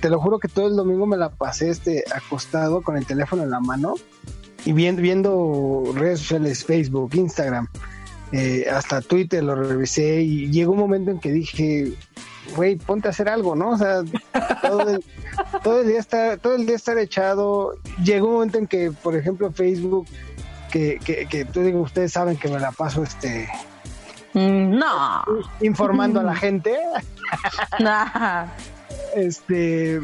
Te 0.00 0.10
lo 0.10 0.20
juro 0.20 0.40
que 0.40 0.48
todo 0.48 0.66
el 0.66 0.74
domingo 0.74 1.06
me 1.06 1.16
la 1.16 1.28
pasé 1.28 1.70
este, 1.70 2.02
acostado 2.12 2.82
con 2.82 2.96
el 2.96 3.06
teléfono 3.06 3.44
en 3.44 3.50
la 3.50 3.60
mano 3.60 3.94
y 4.64 4.72
viendo, 4.72 5.00
viendo 5.00 5.92
redes 5.94 6.18
sociales, 6.18 6.64
Facebook, 6.64 7.14
Instagram, 7.14 7.68
eh, 8.32 8.66
hasta 8.68 9.00
Twitter 9.00 9.44
lo 9.44 9.54
revisé 9.54 10.22
y 10.22 10.50
llegó 10.50 10.72
un 10.72 10.80
momento 10.80 11.12
en 11.12 11.20
que 11.20 11.30
dije, 11.30 11.92
güey, 12.56 12.74
ponte 12.74 13.06
a 13.06 13.10
hacer 13.12 13.28
algo, 13.28 13.54
¿no? 13.54 13.70
O 13.70 13.78
sea, 13.78 14.02
todo 14.60 14.90
el, 14.90 15.04
todo 15.62 15.80
el 15.80 15.88
día 15.88 15.98
estar, 15.98 16.38
todo 16.38 16.54
el 16.54 16.66
día 16.66 16.76
estar 16.76 16.98
echado. 16.98 17.74
Llegó 18.02 18.28
un 18.28 18.34
momento 18.34 18.58
en 18.58 18.66
que, 18.66 18.90
por 18.90 19.16
ejemplo, 19.16 19.50
Facebook, 19.52 20.06
que, 20.70 20.98
que, 21.04 21.26
que 21.26 21.44
tú 21.44 21.62
digo, 21.62 21.80
ustedes 21.80 22.12
saben 22.12 22.36
que 22.36 22.48
me 22.48 22.58
la 22.58 22.72
paso 22.72 23.02
este 23.02 23.48
mm, 24.34 24.78
no 24.78 25.24
informando 25.60 26.20
a 26.20 26.22
la 26.22 26.36
gente. 26.36 26.76
este 29.14 30.00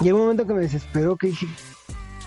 llegó 0.00 0.18
un 0.18 0.24
momento 0.24 0.46
que 0.46 0.54
me 0.54 0.60
desesperó 0.60 1.16
que 1.16 1.28
dije, 1.28 1.46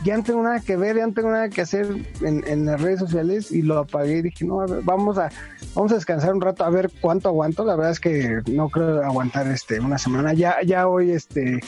ya 0.03 0.17
no 0.17 0.23
tengo 0.23 0.41
nada 0.41 0.59
que 0.59 0.77
ver, 0.77 0.97
ya 0.97 1.05
no 1.05 1.13
tengo 1.13 1.29
nada 1.29 1.49
que 1.49 1.61
hacer 1.61 1.87
en, 2.21 2.43
en 2.47 2.65
las 2.65 2.81
redes 2.81 2.99
sociales 2.99 3.51
y 3.51 3.61
lo 3.61 3.79
apagué 3.79 4.17
y 4.17 4.21
dije, 4.23 4.45
no, 4.45 4.61
a 4.61 4.65
ver, 4.65 4.81
vamos 4.83 5.17
a, 5.17 5.29
vamos 5.75 5.91
a 5.91 5.95
descansar 5.95 6.33
un 6.33 6.41
rato 6.41 6.63
a 6.63 6.69
ver 6.69 6.89
cuánto 7.01 7.29
aguanto. 7.29 7.65
La 7.65 7.75
verdad 7.75 7.91
es 7.91 7.99
que 7.99 8.41
no 8.49 8.69
creo 8.69 9.03
aguantar 9.03 9.47
este 9.47 9.79
una 9.79 9.97
semana. 9.97 10.33
Ya, 10.33 10.57
ya 10.65 10.87
hoy 10.87 11.11
este 11.11 11.59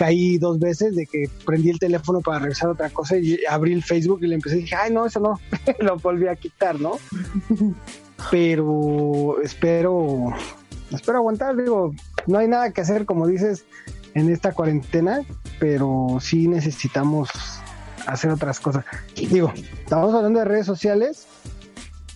caí 0.00 0.38
dos 0.38 0.58
veces 0.58 0.96
de 0.96 1.04
que 1.04 1.28
prendí 1.44 1.68
el 1.68 1.78
teléfono 1.78 2.22
para 2.22 2.38
revisar 2.38 2.70
otra 2.70 2.88
cosa 2.88 3.18
y 3.18 3.38
abrí 3.44 3.74
el 3.74 3.82
Facebook 3.82 4.20
y 4.22 4.28
le 4.28 4.36
empecé 4.36 4.56
y 4.56 4.60
dije, 4.62 4.74
ay 4.74 4.90
no, 4.90 5.04
eso 5.04 5.20
no, 5.20 5.38
lo 5.78 5.96
volví 5.96 6.26
a 6.26 6.36
quitar, 6.36 6.80
¿no? 6.80 6.92
Pero 8.30 9.42
espero, 9.42 10.32
espero 10.90 11.18
aguantar, 11.18 11.54
digo, 11.54 11.92
no 12.26 12.38
hay 12.38 12.48
nada 12.48 12.72
que 12.72 12.80
hacer, 12.80 13.04
como 13.04 13.26
dices, 13.26 13.66
en 14.14 14.30
esta 14.30 14.52
cuarentena, 14.52 15.20
pero 15.58 16.18
sí 16.20 16.48
necesitamos 16.48 17.30
hacer 18.06 18.30
otras 18.30 18.58
cosas. 18.58 18.84
Digo, 19.14 19.52
estamos 19.54 20.14
hablando 20.14 20.38
de 20.38 20.44
redes 20.46 20.66
sociales 20.66 21.26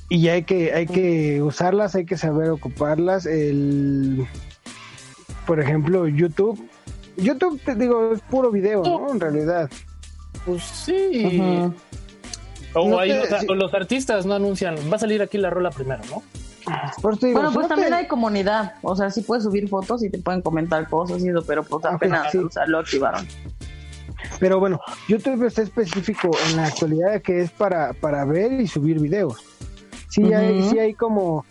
y 0.08 0.28
hay 0.28 0.44
que, 0.44 0.72
hay 0.72 0.86
que 0.86 1.42
usarlas, 1.42 1.94
hay 1.94 2.04
que 2.04 2.16
saber 2.16 2.50
ocuparlas. 2.50 3.24
El, 3.24 4.26
por 5.46 5.60
ejemplo, 5.60 6.06
YouTube. 6.08 6.58
YouTube, 7.16 7.60
te 7.64 7.74
digo, 7.74 8.12
es 8.12 8.20
puro 8.22 8.50
video, 8.50 8.82
¿no? 8.82 9.10
En 9.10 9.20
realidad. 9.20 9.70
Pues 10.44 10.62
sí. 10.62 11.72
O 12.74 13.54
los, 13.54 13.72
artistas 13.72 14.26
no 14.26 14.34
anuncian, 14.34 14.76
va 14.92 14.96
a 14.96 14.98
salir 14.98 15.22
aquí 15.22 15.38
la 15.38 15.50
rola 15.50 15.70
primero, 15.70 16.02
¿no? 16.10 16.22
bueno, 17.32 17.52
pues 17.52 17.68
también 17.68 17.92
hay 17.92 18.06
comunidad, 18.06 18.74
o 18.80 18.96
sea, 18.96 19.10
sí 19.10 19.20
puedes 19.20 19.44
subir 19.44 19.68
fotos 19.68 20.02
y 20.02 20.08
te 20.08 20.18
pueden 20.18 20.40
comentar 20.40 20.88
cosas 20.88 21.22
y 21.22 21.28
eso, 21.28 21.44
pero 21.46 21.62
pues 21.62 21.84
apenas 21.84 22.34
lo 22.66 22.78
activaron. 22.78 23.26
Pero 24.40 24.58
bueno, 24.58 24.80
YouTube 25.06 25.44
está 25.44 25.62
específico 25.62 26.30
en 26.48 26.56
la 26.56 26.66
actualidad 26.66 27.20
que 27.20 27.42
es 27.42 27.50
para, 27.50 27.92
para 27.92 28.24
ver 28.24 28.52
y 28.60 28.66
subir 28.66 28.98
videos. 28.98 29.36
Sí, 30.08 30.32
hay, 30.32 30.62
sí 30.70 30.78
hay 30.78 30.94
como 30.94 31.44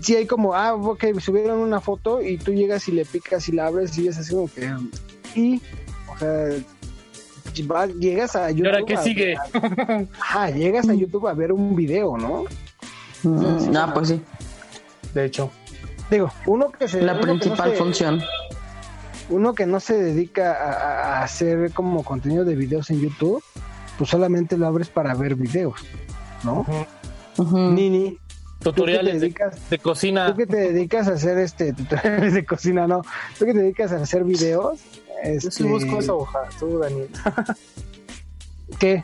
sí 0.00 0.16
hay 0.16 0.26
como, 0.26 0.54
ah, 0.54 0.74
ok, 0.74 1.04
subieron 1.20 1.58
una 1.58 1.80
foto 1.80 2.22
y 2.22 2.38
tú 2.38 2.52
llegas 2.52 2.88
y 2.88 2.92
le 2.92 3.04
picas 3.04 3.48
y 3.48 3.52
la 3.52 3.66
abres 3.66 3.96
y 3.98 4.08
es 4.08 4.18
así 4.18 4.34
como 4.34 4.48
que. 4.52 4.70
Y, 5.34 5.60
o 6.08 6.18
sea, 6.18 6.48
llegas 7.98 8.36
a 8.36 8.50
YouTube. 8.50 8.64
¿Y 8.64 8.68
ahora 8.68 8.84
qué 8.86 8.96
sigue? 8.98 9.36
ah, 10.34 10.50
llegas 10.50 10.88
a 10.88 10.94
YouTube 10.94 11.26
a 11.28 11.34
ver 11.34 11.52
un 11.52 11.74
video, 11.74 12.16
¿no? 12.16 12.44
Mm, 13.22 13.76
ah, 13.76 13.90
pues 13.92 14.08
sí. 14.08 14.20
De 15.14 15.24
hecho. 15.24 15.50
Digo, 16.10 16.30
uno 16.46 16.70
que 16.70 16.88
se. 16.88 17.02
La 17.02 17.20
principal 17.20 17.72
función. 17.72 18.22
Uno 19.30 19.54
que 19.54 19.66
no 19.66 19.78
se 19.78 19.94
dedica 19.94 20.52
a, 20.54 21.22
hacer 21.22 21.72
como 21.72 22.02
contenido 22.02 22.44
de 22.44 22.54
videos 22.54 22.88
en 22.88 23.00
YouTube, 23.00 23.42
pues 23.98 24.08
solamente 24.08 24.56
lo 24.56 24.66
abres 24.66 24.88
para 24.88 25.14
ver 25.14 25.34
videos, 25.34 25.80
¿no? 26.44 26.64
Nini. 27.36 28.18
Tutoriales 28.60 29.20
de, 29.20 29.78
cocina. 29.78 30.32
Tú 30.32 30.36
que 30.36 30.46
te 30.46 30.56
dedicas 30.56 31.06
a 31.08 31.12
hacer 31.12 31.38
este 31.38 31.72
tutoriales 31.72 32.34
de 32.34 32.44
cocina, 32.44 32.86
no. 32.86 33.02
Tú 33.38 33.44
que 33.44 33.52
te 33.52 33.60
dedicas 33.60 33.92
a 33.92 33.96
hacer 34.02 34.24
videos. 34.24 34.80
Yo 35.42 35.50
sí 35.50 35.64
busco 35.64 35.90
este, 35.90 35.98
esa 35.98 36.14
hoja, 36.14 36.40
tú, 36.58 36.78
Daniel. 36.78 37.08
¿Qué? 38.78 39.02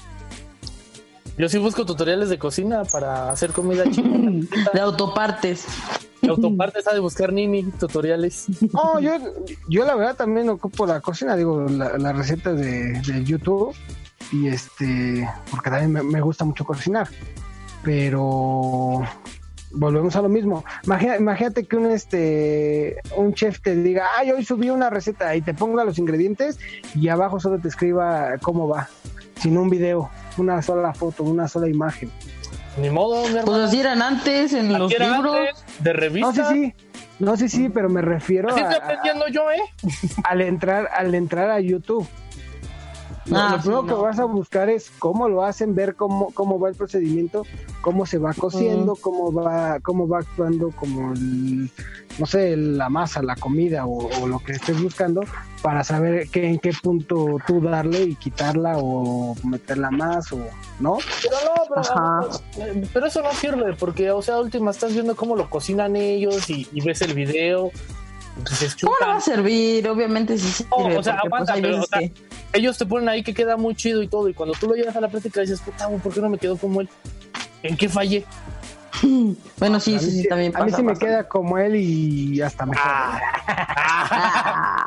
Yo 1.37 1.49
sí 1.49 1.59
busco 1.59 1.85
tutoriales 1.85 2.29
de 2.29 2.39
cocina 2.39 2.85
para 2.85 3.31
hacer 3.31 3.53
comida 3.53 3.85
china. 3.91 4.47
de 4.73 4.81
autopartes. 4.81 5.67
De 6.23 6.29
autopartes 6.31 6.87
ha 6.87 6.95
de 6.95 7.01
buscar 7.01 7.33
Nini, 7.33 7.65
tutoriales. 7.65 8.47
No, 8.73 9.01
yo, 9.01 9.13
yo 9.69 9.85
la 9.85 9.95
verdad 9.95 10.17
también 10.17 10.49
ocupo 10.49 10.87
la 10.87 11.01
cocina, 11.01 11.37
digo, 11.37 11.67
la, 11.69 12.13
receta 12.13 12.53
de, 12.53 13.25
YouTube. 13.25 13.75
Y 14.33 14.49
este, 14.49 15.29
porque 15.51 15.71
también 15.71 16.07
me, 16.09 16.21
gusta 16.21 16.45
mucho 16.45 16.65
cocinar. 16.65 17.09
Pero 17.83 19.03
volvemos 19.75 20.16
a 20.16 20.22
lo 20.22 20.29
mismo. 20.29 20.64
Imagínate, 20.85 21.64
que 21.64 21.77
un 21.77 21.91
este 21.91 22.97
un 23.16 23.35
chef 23.35 23.61
te 23.61 23.75
diga, 23.75 24.07
ay, 24.16 24.31
hoy 24.33 24.45
subí 24.45 24.70
una 24.70 24.91
receta 24.91 25.35
y 25.37 25.43
te 25.43 25.55
ponga 25.55 25.85
los 25.85 25.99
ingredientes 25.99 26.59
y 26.95 27.09
abajo 27.09 27.41
solo 27.41 27.59
te 27.59 27.68
escriba 27.68 28.39
cómo 28.41 28.68
va, 28.68 28.89
sin 29.41 29.59
un 29.59 29.70
video 29.70 30.11
una 30.39 30.62
sola 30.62 30.93
foto, 30.95 31.22
una 31.22 31.49
sola 31.49 31.68
imagen. 31.68 32.11
Ni 32.77 32.91
modo, 32.91 33.29
mi 33.29 33.41
Pues 33.45 33.59
así 33.59 33.81
eran 33.81 34.03
antes 34.03 34.53
en 34.53 34.77
los 34.77 34.91
libros. 34.91 35.64
de 35.79 35.93
revista. 35.93 36.27
No, 36.27 36.35
sí, 36.35 36.43
sí. 36.53 36.75
No, 37.20 37.37
sí, 37.37 37.49
sí, 37.49 37.68
pero 37.68 37.89
me 37.89 38.03
refiero 38.03 38.49
así 38.51 38.61
estoy 38.61 38.77
aprendiendo 38.77 39.29
yo, 39.29 39.49
¿eh? 39.51 39.61
Al 40.25 40.41
entrar, 40.41 40.89
al 40.93 41.14
entrar 41.14 41.51
a 41.51 41.61
YouTube. 41.61 42.07
Ah, 43.33 43.55
lo 43.57 43.62
primero 43.62 43.87
que 43.87 43.95
vas 43.95 44.18
a 44.18 44.25
buscar 44.25 44.68
es 44.68 44.91
cómo 44.99 45.29
lo 45.29 45.45
hacen, 45.45 45.75
ver 45.75 45.95
cómo, 45.95 46.31
cómo 46.35 46.59
va 46.59 46.68
el 46.68 46.75
procedimiento, 46.75 47.47
cómo 47.81 48.05
se 48.07 48.18
va 48.18 48.35
cociendo, 48.35 48.97
cómo 48.97 49.33
va, 49.33 49.81
cómo 49.81 50.07
va 50.07 50.18
actuando 50.18 50.70
como 50.72 51.14
no 52.18 52.27
sé, 52.27 52.57
la 52.57 52.89
masa, 52.89 53.22
la 53.22 53.37
comida 53.37 53.87
o, 53.87 54.27
lo 54.27 54.39
que 54.39 54.53
estés 54.53 54.81
buscando 54.81 55.22
para 55.62 55.83
saber 55.83 56.29
qué, 56.29 56.49
en 56.49 56.59
qué 56.59 56.72
punto 56.72 57.39
tú 57.47 57.61
darle 57.61 58.03
y 58.05 58.14
quitarla 58.14 58.75
o 58.77 59.35
meterla 59.45 59.91
más 59.91 60.33
o 60.33 60.39
no. 60.81 60.99
Pero 61.22 61.37
no, 61.45 61.83
pero, 62.55 62.83
pero 62.93 63.07
eso 63.07 63.22
no 63.22 63.33
sirve 63.33 63.75
porque, 63.75 64.11
o 64.11 64.22
sea, 64.22 64.39
última 64.39 64.70
estás 64.70 64.93
viendo 64.93 65.16
cómo 65.16 65.37
lo 65.37 65.49
cocinan 65.49 65.97
ellos 65.97 66.49
y, 66.51 66.68
y 66.72 66.81
ves 66.83 67.03
el 67.03 67.14
video 67.14 67.70
¿Cómo 68.80 68.97
no 69.01 69.09
va 69.09 69.16
a 69.16 69.20
servir? 69.20 69.89
Obviamente 69.89 70.37
sí 70.39 70.49
sirve. 70.49 70.99
o 70.99 71.03
sea, 71.03 71.20
pues, 71.20 71.49
aguanta, 71.49 71.55
pero 71.55 71.82
ellos 72.53 72.78
te 72.78 72.87
ponen 72.87 73.09
ahí 73.09 73.22
que 73.22 73.35
queda 73.35 73.57
muy 73.57 73.74
chido 73.74 74.03
y 74.03 74.09
todo, 74.09 74.28
y 74.28 74.35
cuando 74.35 74.55
tú 74.59 74.68
lo 74.68 74.74
llevas 74.74 74.97
a 74.97 75.01
la 75.01 75.09
práctica 75.09 75.41
dices, 75.41 75.61
puta, 75.61 75.89
¿por 75.89 76.12
qué 76.12 76.20
no 76.20 76.28
me 76.28 76.39
quedó 76.39 76.57
como 76.57 76.80
él? 76.80 76.89
¿En 77.62 77.76
qué 77.76 77.89
fallé? 77.89 78.24
Bueno, 79.59 79.80
sí, 79.80 79.99
sí, 79.99 80.11
sí, 80.11 80.28
también 80.28 80.53
pasa. 80.53 80.62
A 80.62 80.66
mí 80.66 80.72
sí 80.72 80.82
me 80.82 80.95
queda 80.97 81.28
como 81.28 81.59
él 81.59 81.76
y 81.76 82.41
hasta 82.41 82.64
me 82.64 82.76
ah. 82.78 83.20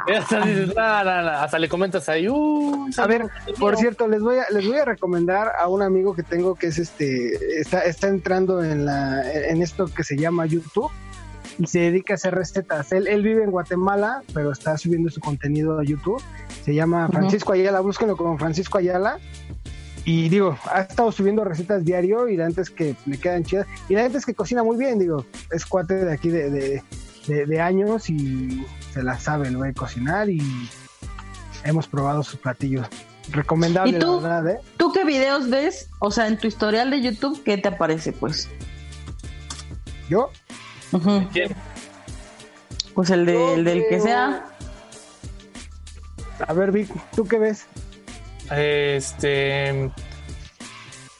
hasta, 1.41 1.59
le 1.59 1.69
comentas 1.69 2.07
ahí, 2.09 2.27
uh, 2.29 2.89
A 2.97 3.07
ver, 3.07 3.25
por 3.59 3.75
cierto, 3.77 4.07
les 4.07 4.21
voy 4.21 4.37
a, 4.37 4.45
les 4.51 4.65
voy 4.65 4.77
a 4.77 4.85
recomendar 4.85 5.51
a 5.59 5.67
un 5.67 5.81
amigo 5.81 6.15
que 6.15 6.23
tengo 6.23 6.55
que 6.55 6.67
es 6.67 6.77
este, 6.77 7.59
está, 7.59 7.81
está 7.81 8.07
entrando 8.07 8.63
en 8.63 8.85
la, 8.85 9.29
en 9.29 9.61
esto 9.61 9.87
que 9.87 10.03
se 10.03 10.15
llama 10.17 10.45
YouTube 10.45 10.91
y 11.57 11.67
se 11.67 11.79
dedica 11.79 12.13
a 12.13 12.15
hacer 12.15 12.35
recetas. 12.35 12.91
Él, 12.91 13.07
él 13.07 13.23
vive 13.23 13.43
en 13.43 13.51
Guatemala, 13.51 14.21
pero 14.33 14.51
está 14.51 14.77
subiendo 14.77 15.09
su 15.09 15.19
contenido 15.19 15.79
a 15.79 15.83
YouTube. 15.83 16.21
Se 16.63 16.73
llama 16.73 17.07
Francisco 17.09 17.53
Ayala, 17.53 17.79
búsquenlo 17.79 18.15
como 18.17 18.37
Francisco 18.37 18.77
Ayala. 18.77 19.19
Y 20.05 20.29
digo, 20.29 20.57
ha 20.71 20.81
estado 20.81 21.11
subiendo 21.11 21.43
recetas 21.43 21.83
diario 21.83 22.29
y 22.29 22.37
de 22.37 22.43
antes 22.45 22.69
que 22.69 22.95
le 23.05 23.17
quedan 23.17 23.43
chidas. 23.43 23.67
Y 23.89 23.95
de 23.95 24.03
antes 24.03 24.25
que 24.25 24.33
cocina 24.33 24.63
muy 24.63 24.77
bien, 24.77 24.99
digo, 24.99 25.25
es 25.51 25.65
cuate 25.65 26.05
de 26.05 26.13
aquí 26.13 26.29
de, 26.29 26.81
de, 27.27 27.61
años 27.61 28.09
y 28.09 28.65
se 28.93 29.03
la 29.03 29.19
sabe, 29.19 29.51
lo 29.51 29.59
va 29.59 29.67
a 29.67 29.73
cocinar 29.73 30.29
y 30.29 30.41
hemos 31.65 31.87
probado 31.87 32.23
sus 32.23 32.39
platillos. 32.39 32.87
Recomendable, 33.31 33.97
¿Y 33.97 33.99
tú, 33.99 34.21
la 34.21 34.41
verdad, 34.41 34.47
¿eh? 34.47 34.59
¿Tú 34.77 34.93
qué 34.93 35.03
videos 35.03 35.49
ves? 35.49 35.89
O 35.99 36.09
sea, 36.09 36.27
en 36.27 36.37
tu 36.37 36.47
historial 36.47 36.89
de 36.89 37.01
YouTube, 37.01 37.43
¿qué 37.43 37.57
te 37.57 37.67
aparece, 37.67 38.13
pues? 38.13 38.47
¿Yo? 40.09 40.31
Pues 42.93 43.09
el, 43.09 43.25
de, 43.25 43.63
del 43.63 43.87
que 43.89 43.99
sea. 43.99 44.45
A 46.47 46.53
ver, 46.53 46.71
Vic, 46.71 46.89
¿tú 47.15 47.27
qué 47.27 47.37
ves? 47.39 47.65
Este. 48.51 49.91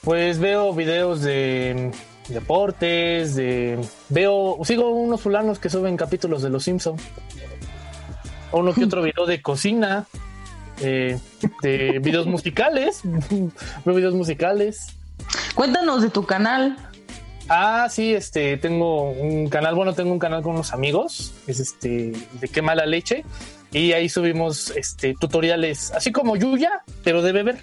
Pues 0.01 0.39
veo 0.39 0.73
videos 0.73 1.21
de 1.21 1.91
deportes, 2.29 3.35
de. 3.35 3.79
Veo. 4.09 4.57
Sigo 4.63 4.89
unos 4.89 5.21
fulanos 5.21 5.59
que 5.59 5.69
suben 5.69 5.97
capítulos 5.97 6.41
de 6.41 6.49
Los 6.49 6.63
Simpsons. 6.63 7.01
Uno 8.51 8.73
que 8.73 8.85
otro 8.85 9.01
video 9.01 9.25
de 9.25 9.41
cocina. 9.41 10.05
Eh, 10.79 11.19
de 11.61 11.99
videos 11.99 12.25
musicales. 12.27 13.01
veo 13.85 13.95
videos 13.95 14.13
musicales. 14.13 14.95
Cuéntanos 15.55 16.01
de 16.01 16.09
tu 16.09 16.25
canal. 16.25 16.77
Ah, 17.49 17.87
sí, 17.89 18.13
este, 18.13 18.57
tengo 18.57 19.09
un 19.11 19.47
canal, 19.47 19.73
bueno, 19.75 19.93
tengo 19.93 20.11
un 20.11 20.19
canal 20.19 20.41
con 20.41 20.55
unos 20.55 20.73
amigos, 20.73 21.33
es 21.47 21.59
este, 21.59 22.11
de 22.33 22.47
qué 22.49 22.61
mala 22.61 22.85
leche, 22.85 23.23
y 23.71 23.93
ahí 23.93 24.09
subimos 24.09 24.71
este 24.71 25.13
tutoriales, 25.19 25.91
así 25.91 26.11
como 26.11 26.35
Yuya, 26.35 26.83
pero 27.03 27.21
de 27.21 27.31
beber. 27.31 27.57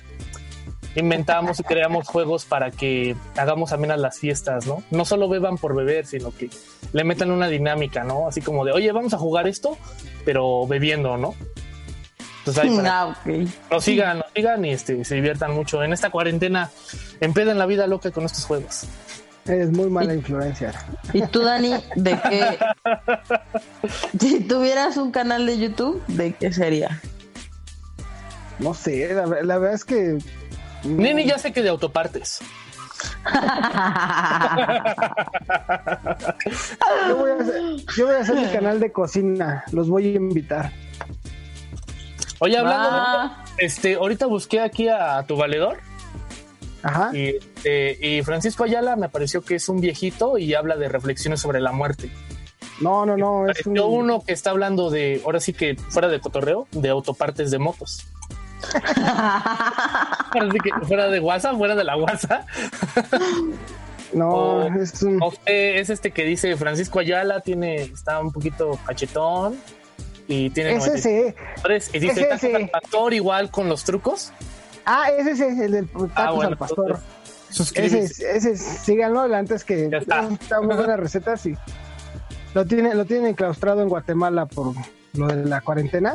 Inventamos 0.97 1.59
y 1.61 1.63
creamos 1.65 2.07
juegos 2.09 2.45
para 2.45 2.71
que 2.71 3.17
hagamos 3.37 3.71
también 3.71 3.91
a 3.91 3.97
las 3.97 4.19
fiestas, 4.19 4.67
¿no? 4.67 4.83
No 4.91 5.05
solo 5.05 5.29
beban 5.29 5.59
por 5.59 5.75
beber, 5.75 6.07
sino 6.07 6.31
que 6.31 6.49
le 6.93 7.05
metan 7.05 7.31
una 7.31 7.49
dinámica, 7.49 8.05
¿no? 8.05 8.29
Así 8.29 8.41
como 8.41 8.65
de, 8.65 8.73
oye, 8.73 8.91
vamos 8.93 9.13
a 9.13 9.19
jugar 9.19 9.49
esto, 9.49 9.77
pero 10.25 10.67
bebiendo, 10.67 11.17
¿no? 11.19 11.35
Entonces 12.39 12.63
ahí 12.65 12.77
para 12.77 13.01
Ah, 13.01 13.07
ok. 13.07 13.27
nos 13.71 13.85
sigan, 13.85 14.19
nos 14.19 14.27
sigan 14.35 14.65
y 14.67 14.71
este, 14.71 15.05
se 15.05 15.15
diviertan 15.15 15.53
mucho 15.53 15.83
en 15.83 15.93
esta 15.93 16.11
cuarentena. 16.11 16.71
Empeden 17.21 17.59
la 17.59 17.67
vida 17.67 17.87
loca 17.87 18.11
con 18.11 18.25
estos 18.25 18.45
juegos. 18.45 18.85
Eres 19.47 19.71
muy 19.73 19.91
mala 19.91 20.15
influencia. 20.15 20.73
¿Y 21.13 21.23
tú, 21.27 21.43
Dani, 21.43 21.75
de 21.97 22.19
qué? 22.29 22.59
Si 24.19 24.41
tuvieras 24.41 24.97
un 24.97 25.11
canal 25.11 25.45
de 25.47 25.59
YouTube, 25.59 26.03
¿de 26.07 26.33
qué 26.33 26.51
sería? 26.53 27.01
No 28.59 28.73
sé, 28.73 29.13
la, 29.13 29.27
la 29.27 29.59
verdad 29.59 29.75
es 29.75 29.85
que 29.85 30.19
Nini 30.85 31.25
ya 31.27 31.39
sé 31.39 31.53
que 31.53 31.63
de 31.63 31.69
autopartes. 31.69 32.41
yo 37.09 37.17
voy, 37.17 37.31
a 37.31 37.35
hacer, 37.41 37.63
yo 37.97 38.07
voy 38.07 38.15
a 38.15 38.21
hacer 38.21 38.37
mi 38.37 38.47
canal 38.47 38.81
de 38.81 38.93
cocina. 38.93 39.65
Los 39.73 39.89
voy 39.89 40.07
a 40.07 40.17
invitar. 40.17 40.73
Oye, 42.39 42.57
hablando 42.59 42.89
Ah. 42.91 43.45
de 43.59 43.67
este, 43.67 43.95
ahorita 43.95 44.27
busqué 44.27 44.61
aquí 44.61 44.89
a, 44.89 45.23
tu 45.27 45.37
valedor 45.37 45.79
Ajá. 46.85 47.11
y, 47.17 47.37
este, 47.37 47.99
y 48.01 48.23
Francisco 48.23 48.63
Ayala 48.65 48.95
me 48.95 49.09
pareció 49.09 49.43
que 49.43 49.55
es 49.57 49.69
un 49.69 49.81
viejito 49.81 50.39
y 50.39 50.55
habla 50.55 50.77
de 50.77 50.89
reflexiones 50.89 51.41
sobre 51.41 51.61
la 51.61 51.73
muerte. 51.73 52.11
No, 52.81 53.07
no, 53.07 53.17
no. 53.17 53.49
Es 53.49 53.67
un... 53.67 53.79
uno 53.79 54.23
que 54.25 54.33
está 54.33 54.51
hablando 54.51 54.91
de, 54.91 55.23
ahora 55.25 55.41
sí 55.41 55.53
que 55.53 55.77
fuera 55.77 56.09
de 56.09 56.21
cotorreo, 56.21 56.69
de 56.73 56.91
autopartes 56.91 57.51
de 57.51 57.59
motos. 57.59 58.07
Ahora 58.75 60.51
sí 60.53 60.59
que 60.59 60.87
fuera 60.87 61.09
de 61.09 61.21
WhatsApp, 61.21 61.57
fuera 61.57 61.75
de 61.75 61.85
la 61.85 61.97
WhatsApp. 61.97 62.47
No, 64.13 64.67
es 64.81 65.03
un... 65.03 65.21
Este 65.45 66.11
que 66.13 66.25
dice 66.25 66.57
Francisco 66.57 66.99
Ayala, 67.01 67.41
tiene, 67.41 67.83
está 67.83 68.21
un 68.21 68.33
poquito 68.33 68.79
cachetón 68.87 69.57
y 70.29 70.51
tiene 70.51 70.77
Es 70.77 70.87
ese. 70.87 71.35
93, 71.65 71.91
y 71.95 71.99
dice 71.99 72.21
es 72.23 72.29
"Tacos 72.71 73.09
ese. 73.09 73.17
igual 73.17 73.51
con 73.51 73.69
los 73.69 73.85
trucos. 73.85 74.33
Ah, 74.87 75.07
ese 75.17 75.31
es 75.33 75.41
el 75.41 75.73
del 75.73 75.89
tacos 75.89 76.11
Ah, 76.15 76.31
bueno, 76.33 76.51
al 76.51 76.59
pastor. 76.59 76.99
Ese 77.51 77.55
suscríbete. 77.55 78.01
es, 78.05 78.21
ese 78.21 78.51
es, 78.53 78.61
síganlo, 78.63 79.21
antes 79.23 79.65
que 79.65 79.89
Ya 79.91 79.99
está. 79.99 80.29
está 80.41 80.61
muy 80.61 80.75
buenas 80.77 80.99
recetas 80.99 81.47
y 81.47 81.55
lo 82.55 82.65
tienen, 82.67 82.97
lo 82.99 83.05
tienen 83.05 83.29
enclaustrado 83.29 83.83
en 83.83 83.89
Guatemala 83.89 84.47
por 84.47 84.75
lo 85.15 85.27
de 85.29 85.45
la 85.45 85.61
cuarentena. 85.61 86.15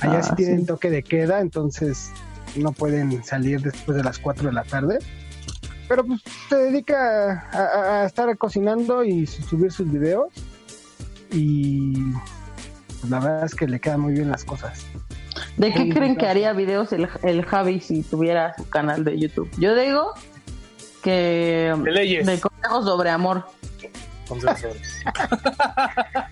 Allá 0.00 0.18
Ah, 0.18 0.22
sí 0.22 0.34
tienen 0.36 0.60
sí. 0.60 0.66
toque 0.66 0.90
de 0.90 1.02
queda, 1.02 1.40
entonces 1.40 2.10
no 2.54 2.72
pueden 2.72 3.22
salir 3.24 3.60
después 3.62 3.96
de 3.96 4.04
las 4.04 4.18
4 4.18 4.46
de 4.48 4.52
la 4.52 4.64
tarde. 4.64 4.98
Pero 5.88 6.04
pues 6.04 6.20
se 6.48 6.56
dedica 6.56 7.48
a, 7.52 8.02
a- 8.02 8.06
estar 8.06 8.36
cocinando 8.38 9.04
y 9.04 9.26
su- 9.26 9.42
subir 9.42 9.70
sus 9.72 9.90
videos. 9.90 10.28
Y 11.30 12.02
pues, 13.00 13.10
la 13.10 13.20
verdad 13.20 13.44
es 13.44 13.54
que 13.54 13.66
le 13.68 13.80
quedan 13.80 14.00
muy 14.00 14.12
bien 14.14 14.30
las 14.30 14.44
cosas. 14.44 14.84
¿De 15.56 15.72
qué 15.72 15.82
Sí, 15.84 15.90
creen 15.90 16.16
que 16.16 16.26
haría 16.26 16.52
videos 16.52 16.92
el, 16.92 17.08
el 17.22 17.44
Javi 17.44 17.80
si 17.80 18.02
tuviera 18.02 18.54
su 18.56 18.68
canal 18.68 19.04
de 19.04 19.18
YouTube? 19.18 19.50
Yo 19.58 19.74
digo 19.74 20.12
que 21.02 21.74
De 21.82 21.90
leyes. 21.92 22.26
de 22.26 22.38
consejos 22.40 22.84
sobre 22.84 23.10
amor. 23.10 23.46
Consejos 24.28 24.58
sobre- 24.60 24.80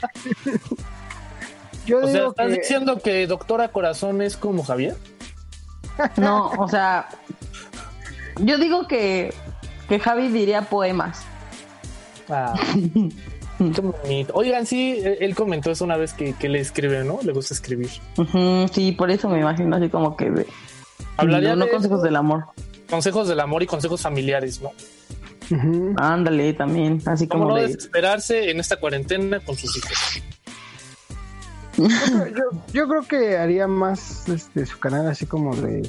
Yo 1.86 1.98
O 2.00 2.06
sea, 2.08 2.26
¿estás 2.28 2.46
que 2.48 2.58
diciendo 2.58 2.98
que 2.98 3.26
Doctora 3.26 3.68
Corazón 3.68 4.22
es 4.22 4.36
como 4.36 4.62
Javier? 4.64 4.96
No, 6.16 6.48
o 6.58 6.66
sea, 6.68 7.08
yo 8.38 8.58
digo 8.58 8.88
que, 8.88 9.32
que 9.88 10.00
Javi 10.00 10.28
diría 10.28 10.62
poemas. 10.62 11.22
Ah, 12.28 12.54
qué 13.72 13.80
bonito. 13.80 14.32
Oigan, 14.34 14.66
sí, 14.66 14.98
él 15.02 15.16
él 15.20 15.34
comentó 15.34 15.70
eso 15.70 15.84
una 15.84 15.96
vez 15.96 16.12
que, 16.12 16.32
que 16.34 16.48
le 16.48 16.60
escribe, 16.60 17.04
¿no? 17.04 17.18
Le 17.22 17.32
gusta 17.32 17.54
escribir. 17.54 17.90
Sí, 18.72 18.92
por 18.92 19.10
eso 19.10 19.28
me 19.28 19.40
imagino 19.40 19.76
así 19.76 19.88
como 19.88 20.16
que 20.16 20.30
de, 20.30 20.46
Hablaría 21.16 21.54
no 21.56 21.64
de 21.66 21.70
consejos 21.70 22.02
del 22.02 22.16
amor. 22.16 22.44
consejos 22.90 23.28
del 23.28 23.40
amor 23.40 23.62
y 23.62 23.66
consejos 23.66 24.00
familiares, 24.02 24.60
¿no? 24.60 24.70
Ándale, 25.98 26.54
también, 26.54 27.02
así 27.06 27.26
¿Cómo 27.28 27.44
como 27.44 27.54
no 27.56 27.60
de... 27.62 27.68
desesperarse 27.68 28.50
en 28.50 28.60
esta 28.60 28.76
cuarentena 28.76 29.40
con 29.40 29.56
sus 29.56 29.76
hijos? 29.76 30.22
yo, 31.76 32.62
yo 32.72 32.88
creo 32.88 33.02
que 33.02 33.36
haría 33.36 33.66
más 33.66 34.28
este 34.28 34.64
su 34.64 34.78
canal 34.78 35.08
así 35.08 35.26
como 35.26 35.54
de 35.56 35.82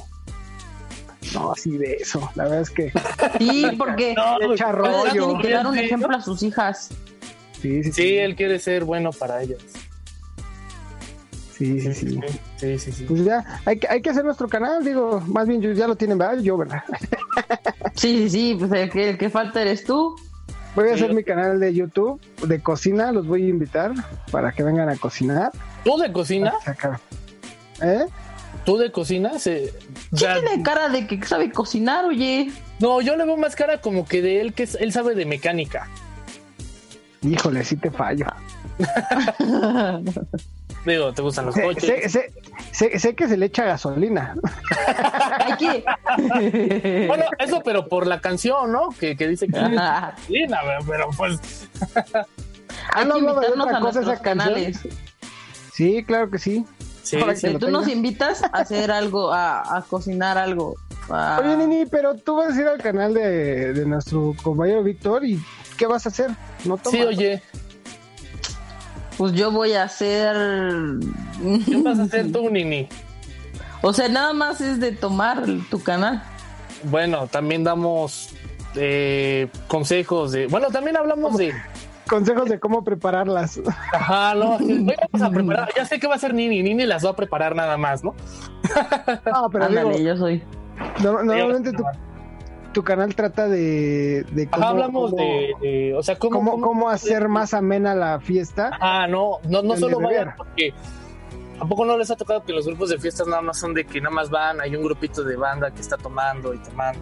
no 1.32 1.52
así 1.52 1.70
de 1.78 1.94
eso 2.00 2.28
la 2.34 2.44
verdad 2.44 2.60
es 2.62 2.70
que 2.70 2.92
Sí, 3.38 3.66
porque 3.78 4.14
No, 4.16 4.52
echa 4.52 4.66
ahora 4.66 4.78
rollo. 5.04 5.26
tiene 5.28 5.42
que 5.42 5.50
dar 5.50 5.66
un 5.66 5.78
ejemplo 5.78 6.16
a 6.16 6.20
sus 6.20 6.42
hijas. 6.42 6.90
Sí 7.60 7.82
sí 7.84 7.92
Sí, 7.92 8.16
él 8.16 8.34
quiere 8.36 8.58
ser 8.58 8.84
bueno 8.84 9.10
para 9.12 9.42
ellas. 9.42 9.58
sí 11.56 11.80
sí, 11.80 11.94
sí. 11.94 12.20
sí, 12.56 12.78
sí, 12.78 12.92
sí. 12.92 13.04
pues 13.04 13.24
ya 13.24 13.60
hay 13.64 13.78
que 13.78 13.88
hay 13.88 14.02
que 14.02 14.10
hacer 14.10 14.24
nuestro 14.24 14.48
canal 14.48 14.84
digo 14.84 15.22
más 15.26 15.46
bien 15.48 15.60
ya 15.74 15.86
lo 15.88 15.96
tienen 15.96 16.18
verdad 16.18 16.38
yo 16.42 16.56
verdad 16.58 16.82
Sí, 17.94 18.28
sí, 18.28 18.30
sí, 18.30 18.56
pues 18.58 18.70
el 18.72 18.90
que, 18.90 19.08
el 19.10 19.16
que 19.18 19.30
falta 19.30 19.62
eres 19.62 19.84
tú. 19.84 20.14
voy 20.74 20.90
a 20.90 20.94
hacer 20.94 21.14
mi 21.14 21.24
canal 21.24 21.58
de 21.58 21.72
YouTube 21.72 22.20
de 22.46 22.60
cocina 22.62 23.10
los 23.10 23.26
voy 23.26 23.44
a 23.44 23.48
invitar 23.48 23.92
para 24.30 24.52
que 24.52 24.62
vengan 24.62 24.90
a 24.90 24.96
cocinar 24.96 25.50
¿Tú 25.82 25.96
de 25.96 26.12
cocina? 26.12 26.52
Sacar- 26.62 27.00
¿Eh? 27.82 28.04
¿Tú 28.66 28.76
de 28.78 28.90
cocina? 28.92 29.38
Se... 29.38 29.72
ya- 30.10 30.40
Tiene 30.40 30.62
cara 30.62 30.88
de 30.88 31.06
que 31.06 31.24
sabe 31.24 31.50
cocinar, 31.52 32.04
oye. 32.06 32.50
No, 32.80 33.00
yo 33.00 33.14
le 33.16 33.24
veo 33.24 33.36
más 33.36 33.54
cara 33.54 33.80
como 33.80 34.04
que 34.06 34.20
de 34.22 34.40
él, 34.40 34.52
que 34.54 34.64
es- 34.64 34.76
él 34.80 34.92
sabe 34.92 35.14
de 35.14 35.24
mecánica. 35.26 35.88
Híjole 37.22 37.64
sí 37.64 37.76
te 37.76 37.90
fallo 37.90 38.26
Digo, 40.84 41.12
te 41.12 41.22
gustan 41.22 41.46
los 41.46 41.54
sé, 41.54 41.62
coches. 41.62 41.84
sé, 41.84 42.08
sé- 42.08 42.32
sé- 42.90 42.98
sé 42.98 43.14
que 43.16 43.26
se 43.28 43.36
le 43.36 43.46
echa 43.46 43.64
gasolina 43.64 44.34
Hay 45.40 45.56
que. 45.56 47.06
Bueno, 47.08 47.24
eso, 47.38 47.60
pero 47.64 47.88
por 47.88 48.06
la 48.06 48.20
canción, 48.20 48.70
¿no? 48.70 48.90
Que, 48.90 49.16
que 49.16 49.26
dice 49.26 49.48
que 49.48 49.58
Ajá. 49.58 50.14
Sí, 50.28 50.44
no, 50.48 50.56
pero 50.86 51.08
pues 51.16 51.68
Ah, 52.92 53.04
no 53.04 53.16
otra 53.16 53.78
a 53.78 53.80
cosa 53.80 54.00
esa 54.00 54.08
nuestros 54.08 54.20
canales 54.20 54.80
sí 55.72 56.04
claro 56.04 56.30
que 56.30 56.38
sí 56.38 56.64
sí, 57.02 57.18
sí. 57.36 57.54
Tú 57.58 57.70
nos 57.70 57.88
invitas 57.88 58.42
a 58.44 58.46
hacer 58.58 58.90
algo, 58.90 59.32
a, 59.32 59.76
a 59.76 59.82
cocinar 59.82 60.38
algo. 60.38 60.74
a- 61.10 61.40
Oye, 61.42 61.56
Nini, 61.56 61.86
pero 61.86 62.14
tú 62.14 62.36
vas 62.36 62.56
a 62.56 62.60
ir 62.60 62.66
al 62.68 62.78
canal 62.80 63.12
de, 63.14 63.72
de 63.72 63.86
nuestro 63.86 64.34
compañero 64.42 64.82
Víctor 64.82 65.24
y 65.24 65.40
¿qué 65.76 65.86
vas 65.86 66.06
a 66.06 66.08
hacer? 66.10 66.30
No 66.64 66.76
Sí, 66.78 66.82
tomas. 66.98 67.06
oye, 67.06 67.42
Pues 69.16 69.32
yo 69.32 69.50
voy 69.50 69.72
a 69.72 69.84
hacer. 69.84 70.36
¿qué 71.64 71.76
vas 71.82 71.98
a 71.98 72.02
hacer 72.04 72.30
tú, 72.32 72.50
Nini? 72.50 72.88
O 73.82 73.92
sea, 73.92 74.08
nada 74.08 74.32
más 74.32 74.60
es 74.60 74.80
de 74.80 74.92
tomar 74.92 75.44
tu 75.70 75.82
canal. 75.82 76.22
Bueno, 76.84 77.26
también 77.26 77.64
damos 77.64 78.30
eh, 78.74 79.48
consejos 79.68 80.32
de. 80.32 80.46
Bueno, 80.48 80.68
también 80.68 80.96
hablamos 80.96 81.36
de. 81.36 81.54
Consejos 82.08 82.48
de 82.48 82.60
cómo 82.60 82.84
prepararlas. 82.84 83.60
Ajá, 83.92 84.34
no, 84.34 84.56
hoy 84.56 84.86
vamos 85.12 85.28
a 85.28 85.30
preparar. 85.32 85.68
Ya 85.76 85.84
sé 85.86 85.98
que 85.98 86.06
va 86.06 86.14
a 86.14 86.18
ser 86.18 86.34
Nini. 86.34 86.62
Nini 86.62 86.84
las 86.86 87.04
va 87.04 87.10
a 87.10 87.16
preparar 87.16 87.56
nada 87.56 87.76
más, 87.76 88.04
¿no? 88.04 88.14
No, 89.32 89.48
pero 89.50 89.64
Ándale, 89.64 89.98
digo, 89.98 90.10
yo 90.10 90.16
soy. 90.16 90.42
no- 91.02 91.22
normalmente 91.24 91.72
tu, 91.72 91.82
tu 92.76 92.84
canal 92.84 93.14
trata 93.14 93.48
de, 93.48 94.24
de 94.32 94.46
cómo, 94.48 94.62
Ajá, 94.62 94.70
hablamos 94.72 95.10
cómo- 95.12 95.22
de, 95.22 95.54
de- 95.62 95.94
O 95.94 96.02
sea, 96.02 96.16
cómo. 96.18 96.36
cómo, 96.38 96.60
cómo 96.60 96.88
hacer 96.90 97.26
más 97.28 97.54
amena 97.54 97.94
la 97.94 98.20
fiesta. 98.20 98.70
Ah, 98.80 99.06
no, 99.08 99.38
no, 99.48 99.62
no 99.62 99.76
solo 99.78 99.98
vayan 99.98 100.34
porque. 100.36 100.74
¿A 101.58 101.64
poco 101.66 101.86
no 101.86 101.96
les 101.96 102.10
ha 102.10 102.16
tocado 102.16 102.44
que 102.44 102.52
los 102.52 102.66
grupos 102.66 102.90
de 102.90 102.98
fiestas 102.98 103.26
nada 103.28 103.40
más 103.40 103.58
son 103.58 103.72
de 103.72 103.86
que 103.86 103.98
nada 103.98 104.14
más 104.14 104.28
van? 104.28 104.60
Hay 104.60 104.76
un 104.76 104.82
grupito 104.82 105.24
de 105.24 105.36
banda 105.36 105.70
que 105.70 105.80
está 105.80 105.96
tomando 105.96 106.52
y 106.52 106.58
tomando. 106.58 107.00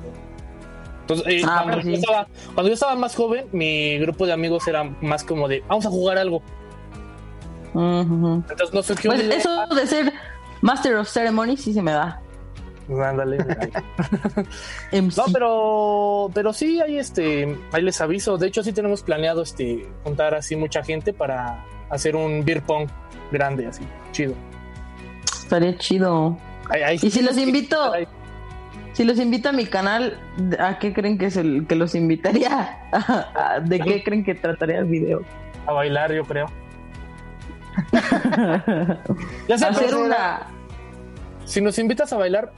Entonces, 1.01 1.27
eh, 1.27 1.43
Ah, 1.45 1.63
cuando, 1.65 1.81
yo 1.83 1.97
estaba, 1.97 2.29
cuando 2.55 2.69
yo 2.69 2.75
estaba 2.75 2.95
más 2.95 3.17
joven, 3.17 3.47
mi 3.51 3.99
grupo 3.99 4.27
de 4.27 4.33
amigos 4.33 4.69
era 4.69 4.85
más 4.85 5.25
como 5.25 5.49
de, 5.49 5.65
vamos 5.69 5.85
a 5.87 5.91
jugar 5.91 6.19
algo. 6.19 6.41
Entonces 7.75 8.73
no 8.73 8.83
sé 8.83 8.95
qué. 8.95 9.09
Pues 9.09 9.21
eso 9.23 9.67
de 9.75 9.87
ser 9.89 10.13
Master 10.63 10.95
of 10.97 11.09
Ceremony 11.09 11.57
sí 11.57 11.73
se 11.75 11.83
me 11.83 11.91
da. 11.91 12.21
Ándale. 12.89 13.39
no, 14.93 15.25
pero, 15.33 16.31
pero 16.35 16.53
sí, 16.53 16.81
ahí 16.81 16.99
este, 16.99 17.59
ahí 17.73 17.83
les 17.83 18.01
aviso. 18.01 18.37
De 18.37 18.49
hecho, 18.49 18.63
sí 18.63 18.73
tenemos 18.73 19.03
planeado 19.03 19.43
este 19.43 19.89
juntar 20.03 20.35
así 20.35 20.55
mucha 20.57 20.83
gente 20.83 21.13
para 21.13 21.65
hacer 21.91 22.17
un 22.17 22.45
beer 22.45 22.63
pong 22.63 22.89
grande, 23.33 23.67
así, 23.67 23.85
chido. 24.13 24.35
Estaría 25.33 25.77
chido. 25.79 26.37
y 27.01 27.11
si 27.11 27.23
los 27.23 27.39
invito, 27.39 27.93
si 28.93 29.05
los 29.05 29.19
invito 29.19 29.49
a 29.49 29.53
mi 29.53 29.67
canal, 29.67 30.19
¿a 30.59 30.79
qué 30.79 30.93
creen 30.93 31.17
que 31.17 31.27
es 31.27 31.37
el 31.37 31.67
que 31.67 31.77
los 31.77 31.95
invitaría? 31.95 32.79
¿De 33.65 33.81
qué 33.81 34.03
creen 34.03 34.25
que 34.25 34.35
trataría 34.35 34.79
el 34.79 34.87
video? 34.87 35.23
A 35.67 35.73
bailar, 35.73 36.13
yo 36.13 36.25
creo. 36.25 36.47
ya 39.49 39.55
hacer 39.55 39.95
una. 39.95 40.49
Si 41.45 41.61
nos 41.61 41.79
invitas 41.79 42.13
a 42.13 42.17
bailar, 42.17 42.53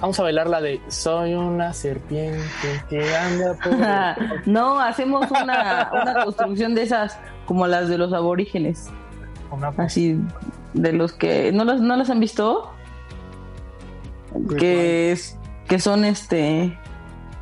Vamos 0.00 0.18
a 0.20 0.22
bailar 0.22 0.46
la 0.48 0.60
de 0.60 0.80
Soy 0.88 1.34
una 1.34 1.72
serpiente 1.72 2.84
que 2.88 3.16
anda 3.16 3.54
por... 3.54 4.46
no, 4.46 4.78
hacemos 4.78 5.28
una, 5.30 5.90
una 5.92 6.24
construcción 6.24 6.74
de 6.74 6.82
esas 6.82 7.18
como 7.46 7.66
las 7.66 7.88
de 7.88 7.98
los 7.98 8.12
aborígenes. 8.12 8.90
Así, 9.76 10.20
de 10.74 10.92
los 10.92 11.12
que... 11.12 11.50
¿No, 11.52 11.64
los, 11.64 11.80
no 11.80 11.96
las 11.96 12.10
han 12.10 12.20
visto? 12.20 12.72
Que, 14.58 15.12
es, 15.12 15.36
que 15.66 15.80
son 15.80 16.04
este... 16.04 16.78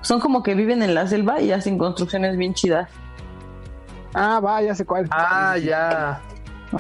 Son 0.01 0.21
como 0.21 0.43
que 0.43 0.55
viven 0.55 0.83
en 0.83 0.95
la 0.95 1.07
selva 1.09 1.41
y 1.41 1.53
hacen 1.53 1.77
construcciones 1.77 2.37
bien 2.37 2.55
chidas. 2.55 2.89
Ah, 4.15 4.41
va, 4.41 4.63
ya 4.63 4.75
sé 4.75 4.87
cuál. 4.87 5.07
Ah, 5.11 5.59
ya. 5.59 6.23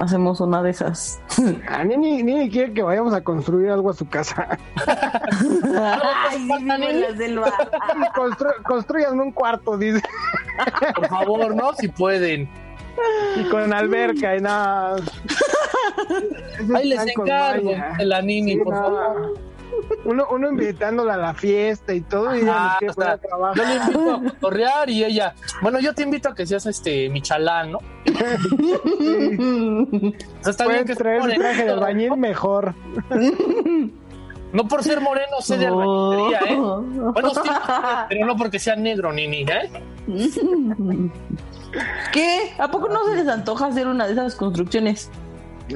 Hacemos 0.00 0.40
una 0.40 0.62
de 0.62 0.70
esas. 0.70 1.20
Ah, 1.68 1.84
ni, 1.84 1.96
ni, 1.96 2.22
ni, 2.22 2.50
quiere 2.50 2.72
que 2.72 2.82
vayamos 2.82 3.14
a 3.14 3.22
construir 3.22 3.70
algo 3.70 3.90
a 3.90 3.94
su 3.94 4.08
casa. 4.08 4.58
Ay, 4.86 6.48
construyan 8.64 9.20
un 9.20 9.32
cuarto, 9.32 9.76
dice. 9.76 10.02
Por 10.94 11.08
favor, 11.08 11.54
¿no? 11.54 11.74
Si 11.74 11.88
pueden. 11.88 12.48
Y 13.36 13.44
con 13.50 13.72
alberca 13.72 14.36
y 14.36 14.40
nada. 14.40 14.96
Ahí 16.74 16.88
les 16.88 17.06
encargo 17.06 17.72
la 17.98 18.22
Nini, 18.22 18.56
por 18.56 18.74
favor 18.74 19.46
uno, 20.04 20.26
uno 20.30 20.50
invitándola 20.50 21.14
a 21.14 21.18
la 21.18 21.34
fiesta 21.34 21.94
y 21.94 22.00
todo, 22.00 22.34
y 22.34 22.40
ella 22.40 22.78
Yo 22.80 23.64
le 23.64 23.74
invito 23.74 24.12
a 24.12 24.22
correar 24.40 24.90
y 24.90 25.04
ella, 25.04 25.34
bueno, 25.62 25.78
yo 25.80 25.94
te 25.94 26.02
invito 26.02 26.28
a 26.28 26.34
que 26.34 26.46
seas 26.46 26.66
este 26.66 27.08
mi 27.10 27.22
chalán, 27.22 27.72
¿no? 27.72 27.78
o 30.44 30.48
está 30.48 30.66
bien 30.66 30.84
que 30.84 30.94
traer 30.94 31.30
el 31.30 31.38
traje 31.38 31.64
de 31.64 31.70
albañil 31.70 32.16
mejor. 32.16 32.74
No 34.52 34.68
por 34.68 34.84
ser 34.84 35.00
moreno 35.00 35.40
sé 35.40 35.58
de 35.58 35.66
albañilería, 35.66 36.40
¿eh? 36.48 36.56
Bueno, 36.56 37.30
sí, 37.30 37.40
pero 38.08 38.26
no 38.26 38.36
porque 38.36 38.58
sea 38.58 38.76
negro, 38.76 39.12
Nini, 39.12 39.42
¿eh? 39.42 39.70
¿Qué? 42.12 42.54
¿A 42.58 42.70
poco 42.70 42.88
no 42.88 43.04
se 43.06 43.16
les 43.16 43.28
antoja 43.28 43.66
hacer 43.66 43.86
una 43.86 44.06
de 44.06 44.12
esas 44.12 44.34
construcciones? 44.36 45.10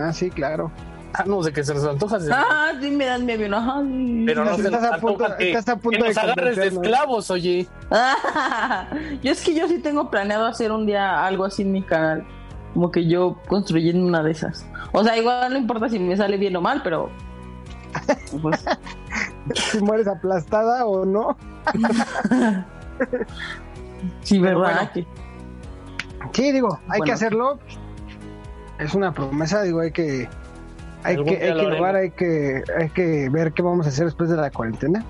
Ah, 0.00 0.12
sí, 0.12 0.30
claro. 0.30 0.70
Ah, 1.12 1.24
no, 1.26 1.42
de 1.42 1.52
que 1.52 1.64
se 1.64 1.74
les 1.74 1.84
antoja. 1.84 2.18
Ah, 2.32 2.72
sí, 2.80 2.90
me 2.90 3.04
dan 3.04 3.26
medio, 3.26 3.54
ajá. 3.56 3.82
Pero 4.26 4.44
no, 4.44 4.56
se 4.56 4.62
estás 4.62 4.84
a 4.84 4.98
punto, 4.98 5.24
que, 5.36 5.48
estás 5.50 5.68
a 5.68 5.76
punto 5.76 5.98
que 5.98 6.04
nos 6.04 6.14
de 6.14 6.20
agarres 6.20 6.56
de 6.56 6.66
esclavos, 6.68 7.30
oye. 7.30 7.66
yo 9.22 9.32
es 9.32 9.42
que 9.42 9.54
yo 9.54 9.66
sí 9.66 9.78
tengo 9.78 10.08
planeado 10.10 10.46
hacer 10.46 10.70
un 10.70 10.86
día 10.86 11.24
algo 11.24 11.44
así 11.44 11.62
en 11.62 11.72
mi 11.72 11.82
canal. 11.82 12.24
Como 12.74 12.92
que 12.92 13.06
yo 13.06 13.38
construyendo 13.48 14.06
una 14.06 14.22
de 14.22 14.30
esas. 14.30 14.64
O 14.92 15.02
sea, 15.02 15.16
igual 15.16 15.52
no 15.52 15.58
importa 15.58 15.88
si 15.88 15.98
me 15.98 16.16
sale 16.16 16.36
bien 16.36 16.54
o 16.56 16.60
mal, 16.60 16.80
pero. 16.84 17.10
Pues... 18.40 18.64
si 19.54 19.80
mueres 19.80 20.06
aplastada 20.06 20.86
o 20.86 21.04
no. 21.04 21.36
sí, 24.22 24.38
verdad. 24.38 24.90
Sí, 26.32 26.52
digo, 26.52 26.78
hay 26.88 27.00
que 27.00 27.12
hacerlo. 27.12 27.58
Es 28.78 28.94
una 28.94 29.12
promesa, 29.12 29.62
digo, 29.62 29.80
hay 29.80 29.90
que 29.90 30.28
hay 31.02 31.16
que, 31.16 31.30
hay 31.30 31.54
que 31.54 31.86
hay 31.86 32.10
que, 32.10 32.62
hay 32.78 32.88
que 32.90 33.28
ver 33.30 33.52
qué 33.52 33.62
vamos 33.62 33.86
a 33.86 33.88
hacer 33.88 34.06
después 34.06 34.30
de 34.30 34.36
la 34.36 34.50
cuarentena. 34.50 35.04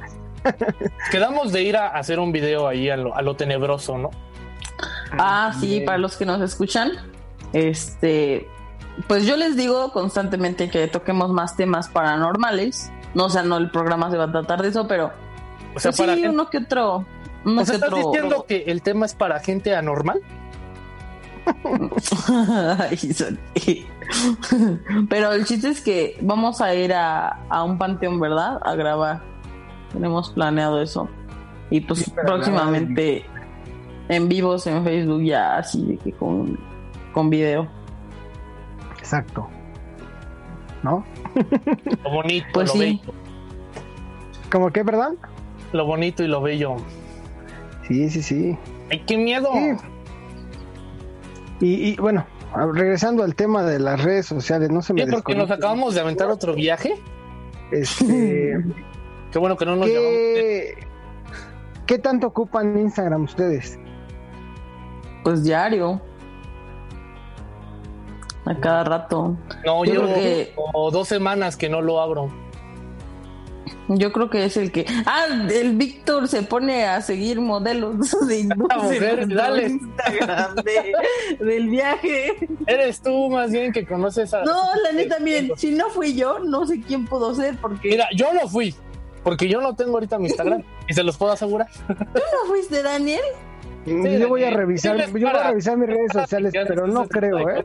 Quedamos 1.11 1.53
de 1.53 1.63
ir 1.63 1.77
a 1.77 1.89
hacer 1.89 2.19
un 2.19 2.33
video 2.33 2.69
ahí 2.69 2.89
a 2.89 2.97
lo, 2.97 3.37
tenebroso, 3.37 3.99
¿no? 3.99 4.11
Ah, 5.13 5.53
sí, 5.59 5.81
para 5.81 5.99
los 5.99 6.17
que 6.17 6.25
nos 6.25 6.41
escuchan. 6.41 6.93
Este, 7.53 8.47
pues 9.09 9.27
yo 9.27 9.37
les 9.37 9.57
digo 9.57 9.93
constantemente 9.93 10.71
que 10.71 10.87
toquemos 10.89 11.31
más 11.31 11.57
temas 11.57 11.89
paranormales. 11.89 12.91
No, 13.15 13.27
o 13.27 13.31
sea, 13.31 13.43
no 13.43 13.57
el 13.57 13.71
programa 13.71 14.11
se 14.11 14.17
va 14.17 14.25
a 14.25 14.33
tratar 14.33 14.63
de 14.63 14.69
eso, 14.69 14.87
pero 14.87 15.11
o 15.75 15.81
sea, 15.81 15.91
pues 15.91 16.01
para 16.01 16.15
sí, 16.15 16.27
uno 16.27 16.49
que 16.49 16.59
otro. 16.59 17.05
Uno 17.45 17.63
¿Estás 17.63 17.91
diciendo 17.91 18.45
que 18.47 18.65
el 18.67 18.83
tema 18.83 19.07
es 19.07 19.15
para 19.15 19.41
gente 19.41 19.75
anormal? 19.75 20.21
Pero 25.09 25.33
el 25.33 25.45
chiste 25.45 25.69
es 25.69 25.81
que 25.81 26.19
vamos 26.21 26.61
a 26.61 26.75
ir 26.75 26.93
a, 26.93 27.39
un 27.65 27.79
panteón, 27.79 28.21
¿verdad? 28.21 28.59
A 28.63 28.75
grabar. 28.75 29.23
Tenemos 29.93 30.31
planeado 30.31 30.81
eso. 30.81 31.09
Y 31.71 31.81
pues 31.81 32.11
próximamente 32.27 33.25
en 34.09 34.29
vivos 34.29 34.67
en 34.67 34.83
Facebook 34.83 35.23
ya 35.23 35.59
así 35.59 35.99
que 36.03 36.13
con, 36.13 36.59
con 37.13 37.31
video. 37.31 37.69
Exacto. 38.99 39.49
¿No? 40.83 41.05
Lo 42.05 42.11
bonito, 42.11 42.47
pues 42.53 42.69
lo 42.69 42.73
sí. 42.73 42.79
bello. 42.79 43.15
¿Cómo 44.51 44.71
qué, 44.71 44.85
perdón? 44.85 45.19
Lo 45.73 45.87
bonito 45.87 46.25
y 46.25 46.27
lo 46.27 46.43
bello. 46.43 46.77
Sí, 47.87 48.11
sí, 48.11 48.23
sí. 48.23 48.59
¡Ay, 48.91 49.03
qué 49.07 49.17
miedo! 49.17 49.51
Y, 51.61 51.97
bueno, 51.97 52.25
regresando 52.73 53.23
al 53.23 53.35
tema 53.35 53.63
de 53.63 53.79
las 53.79 54.03
redes 54.03 54.27
sociales, 54.27 54.71
no 54.71 54.83
se 54.83 54.93
me. 54.93 55.05
Sí, 55.05 55.11
porque 55.11 55.35
nos 55.35 55.51
acabamos 55.51 55.95
de 55.95 56.01
aventar 56.01 56.31
otro 56.31 56.55
viaje. 56.55 56.95
Este. 57.71 58.59
Qué 59.33 59.39
bueno 59.39 59.57
que 59.57 59.65
no 59.65 59.77
nos 59.77 59.87
¿Qué, 59.87 60.75
¿Qué 61.87 61.99
tanto 61.99 62.27
ocupan 62.27 62.77
Instagram 62.77 63.25
ustedes? 63.25 63.79
Pues 65.23 65.45
diario. 65.45 66.01
A 68.47 68.55
cada 68.59 68.83
rato. 68.85 69.37
No, 69.65 69.85
yo 69.85 70.07
llevo 70.07 70.91
dos 70.91 71.07
semanas 71.07 71.57
que 71.57 71.69
no 71.69 71.81
lo 71.81 72.01
abro. 72.01 72.31
Yo 73.97 74.13
creo 74.13 74.31
que 74.31 74.45
es 74.45 74.57
el 74.57 74.71
que. 74.71 74.87
Ah, 75.05 75.27
el 75.53 75.77
Víctor 75.77 76.29
se 76.29 76.43
pone 76.43 76.85
a 76.85 77.01
seguir 77.01 77.41
modelos 77.41 77.97
de 78.29 78.49
dale. 79.35 79.67
Instagram 79.67 80.55
del 81.41 81.69
viaje. 81.69 82.49
Eres 82.67 83.01
tú 83.01 83.29
más 83.31 83.51
bien 83.51 83.73
que 83.73 83.85
conoces 83.85 84.33
a. 84.33 84.45
No, 84.45 84.63
la 84.85 84.93
neta, 84.93 85.17
también. 85.17 85.51
Si 85.57 85.73
no 85.73 85.91
fui 85.91 86.15
yo, 86.15 86.39
no 86.39 86.67
sé 86.67 86.81
quién 86.81 87.05
pudo 87.07 87.35
ser 87.35 87.57
porque. 87.61 87.89
Mira, 87.89 88.09
yo 88.15 88.33
no 88.33 88.49
fui. 88.49 88.75
Porque 89.25 89.49
yo 89.49 89.61
no 89.61 89.75
tengo 89.75 89.95
ahorita 89.95 90.19
mi 90.19 90.27
Instagram. 90.27 90.63
y 90.89 90.95
se 90.95 91.03
los 91.03 91.17
puedo 91.17 91.33
asegurar. 91.33 91.69
¿Tú 91.89 91.95
no 92.15 92.49
fuiste, 92.49 92.83
Daniel? 92.83 93.21
yo 93.87 94.29
voy 94.29 94.45
a 94.45 94.51
revisar, 94.51 94.97
yo 95.07 95.11
voy 95.11 95.25
a 95.25 95.49
revisar 95.49 95.77
mis 95.77 95.89
redes 95.89 96.13
sociales, 96.13 96.53
pero 96.69 96.87
no 96.87 97.09
creo, 97.09 97.49
¿eh? 97.49 97.65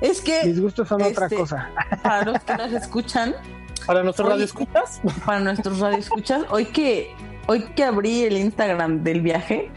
Es 0.00 0.20
que 0.20 0.44
mis 0.44 0.60
gustos 0.60 0.88
son 0.88 1.02
otra 1.02 1.26
este, 1.26 1.36
cosa. 1.36 1.68
Para 2.02 2.24
los 2.24 2.42
que 2.44 2.54
nos 2.54 2.72
escuchan, 2.72 3.34
para 3.86 4.02
nuestros 4.02 4.28
radioescuchas. 4.28 5.00
Para 5.26 5.40
nuestros 5.40 5.78
radioescuchas. 5.78 6.44
Hoy 6.50 6.66
que, 6.66 7.14
hoy 7.46 7.62
que 7.74 7.84
abrí 7.84 8.24
el 8.24 8.36
Instagram 8.36 9.02
del 9.02 9.20
viaje, 9.20 9.70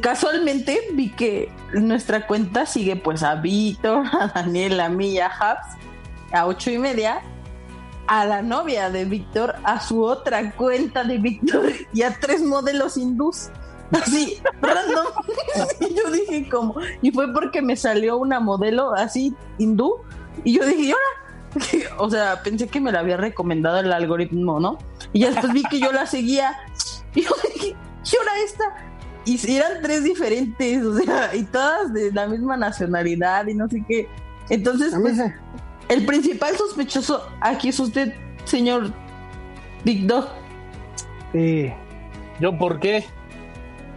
casualmente 0.00 0.80
vi 0.92 1.10
que 1.10 1.52
nuestra 1.74 2.26
cuenta 2.26 2.66
sigue 2.66 2.96
pues 2.96 3.22
a 3.22 3.36
Víctor, 3.36 4.06
a 4.06 4.28
Daniel, 4.28 4.80
a 4.80 4.88
mí, 4.88 5.18
a 5.18 5.26
Habs, 5.26 5.76
a 6.32 6.46
ocho 6.46 6.70
y 6.70 6.78
media, 6.78 7.20
a 8.06 8.24
la 8.24 8.42
novia 8.42 8.90
de 8.90 9.04
Víctor, 9.04 9.54
a 9.64 9.80
su 9.80 10.02
otra 10.02 10.52
cuenta 10.52 11.04
de 11.04 11.18
Víctor 11.18 11.72
y 11.92 12.02
a 12.02 12.18
tres 12.18 12.42
modelos 12.42 12.96
hindús. 12.96 13.50
Así, 13.92 14.40
random. 14.62 15.06
y 15.80 15.94
yo 15.94 16.10
dije 16.10 16.48
como, 16.48 16.74
y 17.02 17.10
fue 17.12 17.32
porque 17.32 17.62
me 17.62 17.76
salió 17.76 18.16
una 18.16 18.40
modelo 18.40 18.92
así 18.94 19.34
hindú. 19.58 19.96
Y 20.44 20.54
yo 20.54 20.66
dije, 20.66 20.82
¿y 20.82 20.90
ahora? 20.90 21.25
O 21.98 22.10
sea, 22.10 22.42
pensé 22.42 22.68
que 22.68 22.80
me 22.80 22.92
la 22.92 23.00
había 23.00 23.16
recomendado 23.16 23.80
el 23.80 23.92
algoritmo, 23.92 24.60
¿no? 24.60 24.78
Y 25.12 25.20
ya 25.20 25.30
después 25.30 25.52
vi 25.52 25.62
que 25.64 25.80
yo 25.80 25.92
la 25.92 26.06
seguía. 26.06 26.56
Y 27.14 27.22
yo 27.22 27.30
dije, 27.54 27.76
¿qué 28.08 28.18
hora 28.18 28.32
esta? 28.44 28.64
Y 29.24 29.56
eran 29.56 29.82
tres 29.82 30.04
diferentes, 30.04 30.84
o 30.84 30.94
sea, 30.94 31.34
y 31.34 31.42
todas 31.44 31.92
de 31.92 32.12
la 32.12 32.28
misma 32.28 32.56
nacionalidad 32.56 33.46
y 33.48 33.54
no 33.54 33.68
sé 33.68 33.84
qué. 33.86 34.08
Entonces, 34.50 34.94
pues, 35.00 35.18
el 35.88 36.06
principal 36.06 36.56
sospechoso 36.56 37.26
aquí 37.40 37.70
es 37.70 37.80
usted, 37.80 38.14
señor 38.44 38.92
Big 39.84 40.06
Dog. 40.06 40.28
Sí. 41.32 41.72
¿Yo 42.38 42.56
por 42.56 42.78
qué? 42.78 43.04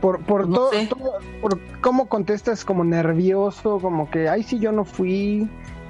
Por, 0.01 0.24
por 0.24 0.49
todo, 0.49 0.72
por 1.41 1.60
cómo 1.82 2.07
contestas 2.07 2.66
como 2.66 2.84
nervioso, 2.84 3.80
como 3.80 4.10
que, 4.10 4.30
ay, 4.30 4.43
sí, 4.43 4.57
yo 4.57 4.72
no 4.72 4.86
fui 4.86 5.47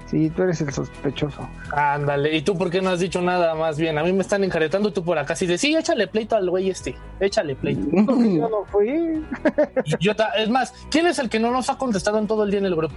Sí, 0.09 0.31
tú 0.31 0.41
eres 0.41 0.59
el 0.61 0.73
sospechoso. 0.73 1.47
Ándale, 1.71 2.35
¿y 2.35 2.41
tú 2.41 2.57
por 2.57 2.71
qué 2.71 2.81
no 2.81 2.89
has 2.89 2.99
dicho 2.99 3.21
nada 3.21 3.53
más 3.53 3.77
bien? 3.77 3.97
A 3.99 4.03
mí 4.03 4.11
me 4.11 4.21
están 4.21 4.43
encaretando 4.43 4.91
tú 4.91 5.03
por 5.03 5.19
acá. 5.19 5.35
Si 5.35 5.45
de 5.45 5.57
sí, 5.57 5.75
échale 5.75 6.07
pleito 6.07 6.35
al 6.35 6.49
güey 6.49 6.71
este. 6.71 6.95
Échale 7.19 7.55
pleito. 7.55 7.87
yo 7.91 8.49
no 8.49 8.65
fui. 8.65 9.23
yo 9.99 10.13
es 10.37 10.49
más, 10.49 10.73
¿quién 10.89 11.05
es 11.05 11.19
el 11.19 11.29
que 11.29 11.39
no 11.39 11.51
nos 11.51 11.69
ha 11.69 11.77
contestado 11.77 12.17
en 12.17 12.25
todo 12.25 12.43
el 12.43 12.49
día 12.49 12.59
en 12.59 12.65
el 12.65 12.75
grupo? 12.75 12.95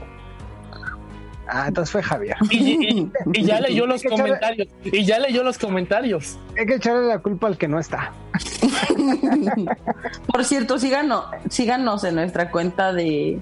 Ah, 1.49 1.67
entonces 1.69 1.93
fue 1.93 2.03
Javier. 2.03 2.37
Y, 2.51 3.11
ya 3.43 3.61
leyó 3.69 3.87
los 3.87 4.03
comentarios. 4.03 4.69
Y 4.85 5.05
ya 5.05 5.19
leyó 5.19 5.43
los 5.43 5.59
comentarios. 5.59 6.39
Hay 6.59 6.65
que 6.65 6.77
echarle 6.77 7.09
la 7.09 7.19
culpa 7.19 7.49
al 7.49 7.59
que 7.59 7.69
no 7.69 7.79
está. 7.79 8.13
Por 10.27 10.45
cierto, 10.47 10.79
síganos, 10.79 11.27
síganos 11.51 12.05
en 12.05 12.15
nuestra 12.15 12.51
cuenta 12.51 12.95
de 12.95 13.39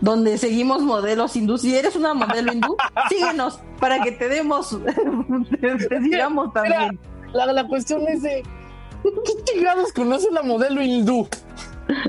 donde 0.00 0.38
seguimos 0.38 0.82
modelos 0.82 1.36
hindú. 1.36 1.58
Si 1.58 1.74
eres 1.74 1.96
una 1.96 2.14
modelo 2.14 2.52
hindú, 2.52 2.76
síguenos 3.08 3.60
para 3.80 4.00
que 4.00 4.12
te 4.12 4.28
demos, 4.28 4.78
te, 5.60 6.00
digamos 6.00 6.52
también. 6.52 6.98
La, 7.32 7.52
la, 7.52 7.66
cuestión 7.66 8.06
es 8.08 8.22
de 8.22 8.42
¿qué 9.02 9.32
chingados 9.44 9.92
conoce 9.92 10.30
la 10.30 10.42
modelo 10.42 10.82
hindú? 10.82 11.28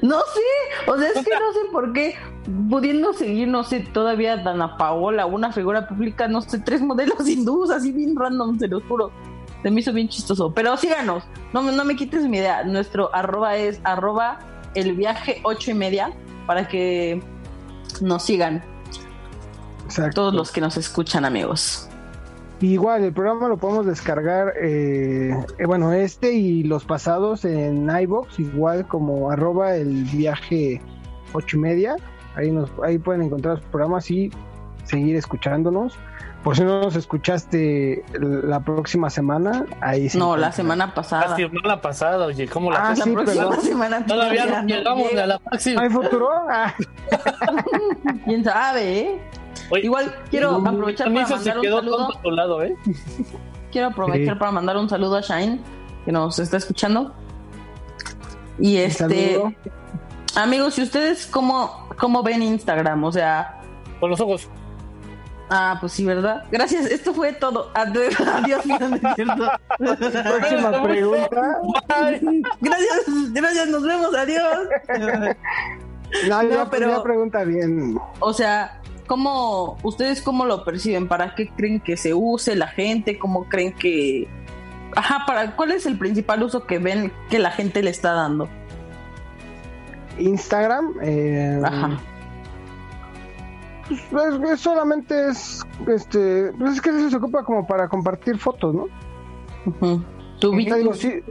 No 0.02 0.20
sé, 0.20 0.92
o 0.92 0.98
sea, 0.98 1.08
es 1.10 1.14
que 1.14 1.36
no 1.36 1.54
sé 1.54 1.60
por 1.72 1.94
qué, 1.94 2.16
pudiendo 2.70 3.14
seguir, 3.14 3.48
no 3.48 3.64
sé, 3.64 3.82
todavía 3.82 4.38
Dana 4.38 4.76
Paola, 4.76 5.28
una 5.28 5.52
figura 5.52 5.88
pública, 5.88 6.28
no 6.28 6.42
sé, 6.42 6.60
tres 6.60 6.82
modelos 6.82 7.28
hindús, 7.28 7.70
así 7.70 7.92
bien 7.92 8.16
random, 8.16 8.58
se 8.58 8.68
los 8.68 8.84
juro. 8.84 9.12
Se 9.64 9.72
me 9.72 9.82
hizo 9.82 9.92
bien 9.92 10.08
chistoso. 10.08 10.54
Pero 10.54 10.78
síganos, 10.78 11.24
no, 11.52 11.62
no 11.64 11.84
me 11.84 11.96
quites 11.96 12.24
mi 12.28 12.38
idea. 12.38 12.64
Nuestro 12.64 13.14
arroba 13.14 13.58
es 13.58 13.82
arroba 13.84 14.40
el 14.76 14.94
viaje 14.94 15.42
ocho 15.44 15.72
y 15.72 15.74
media 15.74 16.14
para 16.46 16.68
que 16.68 17.22
nos 18.02 18.24
sigan. 18.24 18.64
Todos 20.14 20.34
los 20.34 20.52
que 20.52 20.62
nos 20.62 20.78
escuchan, 20.78 21.26
amigos. 21.26 21.90
Igual, 22.60 23.04
el 23.04 23.14
programa 23.14 23.48
lo 23.48 23.58
podemos 23.58 23.86
descargar, 23.86 24.54
eh, 24.60 25.32
eh, 25.60 25.66
bueno, 25.66 25.94
este 25.94 26.34
y 26.34 26.64
los 26.64 26.86
pasados 26.86 27.46
en 27.46 27.88
iBox, 27.88 28.40
igual 28.40 28.88
como 28.88 29.30
arroba 29.30 29.76
el 29.76 30.06
viaje 30.06 30.82
ocho 31.34 31.58
y 31.58 31.60
media. 31.60 31.96
Ahí, 32.36 32.52
nos, 32.52 32.72
ahí 32.84 32.98
pueden 32.98 33.22
encontrar 33.22 33.56
los 33.56 33.66
programas 33.66 34.10
y 34.10 34.32
seguir 34.86 35.16
escuchándonos. 35.16 35.98
Por 36.48 36.56
si 36.56 36.64
no 36.64 36.80
nos 36.80 36.96
escuchaste 36.96 38.06
la 38.14 38.62
próxima 38.62 39.10
semana, 39.10 39.66
ahí 39.82 40.08
sí. 40.08 40.18
No, 40.18 40.38
la 40.38 40.50
semana 40.54 40.94
pasada. 40.94 41.32
La 41.32 41.36
semana 41.36 41.82
pasada, 41.82 42.26
oye, 42.26 42.48
¿cómo 42.48 42.72
la, 42.72 42.92
ah, 42.92 42.96
la 42.96 43.04
próxima 43.04 43.60
semana? 43.60 44.06
Todavía 44.06 44.46
no 44.46 44.66
llegamos 44.66 45.14
a 45.14 45.26
la 45.26 45.40
próxima. 45.40 45.82
¿Hay 45.82 45.90
futuro? 45.90 46.30
Ah. 46.50 46.74
¿Quién 48.24 48.46
sabe, 48.46 49.00
eh? 49.00 49.22
Igual 49.84 50.16
quiero 50.30 50.56
aprovechar 50.56 51.14
para 51.14 51.28
mandar 51.28 51.58
un 51.58 51.66
saludo. 51.66 52.10
Lado, 52.32 52.64
¿eh? 52.64 52.76
Quiero 53.70 53.88
aprovechar 53.88 54.40
para 54.40 54.52
mandar 54.54 54.78
un 54.78 54.88
saludo 54.88 55.18
a 55.18 55.20
Shine, 55.20 55.60
que 56.06 56.14
nos 56.14 56.40
está 56.40 56.56
escuchando. 56.56 57.14
Y 58.58 58.78
este... 58.78 59.44
Amigos, 60.38 60.76
si 60.76 60.84
ustedes 60.84 61.28
cómo, 61.28 61.90
cómo 62.00 62.24
ven 62.24 62.42
Instagram? 62.42 63.04
O 63.04 63.12
sea... 63.12 63.60
Con 64.00 64.12
los 64.12 64.22
ojos. 64.22 64.48
Ah, 65.50 65.78
pues 65.80 65.94
sí, 65.94 66.06
¿verdad? 66.06 66.44
Gracias, 66.52 66.86
esto 66.88 67.14
fue 67.14 67.34
todo. 67.34 67.72
Adiós, 67.74 68.14
Próxima 69.78 70.84
pregunta. 70.84 71.62
Gracias, 72.62 73.34
gracias, 73.34 73.68
nos 73.70 73.84
vemos, 73.84 74.14
adiós. 74.16 74.68
No, 76.28 76.44
no 76.44 76.70
pero 76.70 77.04
pregunta 77.04 77.44
bien. 77.44 77.98
O 78.20 78.34
sea, 78.34 78.82
¿cómo 79.08 79.78
ustedes 79.84 80.22
cómo 80.22 80.46
lo 80.46 80.64
perciben? 80.64 81.08
¿Para 81.08 81.36
qué 81.36 81.50
creen 81.50 81.80
que 81.80 81.98
se 81.98 82.14
use 82.14 82.56
la 82.56 82.68
gente? 82.68 83.18
¿Cómo 83.18 83.48
creen 83.48 83.74
que 83.74 84.28
Ajá, 84.96 85.26
para 85.28 85.56
¿cuál 85.56 85.72
es 85.72 85.86
el 85.86 85.98
principal 85.98 86.44
uso 86.44 86.66
que 86.66 86.80
ven 86.80 87.12
que 87.30 87.40
la 87.40 87.52
gente 87.52 87.84
le 87.84 87.90
está 87.90 88.14
dando? 88.14 88.50
Instagram, 90.18 90.94
eh, 91.02 91.62
Ajá 91.64 92.00
pues, 94.12 94.60
solamente 94.60 95.30
es, 95.30 95.66
este, 95.88 96.52
pues 96.58 96.74
es 96.74 96.82
que 96.82 96.90
eso 96.90 97.10
se 97.10 97.16
ocupa 97.18 97.44
como 97.44 97.66
para 97.66 97.88
compartir 97.88 98.38
fotos, 98.38 98.76
¿no? 98.76 98.88
¿Tu 100.40 100.56
video? 100.56 100.94
sí, 100.94 101.22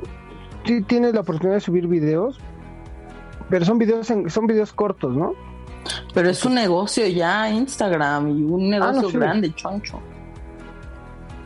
sí 0.65 0.83
tienes 0.83 1.15
la 1.15 1.21
oportunidad 1.21 1.57
de 1.57 1.61
subir 1.61 1.87
videos, 1.87 2.41
pero 3.49 3.65
son 3.65 3.79
videos, 3.79 4.07
son 4.07 4.47
videos 4.47 4.73
cortos, 4.73 5.15
¿no? 5.15 5.35
Pero 6.15 6.31
es 6.31 6.45
un 6.45 6.55
negocio 6.55 7.07
ya 7.07 7.49
Instagram 7.51 8.29
y 8.29 8.43
un 8.43 8.75
ah, 8.75 8.93
negocio 8.93 9.21
grande, 9.21 9.55
choncho. 9.55 10.01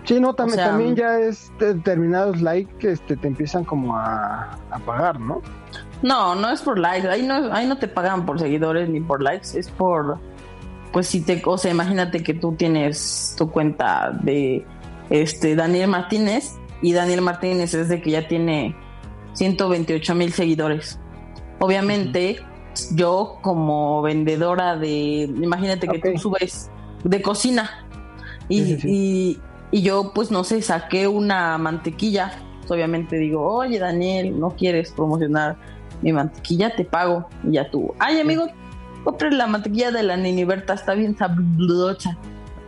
Sí, 0.05 0.19
no, 0.19 0.35
también, 0.35 0.59
también 0.59 0.97
ya 0.97 1.21
es 1.21 1.53
determinados 1.59 2.41
likes 2.41 2.73
que 2.79 2.93
este, 2.93 3.17
te 3.17 3.29
empiezan 3.29 3.65
como 3.65 3.97
a, 3.97 4.59
a 4.71 4.79
pagar, 4.79 5.21
¿no? 5.21 5.43
No, 6.03 6.35
no 6.35 6.51
es 6.51 6.63
por 6.63 6.79
likes, 6.79 7.07
ahí 7.07 7.27
no, 7.27 7.53
ahí 7.53 7.67
no 7.67 7.77
te 7.79 7.87
pagan 7.87 8.25
por 8.25 8.41
seguidores 8.41 8.89
ni 8.89 9.01
por 9.01 9.23
likes, 9.23 9.59
es 9.59 9.69
por 9.69 10.19
pues 10.93 11.07
si 11.07 11.21
te, 11.21 11.41
o 11.45 11.59
sea, 11.59 11.71
imagínate 11.71 12.23
que 12.23 12.35
tú 12.35 12.55
tienes 12.55 13.35
tu 13.39 13.51
cuenta 13.51 14.11
de 14.23 14.65
este 15.09 15.55
Daniel 15.55 15.91
Martínez 15.91 16.55
y 16.83 16.93
Daniel 16.93 17.23
Martínez 17.23 17.75
es 17.75 17.89
de 17.89 18.01
que 18.01 18.11
ya 18.11 18.27
tiene 18.27 18.75
128 19.35 20.15
mil 20.15 20.33
seguidores. 20.33 20.99
Obviamente, 21.61 22.41
yo 22.95 23.39
como 23.43 24.03
vendedora 24.03 24.77
de, 24.77 25.23
imagínate 25.43 25.87
que 25.87 25.99
tú 25.99 26.19
subes 26.19 26.71
de 27.05 27.23
cocina 27.23 27.87
y, 28.49 29.39
y, 29.71 29.83
yo 29.83 30.13
pues 30.15 30.31
no 30.31 30.43
sé, 30.43 30.63
saqué 30.63 31.07
una 31.07 31.57
mantequilla. 31.59 32.33
Obviamente 32.69 33.17
digo, 33.17 33.45
oye 33.45 33.79
Daniel, 33.79 34.39
no 34.39 34.51
quieres 34.51 34.93
promocionar 34.93 35.57
mi 36.03 36.13
mantequilla, 36.13 36.75
te 36.75 36.85
pago. 36.85 37.29
Y 37.45 37.53
ya 37.53 37.71
tú, 37.71 37.95
ay 37.99 38.21
amigo, 38.21 38.47
compre 39.05 39.31
la 39.31 39.47
mantequilla 39.47 39.91
de 39.91 40.03
la 40.03 40.17
Niniberta, 40.17 40.75
está 40.75 40.95
bien 40.95 41.17
sabrosa 41.17 42.17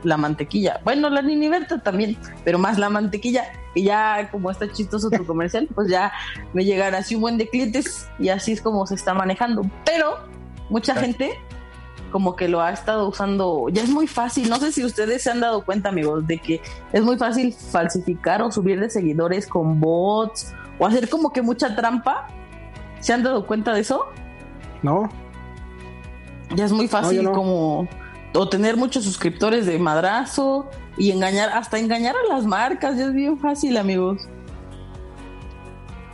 la 0.04 0.16
mantequilla. 0.16 0.80
Bueno, 0.84 1.10
la 1.10 1.22
Niniberta 1.22 1.78
también, 1.82 2.16
pero 2.44 2.58
más 2.58 2.78
la 2.78 2.88
mantequilla. 2.88 3.44
Y 3.74 3.84
ya, 3.84 4.28
como 4.30 4.50
está 4.50 4.70
chistoso 4.70 5.10
tu 5.10 5.24
comercial, 5.24 5.68
pues 5.74 5.88
ya 5.88 6.12
me 6.52 6.64
llegará 6.64 6.98
así 6.98 7.14
un 7.14 7.22
buen 7.22 7.38
de 7.38 7.48
clientes 7.48 8.08
y 8.18 8.28
así 8.28 8.52
es 8.52 8.60
como 8.60 8.86
se 8.86 8.94
está 8.94 9.14
manejando. 9.14 9.62
Pero 9.84 10.18
mucha 10.68 10.94
gente 10.94 11.38
como 12.10 12.36
que 12.36 12.46
lo 12.46 12.60
ha 12.60 12.70
estado 12.70 13.08
usando, 13.08 13.68
ya 13.70 13.82
es 13.82 13.88
muy 13.88 14.06
fácil, 14.06 14.50
no 14.50 14.56
sé 14.56 14.70
si 14.70 14.84
ustedes 14.84 15.22
se 15.22 15.30
han 15.30 15.40
dado 15.40 15.64
cuenta 15.64 15.88
amigos, 15.88 16.26
de 16.26 16.36
que 16.38 16.60
es 16.92 17.02
muy 17.02 17.16
fácil 17.16 17.54
falsificar 17.54 18.42
o 18.42 18.52
subir 18.52 18.78
de 18.78 18.90
seguidores 18.90 19.46
con 19.46 19.80
bots 19.80 20.52
o 20.78 20.86
hacer 20.86 21.08
como 21.08 21.32
que 21.32 21.40
mucha 21.40 21.74
trampa. 21.74 22.28
¿Se 23.00 23.14
han 23.14 23.22
dado 23.22 23.46
cuenta 23.46 23.72
de 23.72 23.80
eso? 23.80 24.04
No. 24.82 25.08
Ya 26.56 26.64
es 26.64 26.72
muy 26.72 26.88
fácil 26.88 27.30
como 27.30 27.86
o 28.34 28.48
tener 28.48 28.76
muchos 28.76 29.04
suscriptores 29.04 29.66
de 29.66 29.78
madrazo 29.78 30.68
y 30.96 31.10
engañar, 31.10 31.50
hasta 31.50 31.78
engañar 31.78 32.14
a 32.16 32.34
las 32.34 32.46
marcas, 32.46 32.96
ya 32.96 33.06
es 33.06 33.12
bien 33.12 33.38
fácil, 33.38 33.76
amigos. 33.76 34.22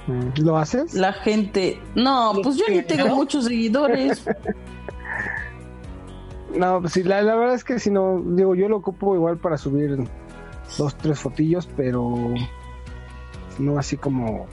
Mm, 0.06 0.42
¿Lo 0.42 0.58
haces? 0.58 0.94
La 0.94 1.12
gente, 1.12 1.80
no, 1.94 2.32
pues 2.42 2.56
yo 2.56 2.64
ni 2.68 2.82
tengo 2.82 3.14
muchos 3.14 3.44
seguidores. 3.44 4.24
no, 6.56 6.80
pues 6.80 6.92
sí, 6.92 7.02
la, 7.02 7.22
verdad 7.22 7.54
es 7.54 7.64
que 7.64 7.78
si 7.78 7.90
no, 7.90 8.22
digo, 8.24 8.54
yo 8.54 8.68
lo 8.68 8.78
ocupo 8.78 9.14
igual 9.14 9.38
para 9.38 9.56
subir 9.56 9.98
dos, 10.76 10.94
tres 10.96 11.20
fotillos, 11.20 11.68
pero 11.76 12.34
no 13.58 13.78
así 13.78 13.96
como 13.96 14.46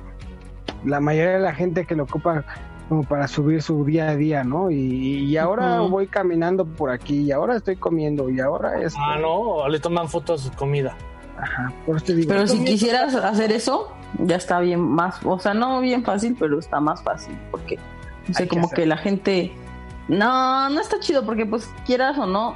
la 0.84 1.00
mayoría 1.00 1.34
de 1.34 1.40
la 1.40 1.54
gente 1.54 1.86
que 1.86 1.96
lo 1.96 2.04
ocupa 2.04 2.44
como 2.90 3.04
para 3.04 3.28
subir 3.28 3.62
su 3.62 3.84
día 3.84 4.10
a 4.10 4.16
día, 4.16 4.44
¿no? 4.44 4.70
Y, 4.70 5.36
ahora 5.38 5.80
voy 5.82 6.08
caminando 6.08 6.66
por 6.66 6.92
aquí, 6.92 7.22
y 7.22 7.32
ahora 7.32 7.56
estoy 7.56 7.76
comiendo, 7.76 8.30
y 8.30 8.40
ahora 8.40 8.82
es... 8.82 8.94
Ah, 8.98 9.18
no, 9.20 9.68
le 9.68 9.80
toman 9.80 10.08
fotos 10.08 10.42
a 10.42 10.52
su 10.52 10.58
comida. 10.58 10.96
Ajá, 11.38 11.74
por 11.86 11.98
eso 11.98 12.14
digo. 12.14 12.30
Pero 12.30 12.48
si 12.48 12.64
quisieras 12.64 13.16
hacer 13.16 13.52
eso, 13.52 13.92
ya 14.20 14.36
está 14.36 14.60
bien 14.60 14.80
más, 14.80 15.20
o 15.26 15.40
sea, 15.40 15.54
no 15.54 15.82
bien 15.82 16.04
fácil, 16.04 16.36
pero 16.40 16.60
está 16.60 16.80
más 16.80 17.02
fácil, 17.02 17.38
porque, 17.52 17.78
no 18.28 18.34
sé, 18.34 18.48
como 18.48 18.70
que 18.70 18.86
la 18.86 18.98
gente... 18.98 19.54
No, 20.08 20.70
no 20.70 20.80
está 20.80 21.00
chido, 21.00 21.26
porque 21.26 21.48
pues 21.48 21.68
quieras 21.84 22.16
o 22.20 22.28
no, 22.28 22.56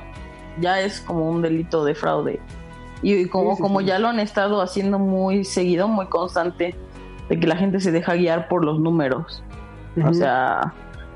ya 0.61 0.81
es 0.81 1.01
como 1.01 1.27
un 1.29 1.41
delito 1.41 1.83
de 1.83 1.95
fraude. 1.95 2.39
Y, 3.01 3.25
como, 3.27 3.57
como 3.57 3.81
ya 3.81 3.97
lo 3.97 4.09
han 4.09 4.19
estado 4.19 4.61
haciendo 4.61 4.99
muy 4.99 5.43
seguido, 5.45 5.87
muy 5.87 6.05
constante, 6.07 6.75
de 7.27 7.39
que 7.39 7.47
la 7.47 7.55
gente 7.55 7.79
se 7.79 7.91
deja 7.91 8.13
guiar 8.13 8.47
por 8.47 8.63
los 8.63 8.79
números. 8.79 9.41
O 10.05 10.13
sea, 10.13 10.73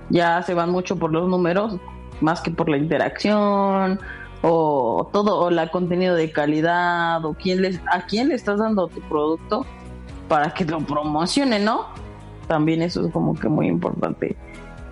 ya 0.09 0.41
se 0.43 0.53
van 0.53 0.71
mucho 0.71 0.97
por 0.97 1.11
los 1.11 1.28
números 1.30 1.80
más 2.21 2.41
que 2.41 2.51
por 2.51 2.69
la 2.69 2.78
interacción 2.78 3.99
o 4.41 5.09
todo 5.11 5.39
o 5.39 5.49
la 5.49 5.69
contenido 5.69 6.15
de 6.15 6.32
calidad 6.32 7.24
o 7.26 7.34
quién 7.34 7.61
les 7.61 7.80
a 7.91 8.05
quién 8.05 8.30
le 8.30 8.36
estás 8.36 8.59
dando 8.59 8.88
tu 8.88 9.01
producto 9.01 9.65
para 10.28 10.53
que 10.53 10.65
lo 10.65 10.80
promocione, 10.80 11.59
¿no? 11.59 11.88
También 12.47 12.82
eso 12.82 13.05
es 13.05 13.13
como 13.13 13.36
que 13.36 13.47
muy 13.47 13.67
importante. 13.67 14.36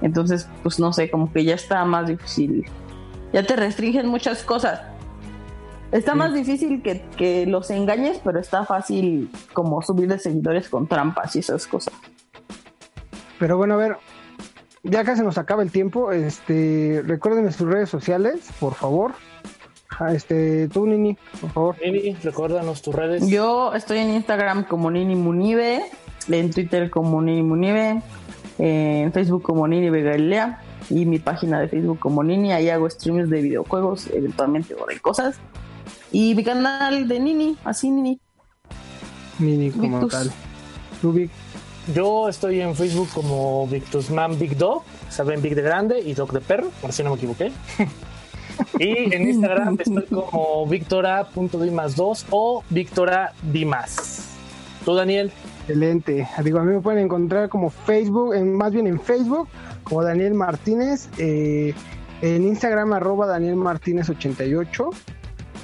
Entonces, 0.02 0.48
pues 0.64 0.80
no 0.80 0.94
sé, 0.94 1.10
como 1.10 1.32
que 1.32 1.44
ya 1.44 1.56
está 1.56 1.84
más 1.86 2.08
difícil. 2.08 2.66
Ya 3.34 3.44
te 3.44 3.56
restringen 3.56 4.08
muchas 4.08 4.44
cosas. 4.44 4.82
Está 5.92 6.16
más 6.16 6.34
difícil 6.34 6.82
que, 6.82 7.02
que 7.18 7.46
los 7.46 7.70
engañes, 7.70 8.22
pero 8.24 8.40
está 8.40 8.66
fácil 8.66 9.30
como 9.54 9.82
subir 9.82 10.08
de 10.08 10.20
seguidores 10.20 10.70
con 10.70 10.88
trampas 10.88 11.36
y 11.36 11.40
esas 11.40 11.68
cosas. 11.68 11.94
Pero 13.42 13.58
bueno, 13.58 13.74
a 13.74 13.78
ver, 13.78 13.98
ya 14.84 15.04
casi 15.04 15.24
nos 15.24 15.40
acaba 15.40 15.64
el 15.64 15.72
tiempo. 15.72 16.12
Este, 16.12 17.02
recuerden 17.04 17.52
sus 17.52 17.68
redes 17.68 17.90
sociales, 17.90 18.52
por 18.60 18.76
favor. 18.76 19.14
Ah, 19.90 20.14
este, 20.14 20.68
tú, 20.68 20.86
Nini, 20.86 21.18
por 21.42 21.50
favor. 21.50 21.76
Nini, 21.84 22.14
recuérdanos 22.22 22.84
tus 22.84 22.94
redes. 22.94 23.28
Yo 23.28 23.74
estoy 23.74 23.98
en 23.98 24.12
Instagram 24.12 24.66
como 24.66 24.92
Nini 24.92 25.16
Munive, 25.16 25.82
en 26.30 26.52
Twitter 26.52 26.92
como 26.92 27.20
Nini 27.20 27.42
Munive, 27.42 28.04
en 28.60 29.12
Facebook 29.12 29.42
como 29.42 29.68
Nini 29.68 29.90
Galilea 29.90 30.62
y 30.92 31.08
mi 31.08 31.18
página 31.18 31.60
de 31.60 31.68
Facebook 31.68 31.98
como 31.98 32.24
Nini. 32.24 32.54
Ahí 32.54 32.70
hago 32.70 32.88
streams 32.92 33.28
de 33.32 33.42
videojuegos, 33.42 34.08
eventualmente 34.14 34.76
o 34.76 34.86
de 34.86 35.00
cosas. 35.00 35.40
Y 36.12 36.36
mi 36.36 36.44
canal 36.44 37.08
de 37.08 37.20
Nini, 37.20 37.58
así 37.64 37.90
Nini. 37.90 38.20
Nini 39.40 39.72
como 39.72 40.06
tal. 40.06 40.32
Yo 41.94 42.30
estoy 42.30 42.62
en 42.62 42.76
Facebook 42.76 43.10
como 43.14 43.68
Victusman 43.68 44.38
Big 44.40 44.56
Dog, 44.58 44.84
saben 45.10 45.42
Big 45.42 45.56
de 45.56 45.62
grande 45.62 46.00
y 46.00 46.14
Dog 46.14 46.32
de 46.32 46.40
perro, 46.40 46.70
por 46.82 46.94
si 46.94 47.04
no 47.04 47.10
me 47.10 47.16
equivoqué. 47.18 47.52
y 48.80 49.14
en 49.14 49.28
Instagram 49.30 49.78
estoy 49.80 50.06
como 50.06 50.66
victora.dimas2 50.68 52.26
o 52.30 52.64
Victora 52.70 53.34
Dimas. 53.52 54.30
¿Tú, 54.86 54.96
Daniel? 54.96 55.32
Excelente. 55.62 56.28
A 56.38 56.42
mí 56.42 56.52
me 56.52 56.80
pueden 56.80 57.06
encontrar 57.06 57.50
como 57.50 57.70
Facebook, 57.70 58.36
más 58.40 58.72
bien 58.72 58.88
en 58.88 59.00
Facebook, 59.00 59.48
como 59.84 60.04
Daniel 60.04 60.34
Martínez, 60.34 61.10
eh, 61.18 61.74
en 62.22 62.44
Instagram 62.44 62.94
arroba 62.94 63.28
Daniel 63.28 63.56
Martínez 63.56 64.10
88 64.10 64.90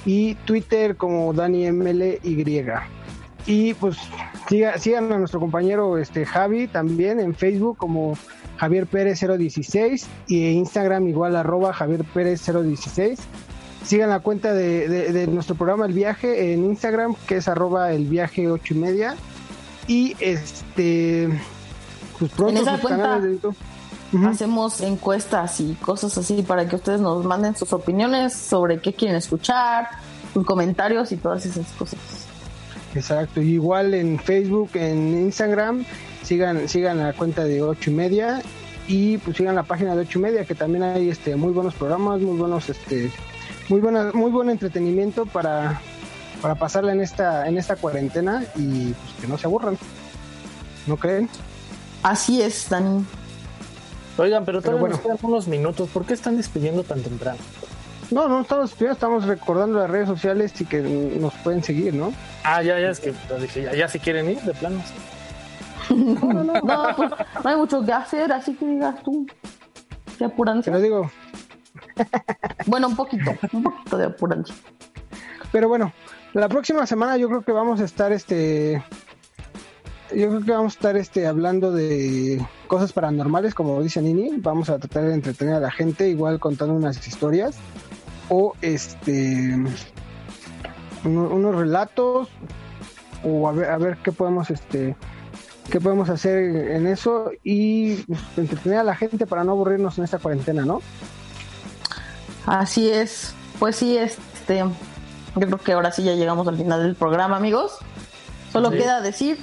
y 0.04 0.34
Twitter 0.34 0.96
como 0.96 1.32
DaniMLY. 1.32 2.20
Y 3.48 3.72
pues 3.72 3.96
sigan 4.78 5.10
a 5.10 5.16
nuestro 5.16 5.40
compañero 5.40 5.96
este 5.96 6.26
Javi 6.26 6.68
también 6.68 7.18
en 7.18 7.34
Facebook 7.34 7.78
como 7.78 8.12
Javier 8.58 8.86
Pérez 8.86 9.20
016 9.20 10.06
y 10.26 10.48
en 10.48 10.58
Instagram 10.58 11.08
igual 11.08 11.34
arroba 11.34 11.72
Javier 11.72 12.04
Pérez 12.04 12.44
016. 12.44 13.18
Sigan 13.86 14.10
la 14.10 14.20
cuenta 14.20 14.52
de, 14.52 15.26
nuestro 15.32 15.54
programa 15.54 15.86
El 15.86 15.94
Viaje 15.94 16.52
en 16.52 16.66
Instagram 16.66 17.14
que 17.26 17.38
es 17.38 17.48
arroba 17.48 17.92
el 17.92 18.04
viaje 18.04 18.50
8 18.50 18.74
y 18.74 18.76
media. 18.76 19.16
Y 19.86 20.14
este 20.20 21.30
pues 22.18 22.30
pronto 22.32 22.66
sus 22.66 22.80
canales 22.86 23.22
de 23.22 23.32
YouTube. 23.32 23.56
Hacemos 24.26 24.82
encuestas 24.82 25.58
y 25.60 25.72
cosas 25.80 26.18
así 26.18 26.42
para 26.42 26.68
que 26.68 26.76
ustedes 26.76 27.00
nos 27.00 27.24
manden 27.24 27.56
sus 27.56 27.72
opiniones 27.72 28.34
sobre 28.34 28.78
qué 28.78 28.92
quieren 28.92 29.16
escuchar, 29.16 29.88
sus 30.34 30.44
comentarios 30.44 31.12
y 31.12 31.16
todas 31.16 31.46
esas 31.46 31.66
cosas. 31.72 32.17
Exacto, 32.98 33.40
igual 33.40 33.94
en 33.94 34.18
Facebook, 34.18 34.70
en 34.74 35.16
Instagram, 35.20 35.84
sigan, 36.24 36.68
sigan 36.68 36.98
la 36.98 37.12
cuenta 37.12 37.44
de 37.44 37.62
ocho 37.62 37.90
y 37.90 37.94
media 37.94 38.42
y 38.88 39.18
pues 39.18 39.36
sigan 39.36 39.54
la 39.54 39.62
página 39.62 39.94
de 39.94 40.02
ocho 40.02 40.18
y 40.18 40.22
media 40.22 40.44
que 40.44 40.56
también 40.56 40.82
hay 40.82 41.08
este 41.08 41.36
muy 41.36 41.52
buenos 41.52 41.74
programas, 41.74 42.20
muy 42.20 42.36
buenos 42.36 42.68
este 42.68 43.12
muy 43.68 43.80
buena, 43.80 44.10
muy 44.14 44.32
buen 44.32 44.50
entretenimiento 44.50 45.26
para, 45.26 45.80
para 46.42 46.56
pasarla 46.56 46.92
en 46.92 47.00
esta, 47.00 47.46
en 47.46 47.56
esta 47.56 47.76
cuarentena 47.76 48.44
y 48.56 48.92
pues, 48.92 49.12
que 49.20 49.26
no 49.28 49.38
se 49.38 49.46
aburran. 49.46 49.78
¿No 50.86 50.96
creen? 50.96 51.28
Así 52.02 52.42
es, 52.42 52.68
Dani. 52.68 53.04
Oigan, 54.16 54.44
pero 54.44 54.60
todavía 54.60 54.80
bueno. 54.80 54.96
nos 54.96 55.04
quedan 55.04 55.18
unos 55.22 55.46
minutos. 55.46 55.88
¿Por 55.90 56.04
qué 56.04 56.14
están 56.14 56.36
despidiendo 56.36 56.82
tan 56.82 57.02
temprano? 57.02 57.38
No, 58.10 58.26
no 58.28 58.40
estamos 58.40 58.70
despidiendo, 58.70 58.94
estamos 58.94 59.24
recordando 59.26 59.78
las 59.80 59.90
redes 59.90 60.08
sociales 60.08 60.58
y 60.60 60.64
que 60.64 60.80
nos 60.80 61.34
pueden 61.34 61.62
seguir, 61.62 61.94
¿no? 61.94 62.12
Ah, 62.42 62.62
ya, 62.62 62.78
ya, 62.80 62.90
es 62.90 63.00
que 63.00 63.12
dije, 63.40 63.62
ya, 63.62 63.74
ya 63.74 63.88
si 63.88 63.98
quieren 63.98 64.30
ir, 64.30 64.40
de 64.40 64.54
plano. 64.54 64.80
No, 65.90 66.32
no, 66.34 66.44
no. 66.44 66.52
no, 66.52 66.96
pues, 66.96 67.10
no 67.42 67.50
hay 67.50 67.56
mucho 67.56 67.82
que 67.82 67.92
hacer, 67.92 68.30
así 68.30 68.54
que 68.54 68.66
digas 68.66 69.02
tú. 69.02 69.26
De 70.18 70.26
apurancia. 70.26 70.70
Te 70.70 70.78
lo 70.78 70.84
digo. 70.84 71.10
Bueno, 72.66 72.88
un 72.88 72.96
poquito, 72.96 73.30
un 73.52 73.62
poquito 73.62 73.96
de 73.96 74.04
apurancia. 74.04 74.54
Pero 75.50 75.68
bueno, 75.68 75.92
la 76.34 76.46
próxima 76.50 76.86
semana 76.86 77.16
yo 77.16 77.28
creo 77.28 77.40
que 77.40 77.52
vamos 77.52 77.80
a 77.80 77.84
estar 77.84 78.12
este 78.12 78.82
yo 80.14 80.28
creo 80.28 80.44
que 80.44 80.50
vamos 80.50 80.74
a 80.74 80.76
estar 80.76 80.96
este 80.98 81.26
hablando 81.26 81.72
de 81.72 82.44
cosas 82.66 82.92
paranormales, 82.92 83.54
como 83.54 83.82
dice 83.82 84.02
Nini. 84.02 84.32
Vamos 84.38 84.68
a 84.68 84.78
tratar 84.78 85.04
de 85.04 85.14
entretener 85.14 85.54
a 85.54 85.60
la 85.60 85.70
gente, 85.70 86.08
igual 86.08 86.38
contando 86.38 86.74
unas 86.74 87.06
historias 87.06 87.56
o 88.28 88.54
este 88.60 89.56
unos 91.04 91.54
relatos 91.54 92.28
o 93.24 93.48
a 93.48 93.52
ver, 93.52 93.70
a 93.70 93.78
ver 93.78 93.98
qué 93.98 94.12
podemos 94.12 94.50
este 94.50 94.96
qué 95.70 95.80
podemos 95.80 96.08
hacer 96.08 96.38
en 96.72 96.86
eso 96.86 97.30
y 97.44 97.96
pues, 98.02 98.20
entretener 98.36 98.78
a 98.78 98.84
la 98.84 98.96
gente 98.96 99.26
para 99.26 99.44
no 99.44 99.52
aburrirnos 99.52 99.98
en 99.98 100.04
esta 100.04 100.18
cuarentena, 100.18 100.64
¿no? 100.64 100.80
Así 102.46 102.88
es. 102.88 103.34
Pues 103.58 103.76
sí, 103.76 103.96
este 103.96 104.58
yo 104.58 105.46
creo 105.46 105.58
que 105.58 105.72
ahora 105.72 105.92
sí 105.92 106.02
ya 106.02 106.14
llegamos 106.14 106.48
al 106.48 106.56
final 106.56 106.82
del 106.82 106.94
programa, 106.94 107.36
amigos. 107.36 107.78
Solo 108.52 108.70
queda 108.70 109.02
decir 109.02 109.38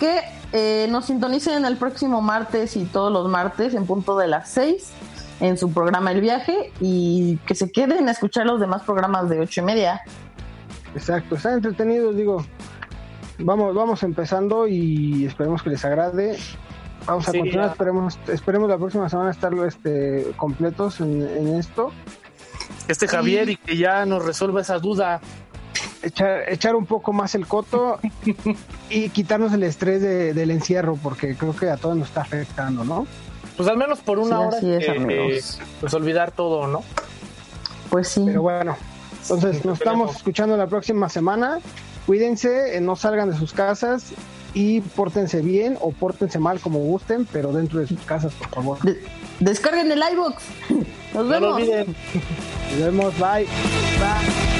que 0.00 0.20
eh, 0.52 0.88
nos 0.90 1.06
sintonicen 1.06 1.64
el 1.64 1.76
próximo 1.76 2.20
martes 2.20 2.76
y 2.76 2.84
todos 2.84 3.12
los 3.12 3.28
martes 3.28 3.74
en 3.74 3.86
punto 3.86 4.18
de 4.18 4.26
las 4.26 4.50
6 4.50 4.92
en 5.40 5.56
su 5.56 5.72
programa 5.72 6.12
El 6.12 6.20
Viaje 6.20 6.72
y 6.80 7.36
que 7.46 7.54
se 7.54 7.70
queden 7.70 8.08
a 8.08 8.12
escuchar 8.12 8.46
los 8.46 8.60
demás 8.60 8.82
programas 8.82 9.28
de 9.28 9.40
ocho 9.40 9.60
y 9.60 9.64
media. 9.64 10.02
Exacto, 10.94 11.36
están 11.36 11.54
entretenidos, 11.54 12.16
digo. 12.16 12.44
Vamos, 13.38 13.74
vamos 13.74 14.02
empezando 14.02 14.66
y 14.66 15.24
esperemos 15.26 15.62
que 15.62 15.70
les 15.70 15.84
agrade. 15.84 16.36
Vamos 17.06 17.28
a 17.28 17.32
continuar, 17.32 17.70
esperemos, 17.70 18.18
esperemos 18.26 18.68
la 18.68 18.76
próxima 18.76 19.08
semana 19.08 19.30
estar 19.30 19.54
este, 19.54 20.32
completos 20.36 21.00
en, 21.00 21.54
esto. 21.56 21.92
Este 22.88 23.06
Javier 23.06 23.48
y 23.50 23.56
que 23.56 23.76
ya 23.76 24.04
nos 24.06 24.24
resuelva 24.24 24.60
esa 24.60 24.78
duda 24.78 25.20
echar, 26.02 26.76
un 26.76 26.86
poco 26.86 27.12
más 27.12 27.34
el 27.34 27.46
coto 27.46 27.98
y 28.90 29.08
quitarnos 29.10 29.52
el 29.52 29.62
estrés 29.62 30.02
del 30.02 30.50
encierro, 30.50 30.96
porque 30.96 31.36
creo 31.36 31.54
que 31.54 31.70
a 31.70 31.76
todos 31.76 31.96
nos 31.96 32.08
está 32.08 32.22
afectando, 32.22 32.84
¿no? 32.84 33.06
Pues 33.58 33.68
al 33.68 33.76
menos 33.76 33.98
por 33.98 34.20
una 34.20 34.38
hora, 34.38 34.56
pues 35.80 35.92
olvidar 35.92 36.30
todo, 36.30 36.68
¿no? 36.68 36.84
Pues 37.90 38.06
sí. 38.06 38.22
Pero 38.24 38.40
bueno, 38.40 38.76
entonces 39.22 39.64
nos 39.64 39.78
estamos 39.78 40.14
escuchando 40.14 40.56
la 40.56 40.68
próxima 40.68 41.08
semana. 41.08 41.58
Cuídense, 42.06 42.76
eh, 42.76 42.80
no 42.80 42.94
salgan 42.94 43.32
de 43.32 43.36
sus 43.36 43.52
casas 43.52 44.12
y 44.54 44.80
pórtense 44.80 45.42
bien 45.42 45.76
o 45.80 45.90
pórtense 45.90 46.38
mal 46.38 46.60
como 46.60 46.78
gusten, 46.78 47.26
pero 47.32 47.52
dentro 47.52 47.80
de 47.80 47.88
sus 47.88 48.00
casas, 48.02 48.32
por 48.34 48.48
favor. 48.48 48.78
descarguen 49.40 49.90
el 49.90 50.02
iBox. 50.12 50.40
Nos 51.14 51.28
vemos. 51.28 51.40
No 51.40 51.40
lo 51.40 51.54
olviden. 51.56 51.96
Nos 52.70 52.80
vemos. 52.80 53.18
Bye. 53.18 53.44
Bye. 53.98 54.57